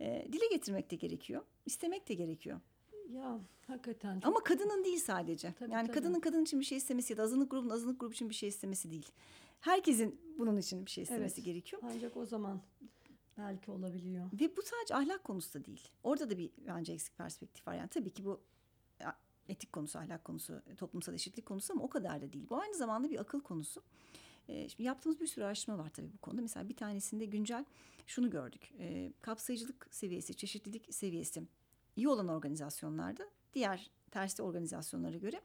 E, 0.00 0.26
dile 0.32 0.46
getirmek 0.50 0.90
de 0.90 0.96
gerekiyor, 0.96 1.42
istemek 1.66 2.08
de 2.08 2.14
gerekiyor. 2.14 2.60
Ya 3.10 3.40
hakikaten. 3.66 4.20
Çok... 4.20 4.28
Ama 4.28 4.44
kadının 4.44 4.84
değil 4.84 4.98
sadece. 4.98 5.54
Tabii, 5.58 5.72
yani 5.72 5.86
tabii. 5.86 5.96
kadının 5.96 6.20
kadın 6.20 6.42
için 6.42 6.60
bir 6.60 6.64
şey 6.64 6.78
istemesi 6.78 7.12
ya 7.12 7.16
da 7.16 7.22
azınlık 7.22 7.50
grubun 7.50 7.70
azınlık 7.70 8.00
grubu 8.00 8.12
için 8.12 8.28
bir 8.28 8.34
şey 8.34 8.48
istemesi 8.48 8.90
değil. 8.90 9.08
Herkesin 9.60 10.20
bunun 10.38 10.56
için 10.56 10.86
bir 10.86 10.90
şey 10.90 11.02
istemesi 11.02 11.34
Evet. 11.40 11.44
gerekiyor. 11.44 11.82
Ancak 11.84 12.16
o 12.16 12.26
zaman 12.26 12.60
belki 13.40 13.70
olabiliyor. 13.70 14.26
Ve 14.32 14.56
bu 14.56 14.62
sadece 14.62 14.94
ahlak 14.94 15.24
konusu 15.24 15.60
da 15.60 15.64
değil. 15.64 15.88
Orada 16.02 16.30
da 16.30 16.38
bir 16.38 16.50
bence 16.66 16.92
eksik 16.92 17.18
perspektif 17.18 17.66
var. 17.66 17.74
Yani 17.74 17.88
tabii 17.88 18.10
ki 18.10 18.24
bu 18.24 18.40
ya, 19.00 19.16
etik 19.48 19.72
konusu, 19.72 19.98
ahlak 19.98 20.24
konusu, 20.24 20.62
toplumsal 20.76 21.14
eşitlik 21.14 21.46
konusu 21.46 21.72
ama 21.72 21.82
o 21.82 21.88
kadar 21.88 22.22
da 22.22 22.32
değil. 22.32 22.46
Bu 22.50 22.60
aynı 22.60 22.74
zamanda 22.74 23.10
bir 23.10 23.20
akıl 23.20 23.40
konusu. 23.40 23.82
Ee, 24.48 24.68
şimdi 24.68 24.82
yaptığımız 24.82 25.20
bir 25.20 25.26
sürü 25.26 25.44
araştırma 25.44 25.78
var 25.78 25.90
tabii 25.90 26.12
bu 26.12 26.18
konuda. 26.18 26.42
Mesela 26.42 26.68
bir 26.68 26.76
tanesinde 26.76 27.24
güncel 27.24 27.64
şunu 28.06 28.30
gördük. 28.30 28.74
Ee, 28.78 29.12
kapsayıcılık 29.20 29.86
seviyesi, 29.90 30.34
çeşitlilik 30.34 30.94
seviyesi 30.94 31.42
iyi 31.96 32.08
olan 32.08 32.28
organizasyonlarda 32.28 33.28
diğer 33.54 33.90
tersi 34.10 34.42
organizasyonlara 34.42 35.16
göre 35.16 35.40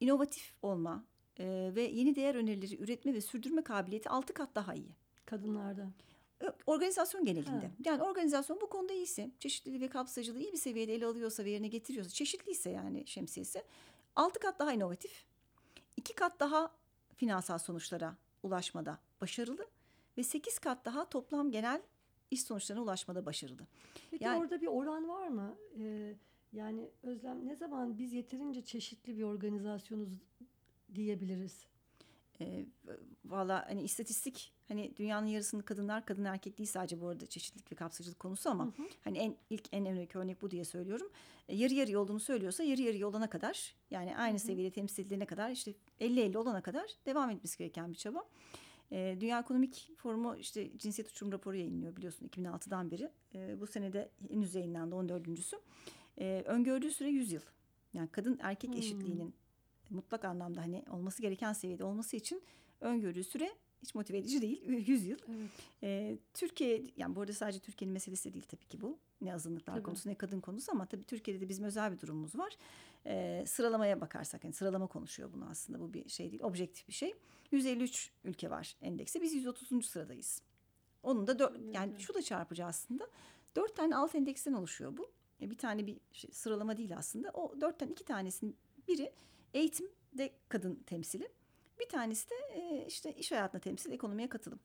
inovatif 0.00 0.52
olma 0.62 1.04
e, 1.38 1.72
ve 1.74 1.82
yeni 1.82 2.16
değer 2.16 2.34
önerileri 2.34 2.82
üretme 2.82 3.14
ve 3.14 3.20
sürdürme 3.20 3.62
kabiliyeti 3.62 4.08
altı 4.08 4.34
kat 4.34 4.54
daha 4.54 4.74
iyi. 4.74 4.90
Kadınlarda. 5.26 5.90
Organizasyon 6.66 7.24
genelinde. 7.24 7.50
Ha. 7.50 7.70
Yani 7.84 8.02
organizasyon 8.02 8.60
bu 8.60 8.68
konuda 8.68 8.92
iyiyse, 8.92 9.30
çeşitliliği 9.38 9.80
ve 9.80 9.88
kapsayıcılığı 9.88 10.40
iyi 10.40 10.52
bir 10.52 10.58
seviyede 10.58 10.94
ele 10.94 11.06
alıyorsa 11.06 11.44
ve 11.44 11.50
yerine 11.50 11.68
getiriyorsa, 11.68 12.10
çeşitliyse 12.10 12.70
yani 12.70 13.06
şemsiyesi, 13.06 13.62
altı 14.16 14.40
kat 14.40 14.58
daha 14.58 14.72
inovatif, 14.72 15.24
iki 15.96 16.14
kat 16.14 16.40
daha 16.40 16.70
finansal 17.16 17.58
sonuçlara 17.58 18.16
ulaşmada 18.42 18.98
başarılı 19.20 19.66
ve 20.18 20.22
sekiz 20.22 20.58
kat 20.58 20.84
daha 20.84 21.08
toplam 21.08 21.50
genel 21.50 21.82
iş 22.30 22.42
sonuçlarına 22.42 22.82
ulaşmada 22.82 23.26
başarılı. 23.26 23.66
Peki 24.10 24.24
Yani- 24.24 24.40
orada 24.40 24.60
bir 24.60 24.66
oran 24.66 25.08
var 25.08 25.28
mı? 25.28 25.56
Ee, 25.78 26.14
yani 26.52 26.90
Özlem 27.02 27.46
ne 27.46 27.56
zaman 27.56 27.98
biz 27.98 28.12
yeterince 28.12 28.62
çeşitli 28.62 29.16
bir 29.16 29.22
organizasyonuz 29.22 30.08
diyebiliriz? 30.94 31.66
E, 32.40 32.66
Valla 33.24 33.64
hani 33.68 33.82
istatistik 33.82 34.52
hani 34.68 34.96
dünyanın 34.96 35.26
yarısını 35.26 35.64
kadınlar 35.64 36.06
kadın 36.06 36.24
erkek 36.24 36.58
değil 36.58 36.68
sadece 36.68 37.00
bu 37.00 37.08
arada 37.08 37.26
çeşitlilik 37.26 37.72
ve 37.72 37.76
kapsayıcılık 37.76 38.18
konusu 38.18 38.50
ama 38.50 38.64
Hı 38.64 38.68
hı. 38.68 38.86
hani 39.04 39.18
en 39.18 39.36
ilk 39.50 39.64
en 39.72 39.86
önemli 39.86 40.08
örnek 40.14 40.42
bu 40.42 40.50
diye 40.50 40.64
söylüyorum. 40.64 41.10
E, 41.48 41.56
yarı 41.56 41.74
yarıya 41.74 42.00
olduğunu 42.00 42.20
söylüyorsa 42.20 42.62
yarı 42.62 42.82
yarıya 42.82 43.08
olana 43.08 43.30
kadar 43.30 43.74
yani 43.90 44.16
aynı 44.16 44.38
Hı 44.38 44.42
hı. 44.42 44.46
seviyede 44.46 44.70
temsil 44.74 45.06
edilene 45.06 45.26
kadar 45.26 45.50
işte 45.50 45.74
50-50 46.00 46.36
olana 46.36 46.62
kadar 46.62 46.90
devam 47.06 47.30
etmesi 47.30 47.58
gereken 47.58 47.92
bir 47.92 47.96
çaba. 47.98 48.24
E, 48.92 49.16
Dünya 49.20 49.40
Ekonomik 49.40 49.90
Forumu 49.96 50.36
işte 50.36 50.78
cinsiyet 50.78 51.10
uçurum 51.10 51.32
raporu 51.32 51.56
yayınlıyor 51.56 51.96
biliyorsun 51.96 52.26
2006'dan 52.28 52.90
beri. 52.90 53.10
E, 53.34 53.60
bu 53.60 53.66
senede 53.66 54.10
henüz 54.28 54.54
yayınlandı 54.54 54.94
14.sü. 54.94 55.56
E, 56.18 56.42
öngördüğü 56.46 56.90
süre 56.90 57.08
100 57.08 57.32
yıl. 57.32 57.40
Yani 57.92 58.08
kadın 58.08 58.38
erkek 58.42 58.70
Hmm. 58.70 58.78
eşitliğinin 58.78 59.34
mutlak 59.90 60.24
anlamda 60.24 60.60
hani 60.60 60.84
olması 60.90 61.22
gereken 61.22 61.52
seviyede 61.52 61.84
olması 61.84 62.16
için 62.16 62.42
öngördüğü 62.80 63.24
süre 63.24 63.50
hiç 63.82 63.94
motive 63.94 64.18
edici 64.18 64.42
değil. 64.42 64.62
100 64.88 65.06
yıl. 65.06 65.18
Evet. 65.82 66.18
Türkiye 66.34 66.84
yani 66.96 67.16
bu 67.16 67.20
arada 67.20 67.32
sadece 67.32 67.58
Türkiye'nin 67.58 67.92
meselesi 67.92 68.32
değil 68.34 68.44
tabii 68.48 68.64
ki 68.66 68.80
bu. 68.80 68.98
Ne 69.20 69.34
azınlıklar 69.34 69.74
Tabii. 69.74 69.82
konusu 69.84 70.08
ne 70.08 70.14
kadın 70.14 70.40
konusu 70.40 70.72
ama 70.72 70.86
tabii 70.86 71.04
Türkiye'de 71.04 71.40
de 71.40 71.48
bizim 71.48 71.64
özel 71.64 71.92
bir 71.92 72.00
durumumuz 72.00 72.38
var. 72.38 72.56
Ee, 73.06 73.44
sıralamaya 73.46 74.00
bakarsak 74.00 74.44
yani 74.44 74.54
sıralama 74.54 74.86
konuşuyor 74.86 75.32
bunu 75.32 75.46
aslında 75.50 75.80
bu 75.80 75.94
bir 75.94 76.08
şey 76.08 76.30
değil 76.30 76.42
objektif 76.42 76.88
bir 76.88 76.92
şey. 76.92 77.14
153 77.52 78.10
ülke 78.24 78.50
var 78.50 78.76
endekste 78.80 79.22
biz 79.22 79.34
130. 79.34 79.86
sıradayız. 79.86 80.42
Onun 81.02 81.26
da 81.26 81.38
dört, 81.38 81.56
yani 81.74 82.00
şu 82.00 82.14
da 82.14 82.22
çarpıcı 82.22 82.64
aslında. 82.64 83.08
Dört 83.56 83.76
tane 83.76 83.96
alt 83.96 84.14
endeksten 84.14 84.52
oluşuyor 84.52 84.96
bu. 84.96 85.10
E, 85.40 85.50
Bir 85.50 85.58
tane 85.58 85.86
bir 85.86 86.00
şey, 86.12 86.30
sıralama 86.32 86.76
değil 86.76 86.96
aslında. 86.96 87.30
O 87.30 87.60
dörtten 87.60 87.88
iki 87.88 88.04
tanesinin 88.04 88.56
biri 88.88 89.12
eğitimde 89.54 90.30
kadın 90.48 90.74
temsili. 90.74 91.28
Bir 91.80 91.88
tanesi 91.88 92.30
de 92.30 92.34
e, 92.54 92.86
işte 92.88 93.14
iş 93.14 93.32
hayatına 93.32 93.60
temsil, 93.60 93.92
ekonomiye 93.92 94.28
katılım. 94.28 94.60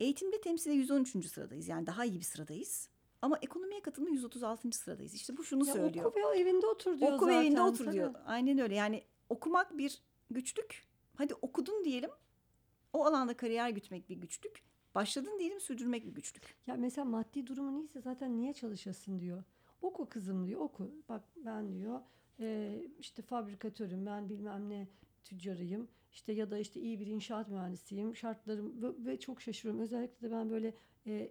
Eğitimde 0.00 0.40
temsile 0.40 0.74
113. 0.74 1.26
sıradayız. 1.26 1.68
Yani 1.68 1.86
daha 1.86 2.04
iyi 2.04 2.18
bir 2.18 2.24
sıradayız. 2.24 2.88
Ama 3.22 3.38
ekonomiye 3.42 3.82
katılımda 3.82 4.10
136. 4.12 4.72
sıradayız. 4.72 5.14
İşte 5.14 5.36
bu 5.36 5.44
şunu 5.44 5.66
Ya 5.66 5.72
söylüyor. 5.72 6.04
oku 6.04 6.20
ve 6.32 6.38
evinde 6.38 6.66
otur 6.66 6.98
diyor 6.98 7.12
Oku 7.12 7.24
zaten. 7.24 7.42
evinde 7.42 7.62
otur 7.62 7.84
tabii. 7.84 7.94
diyor. 7.94 8.14
Aynen 8.26 8.58
öyle. 8.58 8.74
Yani 8.74 9.02
okumak 9.28 9.78
bir 9.78 10.02
güçlük. 10.30 10.84
Hadi 11.14 11.34
okudun 11.34 11.84
diyelim. 11.84 12.10
O 12.92 13.04
alanda 13.04 13.36
kariyer 13.36 13.70
gütmek 13.70 14.08
bir 14.08 14.16
güçlük. 14.16 14.62
Başladın 14.94 15.38
diyelim 15.38 15.60
sürdürmek 15.60 16.06
bir 16.06 16.12
güçlük. 16.14 16.56
Ya 16.66 16.74
mesela 16.74 17.04
maddi 17.04 17.46
durumun 17.46 17.80
iyiyse 17.80 18.00
zaten 18.00 18.36
niye 18.36 18.52
çalışasın 18.52 19.20
diyor. 19.20 19.44
Oku 19.82 20.08
kızım 20.08 20.46
diyor 20.46 20.60
oku. 20.60 20.90
Bak 21.08 21.22
ben 21.36 21.74
diyor 21.74 22.00
e, 22.40 22.78
işte 22.98 23.22
fabrikatörüm 23.22 24.06
ben 24.06 24.28
bilmem 24.28 24.68
ne 24.68 24.88
tüccarıyım. 25.24 25.88
İşte 26.12 26.32
ya 26.32 26.50
da 26.50 26.58
işte 26.58 26.80
iyi 26.80 27.00
bir 27.00 27.06
inşaat 27.06 27.48
mühendisiyim. 27.48 28.16
Şartlarım 28.16 28.82
ve, 28.82 29.06
ve 29.06 29.20
çok 29.20 29.42
şaşırıyorum. 29.42 29.82
Özellikle 29.82 30.28
de 30.28 30.32
ben 30.32 30.50
böyle 30.50 30.74
e, 31.06 31.30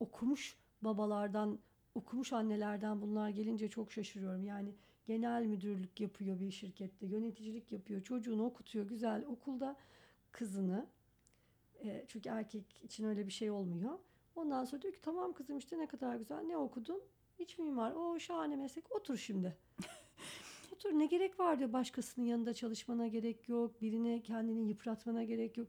okumuş 0.00 0.56
babalardan, 0.82 1.58
okumuş 1.94 2.32
annelerden 2.32 3.02
bunlar 3.02 3.28
gelince 3.28 3.68
çok 3.68 3.92
şaşırıyorum. 3.92 4.44
Yani 4.44 4.74
genel 5.06 5.44
müdürlük 5.44 6.00
yapıyor 6.00 6.40
bir 6.40 6.50
şirkette, 6.50 7.06
yöneticilik 7.06 7.72
yapıyor, 7.72 8.02
çocuğunu 8.02 8.44
okutuyor 8.44 8.88
güzel 8.88 9.24
okulda 9.24 9.76
kızını. 10.32 10.86
E, 11.84 12.04
çünkü 12.08 12.28
erkek 12.28 12.64
için 12.82 13.04
öyle 13.04 13.26
bir 13.26 13.32
şey 13.32 13.50
olmuyor. 13.50 13.98
Ondan 14.36 14.64
sonra 14.64 14.82
diyor 14.82 14.94
ki 14.94 15.00
tamam 15.02 15.32
kızım 15.32 15.58
işte 15.58 15.78
ne 15.78 15.86
kadar 15.86 16.16
güzel 16.16 16.40
ne 16.40 16.56
okudun? 16.56 17.02
İç 17.38 17.58
mimar. 17.58 17.92
O 17.92 18.18
şahane 18.18 18.56
meslek. 18.56 18.92
Otur 18.92 19.16
şimdi. 19.16 19.56
Otur 20.76 20.90
ne 20.98 21.06
gerek 21.06 21.40
var 21.40 21.58
diyor 21.58 21.72
başkasının 21.72 22.26
yanında 22.26 22.54
çalışmana 22.54 23.06
gerek 23.06 23.48
yok. 23.48 23.82
Birine 23.82 24.22
kendini 24.22 24.68
yıpratmana 24.68 25.24
gerek 25.24 25.56
yok. 25.56 25.68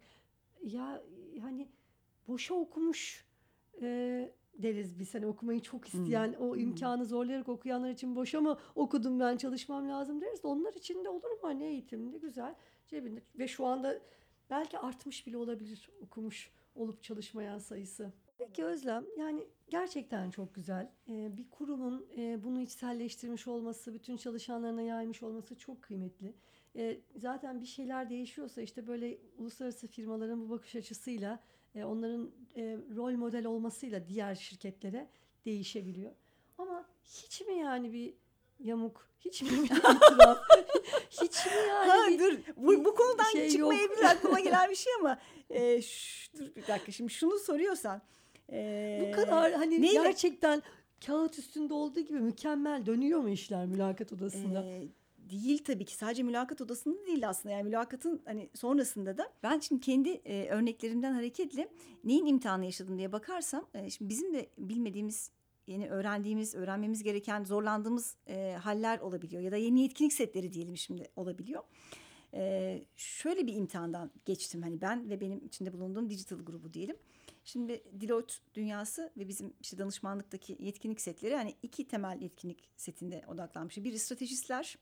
Ya 0.63 1.03
hani 1.41 1.67
boşa 2.27 2.53
okumuş 2.53 3.25
e, 3.81 4.31
deriz 4.57 4.99
biz. 4.99 5.13
Hani 5.13 5.25
okumayı 5.25 5.59
çok 5.61 5.87
isteyen 5.87 6.35
o 6.39 6.53
Hmm. 6.53 6.59
imkanı 6.59 7.05
zorlayarak 7.05 7.49
okuyanlar 7.49 7.89
için 7.89 8.15
boşa 8.15 8.41
mı 8.41 8.57
okudum 8.75 9.19
ben 9.19 9.37
çalışmam 9.37 9.89
lazım 9.89 10.21
deriz. 10.21 10.43
de 10.43 10.47
Onlar 10.47 10.73
için 10.73 11.05
de 11.05 11.09
olur 11.09 11.31
mu 11.31 11.39
hani 11.41 11.63
eğitim 11.63 12.11
ne 12.11 12.17
güzel 12.17 12.55
cebinde. 12.87 13.21
Ve 13.39 13.47
şu 13.47 13.65
anda 13.65 13.99
belki 14.49 14.79
artmış 14.79 15.27
bile 15.27 15.37
olabilir 15.37 15.89
okumuş 16.01 16.51
olup 16.75 17.03
çalışmayan 17.03 17.59
sayısı. 17.59 18.13
Peki 18.37 18.65
Özlem 18.65 19.05
yani 19.17 19.47
gerçekten 19.69 20.31
çok 20.31 20.55
güzel. 20.55 20.91
Ee, 21.09 21.37
bir 21.37 21.49
kurumun 21.49 22.05
e, 22.17 22.43
bunu 22.43 22.61
içselleştirmiş 22.61 23.47
olması, 23.47 23.93
bütün 23.93 24.17
çalışanlarına 24.17 24.81
yaymış 24.81 25.23
olması 25.23 25.55
çok 25.57 25.81
kıymetli. 25.81 26.33
Ee, 26.75 26.97
zaten 27.15 27.61
bir 27.61 27.65
şeyler 27.65 28.09
değişiyorsa 28.09 28.61
işte 28.61 28.87
böyle 28.87 29.17
uluslararası 29.37 29.87
firmaların 29.87 30.41
bu 30.41 30.49
bakış 30.49 30.75
açısıyla 30.75 31.39
e, 31.75 31.83
onların 31.83 32.31
e, 32.55 32.77
rol 32.95 33.11
model 33.11 33.45
olmasıyla 33.45 34.07
diğer 34.07 34.35
şirketlere 34.35 35.07
değişebiliyor. 35.45 36.11
Ama 36.57 36.85
hiç 37.03 37.41
mi 37.41 37.53
yani 37.59 37.93
bir 37.93 38.13
yamuk, 38.59 39.09
hiç 39.19 39.41
mi 39.41 39.49
bir 39.49 39.63
itiraf, 39.63 40.37
hiç 41.09 41.45
mi 41.45 41.51
yani 41.69 41.89
Ha, 41.89 42.07
bir- 42.09 42.19
dur 42.19 42.37
bu, 42.57 42.85
bu 42.85 42.95
konudan 42.95 43.23
şey 43.31 43.49
çıkmayabilir 43.49 44.03
aklıma 44.03 44.39
gelen 44.39 44.69
bir 44.69 44.75
şey 44.75 44.93
ama 44.99 45.19
e, 45.49 45.81
şş, 45.81 46.31
dur 46.39 46.55
bir 46.55 46.67
dakika 46.67 46.91
şimdi 46.91 47.13
şunu 47.13 47.39
soruyorsan 47.39 48.01
e, 48.51 49.07
Bu 49.07 49.15
kadar 49.15 49.51
hani 49.53 49.81
neyle- 49.81 49.93
gerçekten 50.03 50.61
kağıt 51.05 51.39
üstünde 51.39 51.73
olduğu 51.73 51.99
gibi 51.99 52.19
mükemmel 52.19 52.85
dönüyor 52.85 53.19
mu 53.19 53.29
işler 53.29 53.65
mülakat 53.65 54.13
odasında? 54.13 54.63
Ee, 54.63 54.87
değil 55.29 55.63
tabii 55.63 55.85
ki 55.85 55.95
sadece 55.95 56.23
mülakat 56.23 56.61
odasında 56.61 57.05
değil 57.05 57.29
aslında 57.29 57.53
yani 57.55 57.63
mülakatın 57.63 58.21
hani 58.25 58.49
sonrasında 58.53 59.17
da 59.17 59.29
ben 59.43 59.59
şimdi 59.59 59.81
kendi 59.81 60.09
e, 60.09 60.47
örneklerimden 60.49 61.13
hareketle 61.13 61.69
neyin 62.03 62.25
imtihanı 62.25 62.65
yaşadım 62.65 62.97
diye 62.97 63.11
bakarsam 63.11 63.65
e, 63.73 63.89
şimdi 63.89 64.09
bizim 64.09 64.33
de 64.33 64.49
bilmediğimiz 64.57 65.31
yeni 65.67 65.89
öğrendiğimiz 65.89 66.55
öğrenmemiz 66.55 67.03
gereken 67.03 67.43
zorlandığımız 67.43 68.15
e, 68.27 68.55
haller 68.63 68.99
olabiliyor 68.99 69.41
ya 69.41 69.51
da 69.51 69.57
yeni 69.57 69.81
yetkinlik 69.81 70.13
setleri 70.13 70.53
diyelim 70.53 70.77
şimdi 70.77 71.09
olabiliyor. 71.15 71.63
E, 72.33 72.81
şöyle 72.95 73.47
bir 73.47 73.53
imtihandan 73.55 74.11
geçtim 74.25 74.61
hani 74.61 74.81
ben 74.81 75.09
ve 75.09 75.21
benim 75.21 75.45
içinde 75.45 75.73
bulunduğum 75.73 76.09
digital 76.09 76.37
grubu 76.39 76.73
diyelim. 76.73 76.95
Şimdi 77.47 77.83
Deloitte 77.91 78.33
dünyası 78.53 79.11
ve 79.17 79.27
bizim 79.27 79.53
işte 79.61 79.77
danışmanlıktaki 79.77 80.57
yetkinlik 80.59 81.01
setleri 81.01 81.35
hani 81.35 81.55
iki 81.63 81.87
temel 81.87 82.21
yetkinlik 82.21 82.69
setinde 82.77 83.23
odaklanmış. 83.27 83.77
Biri 83.77 83.99
stratejistler, 83.99 84.77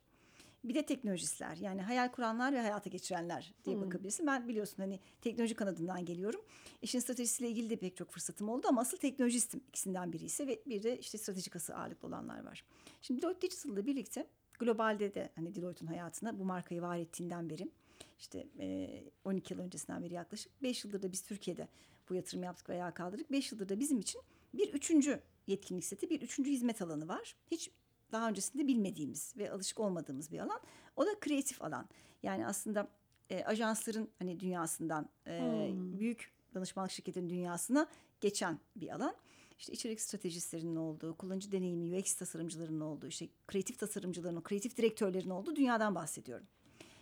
Bir 0.64 0.76
de 0.76 0.86
teknolojistler 0.86 1.58
yani 1.58 1.82
hayal 1.82 2.12
kuranlar 2.12 2.54
ve 2.54 2.62
hayata 2.62 2.90
geçirenler 2.90 3.54
diye 3.66 3.76
Hmm. 3.76 3.86
bakabilirsin. 3.86 4.28
Ben 4.28 4.48
biliyorsun 4.48 4.76
hani 4.78 5.00
teknoloji 5.22 5.56
kanadından 5.56 6.06
geliyorum. 6.06 6.42
İşin 6.82 7.00
stratejisiyle 7.00 7.50
ilgili 7.52 7.70
de 7.70 7.76
pek 7.76 7.98
çok 7.98 8.12
fırsatım 8.12 8.50
oldu 8.50 8.68
ama 8.70 8.82
asıl 8.82 8.98
teknolojistim 8.98 9.62
ikisinden 9.70 10.14
biri 10.14 10.26
ise 10.26 10.48
ve 10.48 10.62
bir 10.66 10.84
de 10.84 11.00
işte 11.00 11.18
strateji 11.18 11.50
kası 11.50 11.76
ağırlıklı 11.76 12.08
olanlar 12.08 12.44
var. 12.46 12.66
Şimdi 13.02 13.22
Deloitte 13.22 13.42
Digital'la 13.42 13.86
birlikte 13.86 14.28
globalde 14.60 15.14
de 15.14 15.30
hani 15.36 15.56
Deloitte'un 15.56 15.88
hayatına 15.88 16.40
bu 16.40 16.46
markayı 16.46 16.82
var 16.82 16.98
ettiğinden 16.98 17.50
beri 17.50 17.72
işte 18.20 18.48
e, 18.60 19.04
12 19.26 19.54
yıl 19.54 19.62
öncesinden 19.62 20.04
beri 20.04 20.14
yaklaşık 20.14 20.64
5 20.64 20.86
yıldır 20.86 21.02
da 21.02 21.12
biz 21.12 21.22
Türkiye'de 21.22 21.68
bu 22.10 22.16
yatırım 22.16 22.44
yaptık 22.44 22.70
ve 22.70 22.74
ayağa 22.74 22.94
kaldırdık. 22.94 23.32
5 23.32 23.52
yıldır 23.52 23.70
da 23.70 23.80
bizim 23.80 24.00
için 24.00 24.22
bir 24.54 24.74
üçüncü 24.74 25.20
yetkinlik 25.48 25.86
seti, 25.86 26.10
bir 26.10 26.22
üçüncü 26.22 26.52
hizmet 26.52 26.82
alanı 26.82 27.08
var. 27.08 27.36
Hiç 27.52 27.72
daha 28.12 28.30
öncesinde 28.30 28.68
bilmediğimiz 28.68 29.34
ve 29.38 29.52
alışık 29.52 29.80
olmadığımız 29.80 30.32
bir 30.32 30.40
alan. 30.40 30.60
O 30.96 31.06
da 31.06 31.20
kreatif 31.20 31.62
alan. 31.62 31.90
Yani 32.24 32.48
aslında 32.48 32.88
e, 33.30 33.44
ajansların 33.44 34.10
hani 34.20 34.40
dünyasından 34.40 35.10
e, 35.28 35.40
Hmm. 35.40 36.00
büyük 36.00 36.34
danışmanlık 36.54 36.92
şirketinin 36.92 37.30
dünyasına 37.30 37.88
geçen 38.22 38.60
bir 38.76 38.96
alan. 38.96 39.16
İşte 39.60 39.74
içerik 39.74 40.02
stratejistlerinin 40.02 40.76
olduğu, 40.76 41.18
kullanıcı 41.18 41.52
deneyimi, 41.52 41.98
UX 41.98 42.14
tasarımcılarının 42.14 42.82
olduğu, 42.82 43.08
işte 43.08 43.28
kreatif 43.48 43.80
tasarımcıların, 43.80 44.42
kreatif 44.42 44.78
direktörlerin 44.78 45.30
olduğu 45.30 45.56
dünyadan 45.56 45.96
bahsediyorum. 45.96 46.48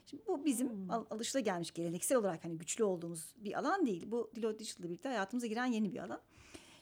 Şimdi 0.06 0.24
bu 0.28 0.46
bizim 0.46 0.70
Hmm. 0.70 0.92
al- 0.92 1.06
alışılagelmiş 1.10 1.72
geleneksel 1.74 2.18
olarak 2.18 2.44
hani 2.46 2.58
güçlü 2.58 2.84
olduğumuz 2.84 3.36
bir 3.38 3.60
alan 3.60 3.86
değil. 3.86 4.04
Bu 4.12 4.32
Deloitte 4.36 4.60
Digital'la 4.60 4.90
birlikte 4.90 5.10
hayatımıza 5.10 5.48
giren 5.48 5.66
yeni 5.66 5.94
bir 5.94 6.00
alan. 6.00 6.22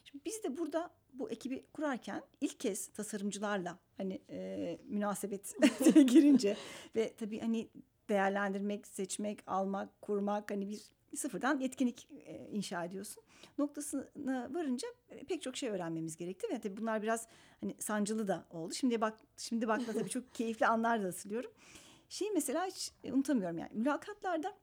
Şimdi 0.03 0.25
biz 0.25 0.43
de 0.43 0.57
burada 0.57 0.89
bu 1.13 1.29
ekibi 1.29 1.65
kurarken 1.73 2.21
ilk 2.41 2.59
kez 2.59 2.87
tasarımcılarla 2.87 3.77
hani 3.97 4.21
e, 4.29 4.77
münasebet 4.83 5.55
girince 5.95 6.57
ve 6.95 7.13
tabii 7.15 7.39
hani 7.39 7.67
değerlendirmek, 8.09 8.87
seçmek, 8.87 9.39
almak, 9.47 10.01
kurmak 10.01 10.51
hani 10.51 10.69
bir 10.69 10.81
sıfırdan 11.15 11.59
yetkinlik 11.59 12.07
e, 12.25 12.47
inşa 12.51 12.83
ediyorsun. 12.85 13.23
Noktasına 13.57 14.49
varınca 14.53 14.87
e, 15.09 15.23
pek 15.23 15.41
çok 15.41 15.57
şey 15.57 15.69
öğrenmemiz 15.69 16.17
gerekti 16.17 16.47
ve 16.53 16.59
tabii 16.59 16.77
bunlar 16.77 17.01
biraz 17.01 17.27
hani 17.61 17.75
sancılı 17.79 18.27
da 18.27 18.45
oldu. 18.49 18.73
Şimdi 18.73 19.01
bak 19.01 19.19
şimdi 19.37 19.67
bakma 19.67 19.93
tabii 19.93 20.09
çok 20.09 20.35
keyifli 20.35 20.67
anlar 20.67 21.03
da 21.03 21.07
hatırlıyorum. 21.07 21.51
Şeyi 22.11 22.31
mesela 22.31 22.65
hiç 22.65 22.91
e, 23.03 23.13
unutamıyorum 23.13 23.57
yani 23.57 23.69
mülakatlarda 23.73 24.53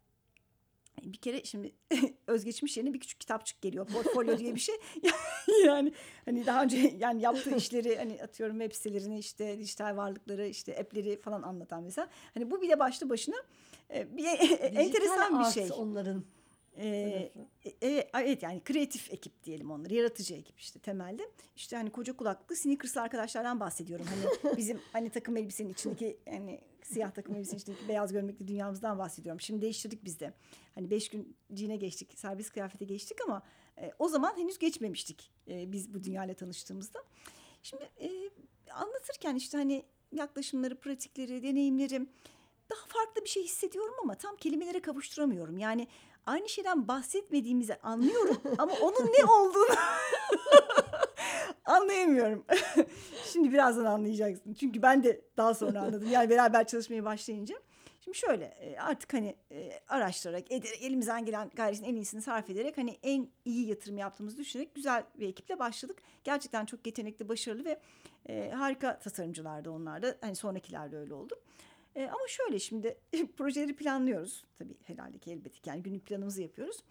bir 1.03 1.19
kere 1.19 1.45
şimdi 1.45 1.73
özgeçmiş 2.27 2.77
yerine 2.77 2.95
bir 2.95 3.01
küçük 3.01 3.21
kitapçık 3.21 3.61
geliyor. 3.63 3.87
Portfolyo 3.87 4.39
diye 4.39 4.55
bir 4.55 4.61
şey. 4.61 4.75
yani 5.65 5.93
hani 6.25 6.47
daha 6.47 6.63
önce 6.63 6.95
yani 6.99 7.23
yaptığı 7.23 7.57
işleri 7.57 7.97
hani 7.97 8.23
atıyorum 8.23 8.61
web 8.61 8.73
sitelerini 8.73 9.19
işte 9.19 9.59
dijital 9.59 9.97
varlıkları 9.97 10.47
işte 10.47 10.79
app'leri 10.81 11.21
falan 11.21 11.43
anlatan 11.43 11.83
mesela. 11.83 12.09
Hani 12.35 12.51
bu 12.51 12.63
bile 12.63 12.79
başlı 12.79 13.11
başına 13.11 13.37
e, 13.95 14.17
bir 14.17 14.25
enteresan 14.61 15.41
bir 15.41 15.45
şey. 15.45 15.69
onların. 15.77 16.25
Ee, 16.77 17.31
e- 17.65 17.75
evet, 17.83 18.11
evet 18.15 18.43
yani 18.43 18.61
kreatif 18.65 19.13
ekip 19.13 19.45
diyelim 19.45 19.71
onları. 19.71 19.95
Yaratıcı 19.95 20.35
ekip 20.35 20.61
işte 20.61 20.79
temelde. 20.79 21.23
İşte 21.57 21.77
hani 21.77 21.91
koca 21.91 22.17
kulaklı 22.17 22.57
sneakers'lı 22.57 23.01
arkadaşlardan 23.01 23.61
bahsediyorum. 23.61 24.07
Hani 24.07 24.57
bizim 24.57 24.81
hani 24.93 25.11
takım 25.11 25.37
elbisenin 25.37 25.73
içindeki 25.73 26.17
yani 26.27 26.61
siyah 26.89 27.11
takım 27.11 27.41
içindeki 27.41 27.89
beyaz 27.89 28.13
gömlekli 28.13 28.49
dünyamızdan 28.49 28.99
bahsediyorum. 28.99 29.41
Şimdi 29.41 29.63
değiştirdik 29.63 30.05
biz 30.05 30.21
de. 30.21 30.33
Hani 30.75 30.91
beş 30.91 31.09
gün 31.11 31.37
cine 31.55 31.77
geçtik, 31.77 32.19
serbest 32.19 32.53
kıyafete 32.53 32.85
geçtik 32.85 33.19
ama 33.27 33.43
e, 33.79 33.93
o 33.99 34.09
zaman 34.09 34.37
henüz 34.37 34.59
geçmemiştik 34.59 35.31
e, 35.49 35.73
biz 35.73 35.95
bu 35.95 36.05
dünyayla 36.05 36.35
tanıştığımızda. 36.35 37.03
Şimdi 37.63 37.91
e, 38.01 38.11
anlatırken 38.73 39.35
işte 39.35 39.59
hani 39.59 39.85
yaklaşımları, 40.13 40.81
pratikleri, 40.81 41.43
deneyimlerim 41.43 42.09
daha 42.71 42.87
farklı 42.87 43.25
bir 43.25 43.29
şey 43.29 43.45
hissediyorum 43.45 43.95
ama 44.03 44.15
tam 44.15 44.37
kelimelere 44.37 44.81
kavuşturamıyorum. 44.81 45.59
Yani 45.59 45.89
aynı 46.27 46.49
şeyden 46.49 46.89
bahsetmediğimizi 46.89 47.75
anlıyorum 47.75 48.37
ama 48.59 48.73
onun 48.83 49.07
ne 49.07 49.25
olduğunu 49.25 49.75
anlayamıyorum. 51.69 52.45
Şimdi 53.33 53.53
birazdan 53.53 53.85
anlayacaksın. 53.85 54.55
Çünkü 54.55 54.83
ben 54.83 55.03
de 55.05 55.21
daha 55.37 55.55
sonra 55.55 55.81
anladım. 55.81 56.09
Yani 56.11 56.31
beraber 56.31 56.67
çalışmaya 56.67 57.05
başlayınca. 57.05 57.57
Şimdi 58.01 58.19
şöyle 58.19 58.45
e, 58.45 58.77
artık 58.79 59.15
hani 59.15 59.37
e, 59.51 59.71
araştırarak, 59.89 60.53
elimizden 60.53 61.25
gelen 61.25 61.51
gayretin 61.55 61.85
en 61.85 61.95
iyisini 61.95 62.23
sarf 62.23 62.51
ederek 62.51 62.79
hani 62.79 62.99
en 63.03 63.29
iyi 63.45 63.69
yatırım 63.69 63.99
yaptığımızı 63.99 64.39
düşünerek 64.39 64.75
güzel 64.75 65.05
bir 65.15 65.29
ekiple 65.29 65.59
başladık. 65.59 66.03
Gerçekten 66.25 66.65
çok 66.65 66.87
yetenekli, 66.87 67.29
başarılı 67.29 67.65
ve 67.65 67.81
e, 68.29 68.51
harika 68.51 68.99
tasarımcılardı 68.99 69.71
onlar 69.71 70.03
da. 70.03 70.17
Hani 70.21 70.37
sonrakiler 70.37 70.93
de 70.93 70.97
öyle 70.97 71.15
oldu. 71.15 71.35
E, 71.95 72.05
ama 72.05 72.29
şöyle 72.29 72.59
şimdi 72.59 72.99
projeleri 73.37 73.77
planlıyoruz. 73.77 74.45
Tabii 74.59 74.77
herhalde 74.85 75.19
ki 75.19 75.31
elbette 75.31 75.71
yani 75.71 75.83
günlük 75.83 76.07
planımızı 76.07 76.43
yapıyoruz. 76.43 76.83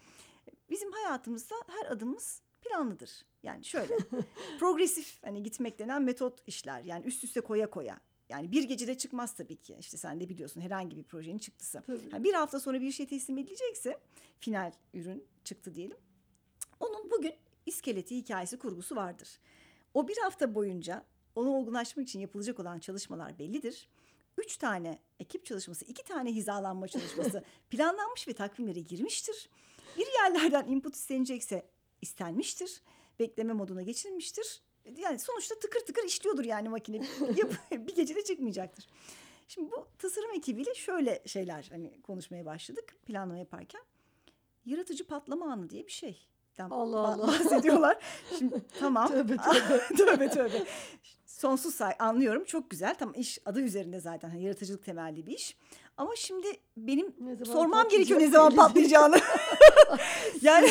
Bizim 0.69 0.91
hayatımızda 0.91 1.55
her 1.67 1.91
adımımız 1.91 2.41
planlıdır. 2.67 3.25
Yani 3.43 3.65
şöyle 3.65 3.97
progresif 4.59 5.23
hani 5.23 5.43
gitmek 5.43 5.79
denen 5.79 6.01
metot 6.01 6.47
işler. 6.47 6.83
Yani 6.83 7.05
üst 7.05 7.23
üste 7.23 7.41
koya 7.41 7.69
koya. 7.69 7.99
Yani 8.29 8.51
bir 8.51 8.63
gecede 8.63 8.97
çıkmaz 8.97 9.35
tabii 9.35 9.55
ki. 9.55 9.77
İşte 9.79 9.97
sen 9.97 10.19
de 10.19 10.29
biliyorsun 10.29 10.61
herhangi 10.61 10.97
bir 10.97 11.03
projenin 11.03 11.37
çıktısı. 11.37 11.83
Tabii. 11.87 12.09
Yani 12.11 12.23
bir 12.23 12.33
hafta 12.33 12.59
sonra 12.59 12.81
bir 12.81 12.91
şey 12.91 13.07
teslim 13.07 13.37
edilecekse 13.37 13.99
final 14.39 14.71
ürün 14.93 15.27
çıktı 15.43 15.75
diyelim. 15.75 15.97
Onun 16.79 17.11
bugün 17.11 17.33
iskeleti, 17.65 18.17
hikayesi, 18.17 18.57
kurgusu 18.59 18.95
vardır. 18.95 19.39
O 19.93 20.07
bir 20.07 20.17
hafta 20.17 20.55
boyunca 20.55 21.05
onu 21.35 21.49
olgunlaşmak 21.49 22.07
için 22.07 22.19
yapılacak 22.19 22.59
olan 22.59 22.79
çalışmalar 22.79 23.39
bellidir. 23.39 23.87
Üç 24.37 24.57
tane 24.57 24.99
ekip 25.19 25.45
çalışması, 25.45 25.85
iki 25.85 26.03
tane 26.03 26.31
hizalanma 26.35 26.87
çalışması 26.87 27.43
planlanmış 27.69 28.27
ve 28.27 28.33
takvimlere 28.33 28.79
girmiştir. 28.79 29.49
Bir 29.97 30.07
yerlerden 30.13 30.67
input 30.67 30.95
istenecekse 30.95 31.69
istenmiştir. 32.01 32.81
Bekleme 33.19 33.53
moduna 33.53 33.81
geçilmiştir. 33.81 34.61
Yani 34.97 35.19
sonuçta 35.19 35.59
tıkır 35.59 35.79
tıkır 35.79 36.03
işliyordur 36.03 36.45
yani 36.45 36.69
makine. 36.69 37.01
Bir 37.71 37.95
gecede 37.95 38.23
çıkmayacaktır. 38.23 38.87
Şimdi 39.47 39.71
bu 39.71 39.87
tasarım 39.99 40.31
ekibiyle 40.31 40.75
şöyle 40.75 41.23
şeyler 41.25 41.67
hani 41.71 42.01
konuşmaya 42.01 42.45
başladık 42.45 42.95
planlama 43.05 43.39
yaparken. 43.39 43.81
Yaratıcı 44.65 45.07
patlama 45.07 45.51
anı 45.51 45.69
diye 45.69 45.85
bir 45.85 45.91
şey. 45.91 46.27
Allah 46.59 46.99
Allah. 46.99 47.27
bahsediyorlar. 47.27 47.97
Şimdi 48.39 48.61
tamam. 48.79 49.07
Tövbe 49.07 49.37
tövbe. 49.51 49.95
tövbe 49.97 50.29
tövbe. 50.29 50.65
Sonsuz 51.37 51.75
say 51.75 51.93
anlıyorum 51.99 52.43
çok 52.45 52.69
güzel. 52.69 52.95
Tamam 52.99 53.15
iş 53.17 53.39
adı 53.45 53.61
üzerinde 53.61 53.99
zaten 53.99 54.29
hani 54.29 54.43
yaratıcılık 54.43 54.85
temelli 54.85 55.27
bir 55.27 55.31
iş. 55.31 55.57
Ama 55.97 56.15
şimdi 56.15 56.47
benim 56.77 57.13
sormam 57.45 57.89
gerekiyor 57.89 58.19
ne 58.19 58.27
zaman 58.27 58.55
patlayacağını. 58.55 59.19
yani 60.41 60.69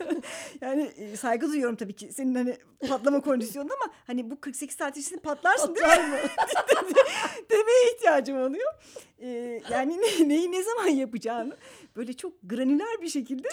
yani 0.60 0.82
e, 0.96 1.16
saygı 1.16 1.48
duyuyorum 1.48 1.76
tabii 1.76 1.92
ki 1.92 2.12
senin 2.12 2.34
hani 2.34 2.56
patlama 2.88 3.20
kondisyonun 3.20 3.68
ama 3.68 3.94
hani 4.06 4.30
bu 4.30 4.40
48 4.40 4.76
saat 4.76 4.96
içinde 4.96 5.20
patlarsın 5.20 5.74
değil 5.74 5.86
mi? 5.86 6.20
Patlar 6.36 6.84
demeye 7.50 7.92
ihtiyacım 7.94 8.42
oluyor. 8.42 8.72
Ee, 9.20 9.62
yani 9.70 9.98
ne- 10.00 10.28
neyi 10.28 10.52
ne 10.52 10.62
zaman 10.62 10.86
yapacağını 10.88 11.56
böyle 11.96 12.12
çok 12.12 12.32
granüler 12.42 13.02
bir 13.02 13.08
şekilde 13.08 13.48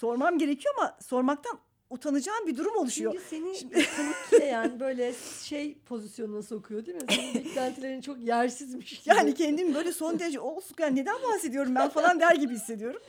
sormam 0.00 0.38
gerekiyor 0.38 0.74
ama 0.78 0.96
sormaktan 1.00 1.58
utanacağım 1.90 2.46
bir 2.46 2.56
durum 2.56 2.76
oluşuyor. 2.76 3.12
Çünkü 3.30 3.54
seni 3.60 3.86
panikle 3.96 4.46
yani 4.52 4.80
böyle 4.80 5.14
şey 5.42 5.78
pozisyonuna 5.78 6.42
sokuyor 6.42 6.86
değil 6.86 6.96
mi? 6.96 7.06
Senin 7.10 7.34
beklentilerin 7.44 8.00
çok 8.00 8.18
yersizmiş 8.20 9.00
gibi. 9.00 9.16
Yani 9.16 9.34
kendimi 9.34 9.74
böyle 9.74 9.92
son 9.92 10.18
derece 10.18 10.40
olsun 10.40 10.76
yani 10.78 10.96
neden 11.00 11.22
bahsediyorum 11.22 11.74
ben 11.74 11.88
falan 11.88 12.20
der 12.20 12.34
gibi 12.34 12.54
hissediyorum. 12.54 13.00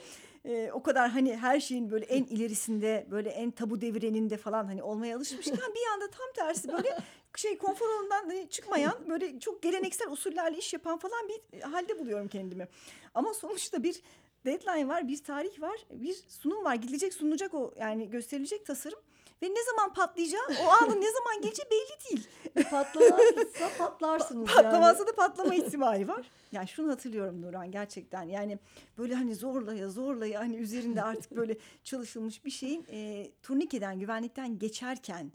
Ee, 0.46 0.72
o 0.74 0.84
kadar 0.84 1.10
hani 1.10 1.38
her 1.38 1.60
şeyin 1.60 1.92
böyle 1.92 2.06
en 2.06 2.24
ilerisinde 2.24 3.08
böyle 3.12 3.30
en 3.30 3.52
tabu 3.52 3.82
devireninde 3.82 4.38
falan 4.38 4.66
hani 4.66 4.84
olmaya 4.84 5.18
alışmışken 5.18 5.58
bir 5.58 5.94
anda 5.94 6.10
tam 6.10 6.28
tersi 6.36 6.68
böyle 6.68 6.98
şey 7.36 7.58
konfor 7.58 7.90
alanından 7.90 8.26
hani 8.28 8.50
çıkmayan 8.50 8.94
böyle 9.10 9.40
çok 9.40 9.62
geleneksel 9.62 10.12
usullerle 10.12 10.58
iş 10.58 10.74
yapan 10.74 10.98
falan 10.98 11.30
bir 11.30 11.62
halde 11.62 12.00
buluyorum 12.00 12.28
kendimi. 12.28 12.68
Ama 13.14 13.34
sonuçta 13.34 13.84
bir 13.84 14.02
deadline 14.46 14.88
var, 14.88 15.08
bir 15.08 15.24
tarih 15.24 15.62
var, 15.62 15.86
bir 15.92 16.14
sunum 16.28 16.64
var. 16.64 16.76
Gidilecek, 16.76 17.14
sunulacak 17.14 17.54
o 17.54 17.74
yani 17.80 18.10
gösterilecek 18.10 18.66
tasarım. 18.66 19.00
Ve 19.44 19.50
ne 19.50 19.64
zaman 19.64 19.94
patlayacağı, 19.94 20.42
o 20.66 20.68
anın 20.70 21.02
ne 21.02 21.12
zaman 21.12 21.42
geleceği 21.42 21.66
belli 21.72 22.10
değil. 22.10 22.28
Patlamazsa 22.70 23.70
patlarsınız 23.78 24.48
Patlamazsa 24.48 25.08
da 25.08 25.16
patlama 25.16 25.56
ihtimali 25.56 26.08
var. 26.08 26.30
Yani 26.52 26.68
şunu 26.68 26.92
hatırlıyorum 26.92 27.42
Nurhan 27.42 27.72
gerçekten 27.72 28.24
yani 28.24 28.60
böyle 28.98 29.16
hani 29.16 29.36
zorlaya 29.36 29.90
zorlaya 29.90 30.40
hani 30.40 30.56
üzerinde 30.56 31.04
artık 31.04 31.36
böyle 31.36 31.58
çalışılmış 31.84 32.46
bir 32.46 32.52
şeyin 32.52 32.86
e, 32.92 33.32
turnikeden 33.44 34.00
güvenlikten 34.00 34.60
geçerken 34.60 35.32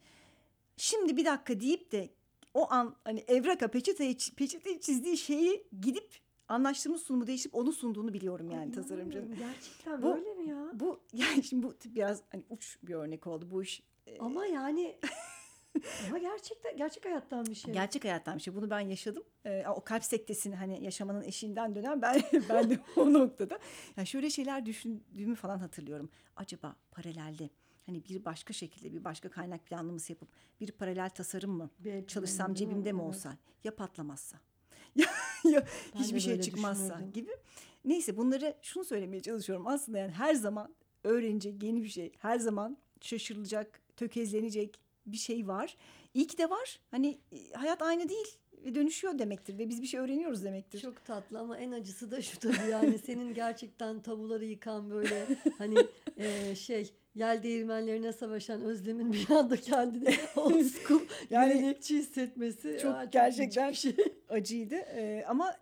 şimdi 0.76 1.16
bir 1.16 1.24
dakika 1.24 1.60
deyip 1.60 1.92
de 1.92 2.08
o 2.54 2.72
an 2.72 2.96
hani 3.04 3.24
evraka 3.28 3.68
peçeteye, 3.68 4.16
peçeteye 4.36 4.80
çizdiği 4.80 5.16
şeyi 5.16 5.66
gidip 5.80 6.23
anlaştığımız 6.48 7.02
sunumu 7.02 7.26
değişip 7.26 7.54
onu 7.54 7.72
sunduğunu 7.72 8.12
biliyorum 8.12 8.50
yani 8.50 8.60
Ay, 8.64 8.70
tasarımcının. 8.70 9.36
Gerçekten 9.38 10.02
Bu- 10.02 10.14
böyle 10.14 10.34
mi 10.34 10.48
ya? 10.48 10.70
Bu 10.74 11.00
yani 11.12 11.42
şimdi 11.44 11.66
bu 11.66 11.74
biraz 11.84 12.22
hani 12.32 12.44
uç 12.50 12.78
bir 12.82 12.94
örnek 12.94 13.26
oldu 13.26 13.50
bu 13.50 13.62
iş. 13.62 13.82
e, 14.06 14.18
Ama 14.18 14.46
yani 14.46 15.00
Ama 16.08 16.18
gerçekten 16.18 16.76
gerçek 16.76 17.04
hayattan 17.04 17.46
bir 17.46 17.54
şey. 17.54 17.72
Gerçek 17.74 18.04
hayattan 18.04 18.36
bir 18.36 18.42
şey. 18.42 18.54
Bunu 18.54 18.70
ben 18.70 18.80
yaşadım. 18.80 19.22
Ee, 19.46 19.64
o 19.76 19.84
kalp 19.84 20.04
sektesini 20.04 20.54
hani 20.56 20.84
yaşamanın 20.84 21.22
eşiğinden 21.22 21.74
dönen 21.74 22.02
ben 22.02 22.22
ben 22.48 22.70
de 22.70 22.78
o 22.96 23.12
noktada. 23.12 23.58
Yani 23.96 24.06
şöyle 24.06 24.30
şeyler 24.30 24.66
düşündüğümü 24.66 25.34
falan 25.34 25.58
hatırlıyorum. 25.58 26.10
Acaba 26.36 26.76
paralelde 26.90 27.50
hani 27.86 28.04
bir 28.04 28.24
başka 28.24 28.52
şekilde 28.52 28.92
bir 28.92 29.04
başka 29.04 29.30
kaynak 29.30 29.66
planlaması 29.66 30.12
yapıp 30.12 30.28
bir 30.60 30.72
paralel 30.72 31.10
tasarım 31.10 31.50
mı 31.50 31.70
Belki 31.78 32.06
çalışsam 32.06 32.50
mi? 32.50 32.56
cebimde 32.56 32.92
mi 32.92 33.00
Evet. 33.02 33.08
olsa 33.08 33.36
ya 33.64 33.76
patlamazsa 33.76 34.38
hiçbir 35.94 36.20
şey 36.20 36.40
çıkmazsa 36.40 37.00
gibi. 37.14 37.30
Neyse 37.84 38.16
bunları 38.16 38.56
şunu 38.62 38.84
söylemeye 38.84 39.22
çalışıyorum. 39.22 39.66
Aslında 39.66 39.98
yani 39.98 40.12
her 40.12 40.34
zaman 40.34 40.74
öğrenecek 41.04 41.62
yeni 41.62 41.82
bir 41.82 41.88
şey. 41.88 42.12
Her 42.18 42.38
zaman 42.38 42.76
şaşırılacak, 43.00 43.80
tökezlenecek 43.96 44.78
bir 45.06 45.16
şey 45.16 45.48
var. 45.48 45.76
İyi 46.14 46.26
ki 46.26 46.38
de 46.38 46.50
var. 46.50 46.80
Hani 46.90 47.18
e, 47.32 47.52
hayat 47.52 47.82
aynı 47.82 48.08
değil 48.08 48.38
ve 48.64 48.74
dönüşüyor 48.74 49.18
demektir 49.18 49.58
ve 49.58 49.68
biz 49.68 49.82
bir 49.82 49.86
şey 49.86 50.00
öğreniyoruz 50.00 50.44
demektir. 50.44 50.80
Çok 50.80 51.04
tatlı 51.04 51.38
ama 51.38 51.58
en 51.58 51.72
acısı 51.72 52.10
da 52.10 52.22
şu 52.22 52.38
tabii 52.38 52.70
yani 52.70 52.98
senin 53.06 53.34
gerçekten 53.34 54.02
tabuları 54.02 54.44
yıkan 54.44 54.90
böyle 54.90 55.26
hani 55.58 55.86
e, 56.16 56.54
şey 56.54 56.92
yel 57.14 57.42
değirmenlerine 57.42 58.12
savaşan 58.12 58.62
Özlem'in 58.62 59.12
bir 59.12 59.30
anda 59.30 59.56
kendini 59.56 60.14
old 60.36 60.62
school 60.64 61.00
Yani 61.30 61.52
gelenekçi 61.52 61.98
hissetmesi 61.98 62.78
çok 62.82 62.94
aa, 62.94 63.04
gerçekten- 63.04 63.70
bir 63.70 63.76
şey. 63.76 63.96
acıydı. 64.28 64.74
Ee, 64.74 65.24
ama 65.28 65.56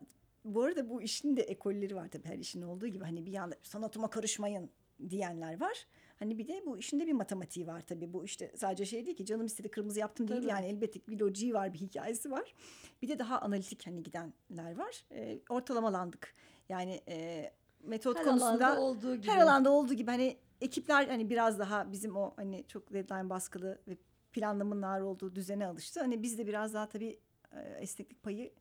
bu 0.45 0.63
arada 0.63 0.89
bu 0.91 1.03
işin 1.03 1.37
de 1.37 1.43
ekolleri 1.43 1.97
var 1.97 2.09
tabii 2.09 2.29
her 2.29 2.39
işin 2.39 2.63
olduğu 2.63 2.87
gibi. 2.87 3.05
Hani 3.05 3.27
bir 3.27 3.33
yanda 3.33 3.57
sanatıma 3.63 4.11
karışmayın 4.11 4.71
diyenler 5.11 5.61
var. 5.61 5.87
Hani 6.19 6.39
bir 6.39 6.49
de 6.49 6.63
bu 6.67 6.79
işin 6.79 7.01
de 7.01 7.07
bir 7.07 7.13
matematiği 7.13 7.67
var 7.67 7.81
tabii. 7.81 8.13
Bu 8.13 8.25
işte 8.25 8.53
sadece 8.57 8.87
şey 8.87 9.07
değil 9.07 9.17
ki 9.17 9.25
canım 9.27 9.47
istedi 9.47 9.69
kırmızı 9.71 10.01
yaptım 10.01 10.29
değil 10.29 10.41
Tabii. 10.41 10.51
yani 10.51 10.67
elbette 10.67 11.01
bir 11.09 11.19
lojiği 11.21 11.55
var 11.55 11.75
bir 11.75 11.79
hikayesi 11.79 12.31
var. 12.31 12.55
Bir 13.03 13.09
de 13.09 13.19
daha 13.19 13.39
analitik 13.41 13.87
hani 13.87 14.03
gidenler 14.03 14.77
var. 14.79 15.05
Ee, 15.11 15.39
ortalamalandık. 15.49 16.35
Yani 16.69 17.01
e, 17.09 17.51
metot 17.83 18.17
Her 18.19 18.25
konusunda 18.25 18.67
alanda 18.67 18.81
olduğu 18.81 19.17
gibi. 19.17 19.27
her 19.29 19.39
alanda 19.43 19.71
olduğu 19.71 19.95
gibi 19.95 20.11
hani 20.11 20.37
ekipler 20.63 21.07
hani 21.07 21.31
biraz 21.31 21.59
daha 21.59 21.93
bizim 21.93 22.17
o 22.17 22.33
hani 22.37 22.65
çok 22.69 22.93
deadline 22.93 23.31
baskılı 23.31 23.79
ve 23.89 23.97
planlamanın 24.33 24.83
ağır 24.83 25.01
olduğu 25.01 25.35
düzene 25.35 25.67
alıştı. 25.67 26.01
Hani 26.01 26.23
biz 26.23 26.39
de 26.39 26.47
biraz 26.47 26.75
daha 26.75 26.89
tabii 26.89 27.19
esneklik 27.79 28.23
payı 28.23 28.53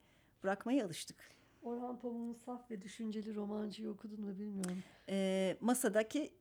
bırakmaya 0.44 0.86
alıştık. 0.86 1.18
Orhan 1.64 2.00
Pamuk'un 2.00 2.34
saf 2.34 2.72
ve 2.72 2.82
düşünceli 2.82 3.36
romancıyı 3.36 3.90
okudun 3.90 4.22
mu 4.22 4.40
bilmiyorum. 4.40 4.84
E, 5.10 5.58
masadaki 5.62 6.34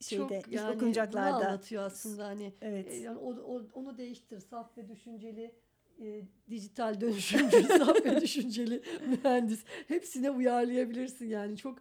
şeyde 0.00 0.40
Çok 0.42 0.52
yani 0.52 0.74
okunacaklarda 0.74 1.46
anlatıyor 1.48 1.82
aslında 1.82 2.26
hani 2.26 2.52
Evet. 2.62 2.92
e, 2.92 2.96
yani 2.96 3.18
o, 3.18 3.30
o- 3.34 3.66
onu 3.74 3.98
değiştir 3.98 4.38
saf 4.40 4.78
ve 4.78 4.88
düşünceli 4.88 5.54
e, 6.00 6.22
dijital 6.50 7.00
dönüşümcü 7.00 7.62
saf 7.78 8.04
ve 8.04 8.20
düşünceli 8.20 8.82
mühendis 9.06 9.64
hepsine 9.88 10.30
uyarlayabilirsin 10.30 11.26
yani 11.28 11.56
çok 11.56 11.78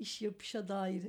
iş 0.00 0.22
yapışa 0.22 0.68
dair 0.68 1.02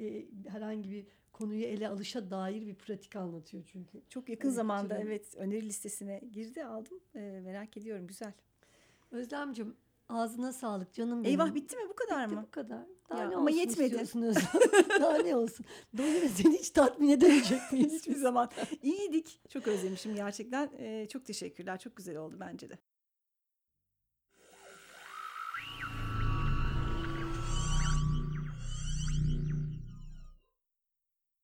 e, 0.00 0.26
herhangi 0.48 0.90
bir 0.90 1.06
konuyu 1.32 1.64
ele 1.64 1.88
alışa 1.88 2.30
dair 2.30 2.66
bir 2.66 2.74
pratik 2.74 3.16
anlatıyor 3.16 3.62
çünkü. 3.72 4.02
çok 4.08 4.28
yakın 4.28 4.48
Evet, 4.48 4.56
zamanda 4.56 4.82
hatırlıyorum. 4.94 5.08
evet 5.08 5.34
öneri 5.36 5.66
listesine 5.66 6.20
girdi 6.32 6.64
aldım. 6.64 7.00
E, 7.14 7.18
merak 7.44 7.76
ediyorum 7.76 8.06
güzel. 8.06 8.32
Özlemcim 9.10 9.76
ağzına 10.08 10.52
sağlık 10.52 10.92
canım 10.94 11.24
benim. 11.24 11.30
Eyvah 11.40 11.54
bitti 11.54 11.76
mi 11.76 11.82
bu 11.88 11.94
kadar 11.96 12.24
Bitti 12.26 12.34
mı? 12.36 12.42
bu 12.46 12.50
kadar. 12.50 12.82
Daha 13.10 13.22
Ya 13.22 13.28
ne 13.28 13.36
ama 13.36 13.50
yetmedi. 13.50 13.96
Daha 15.00 15.16
ne 15.18 15.36
olsun? 15.36 15.66
Doyuru 15.98 16.28
seni 16.28 16.58
hiç 16.58 16.70
tatmin 16.70 17.08
edemeyecek 17.08 17.72
miyiz? 17.72 17.92
Hiçbir 17.98 18.14
zaman 18.14 18.50
iyiydik. 18.82 19.40
Çok 19.48 19.68
özlemişim 19.68 20.14
gerçekten. 20.14 20.70
E, 20.78 21.06
çok 21.08 21.24
teşekkürler. 21.24 21.78
Çok 21.78 21.96
güzel 21.96 22.16
oldu 22.16 22.36
bence 22.40 22.70
de. 22.70 22.78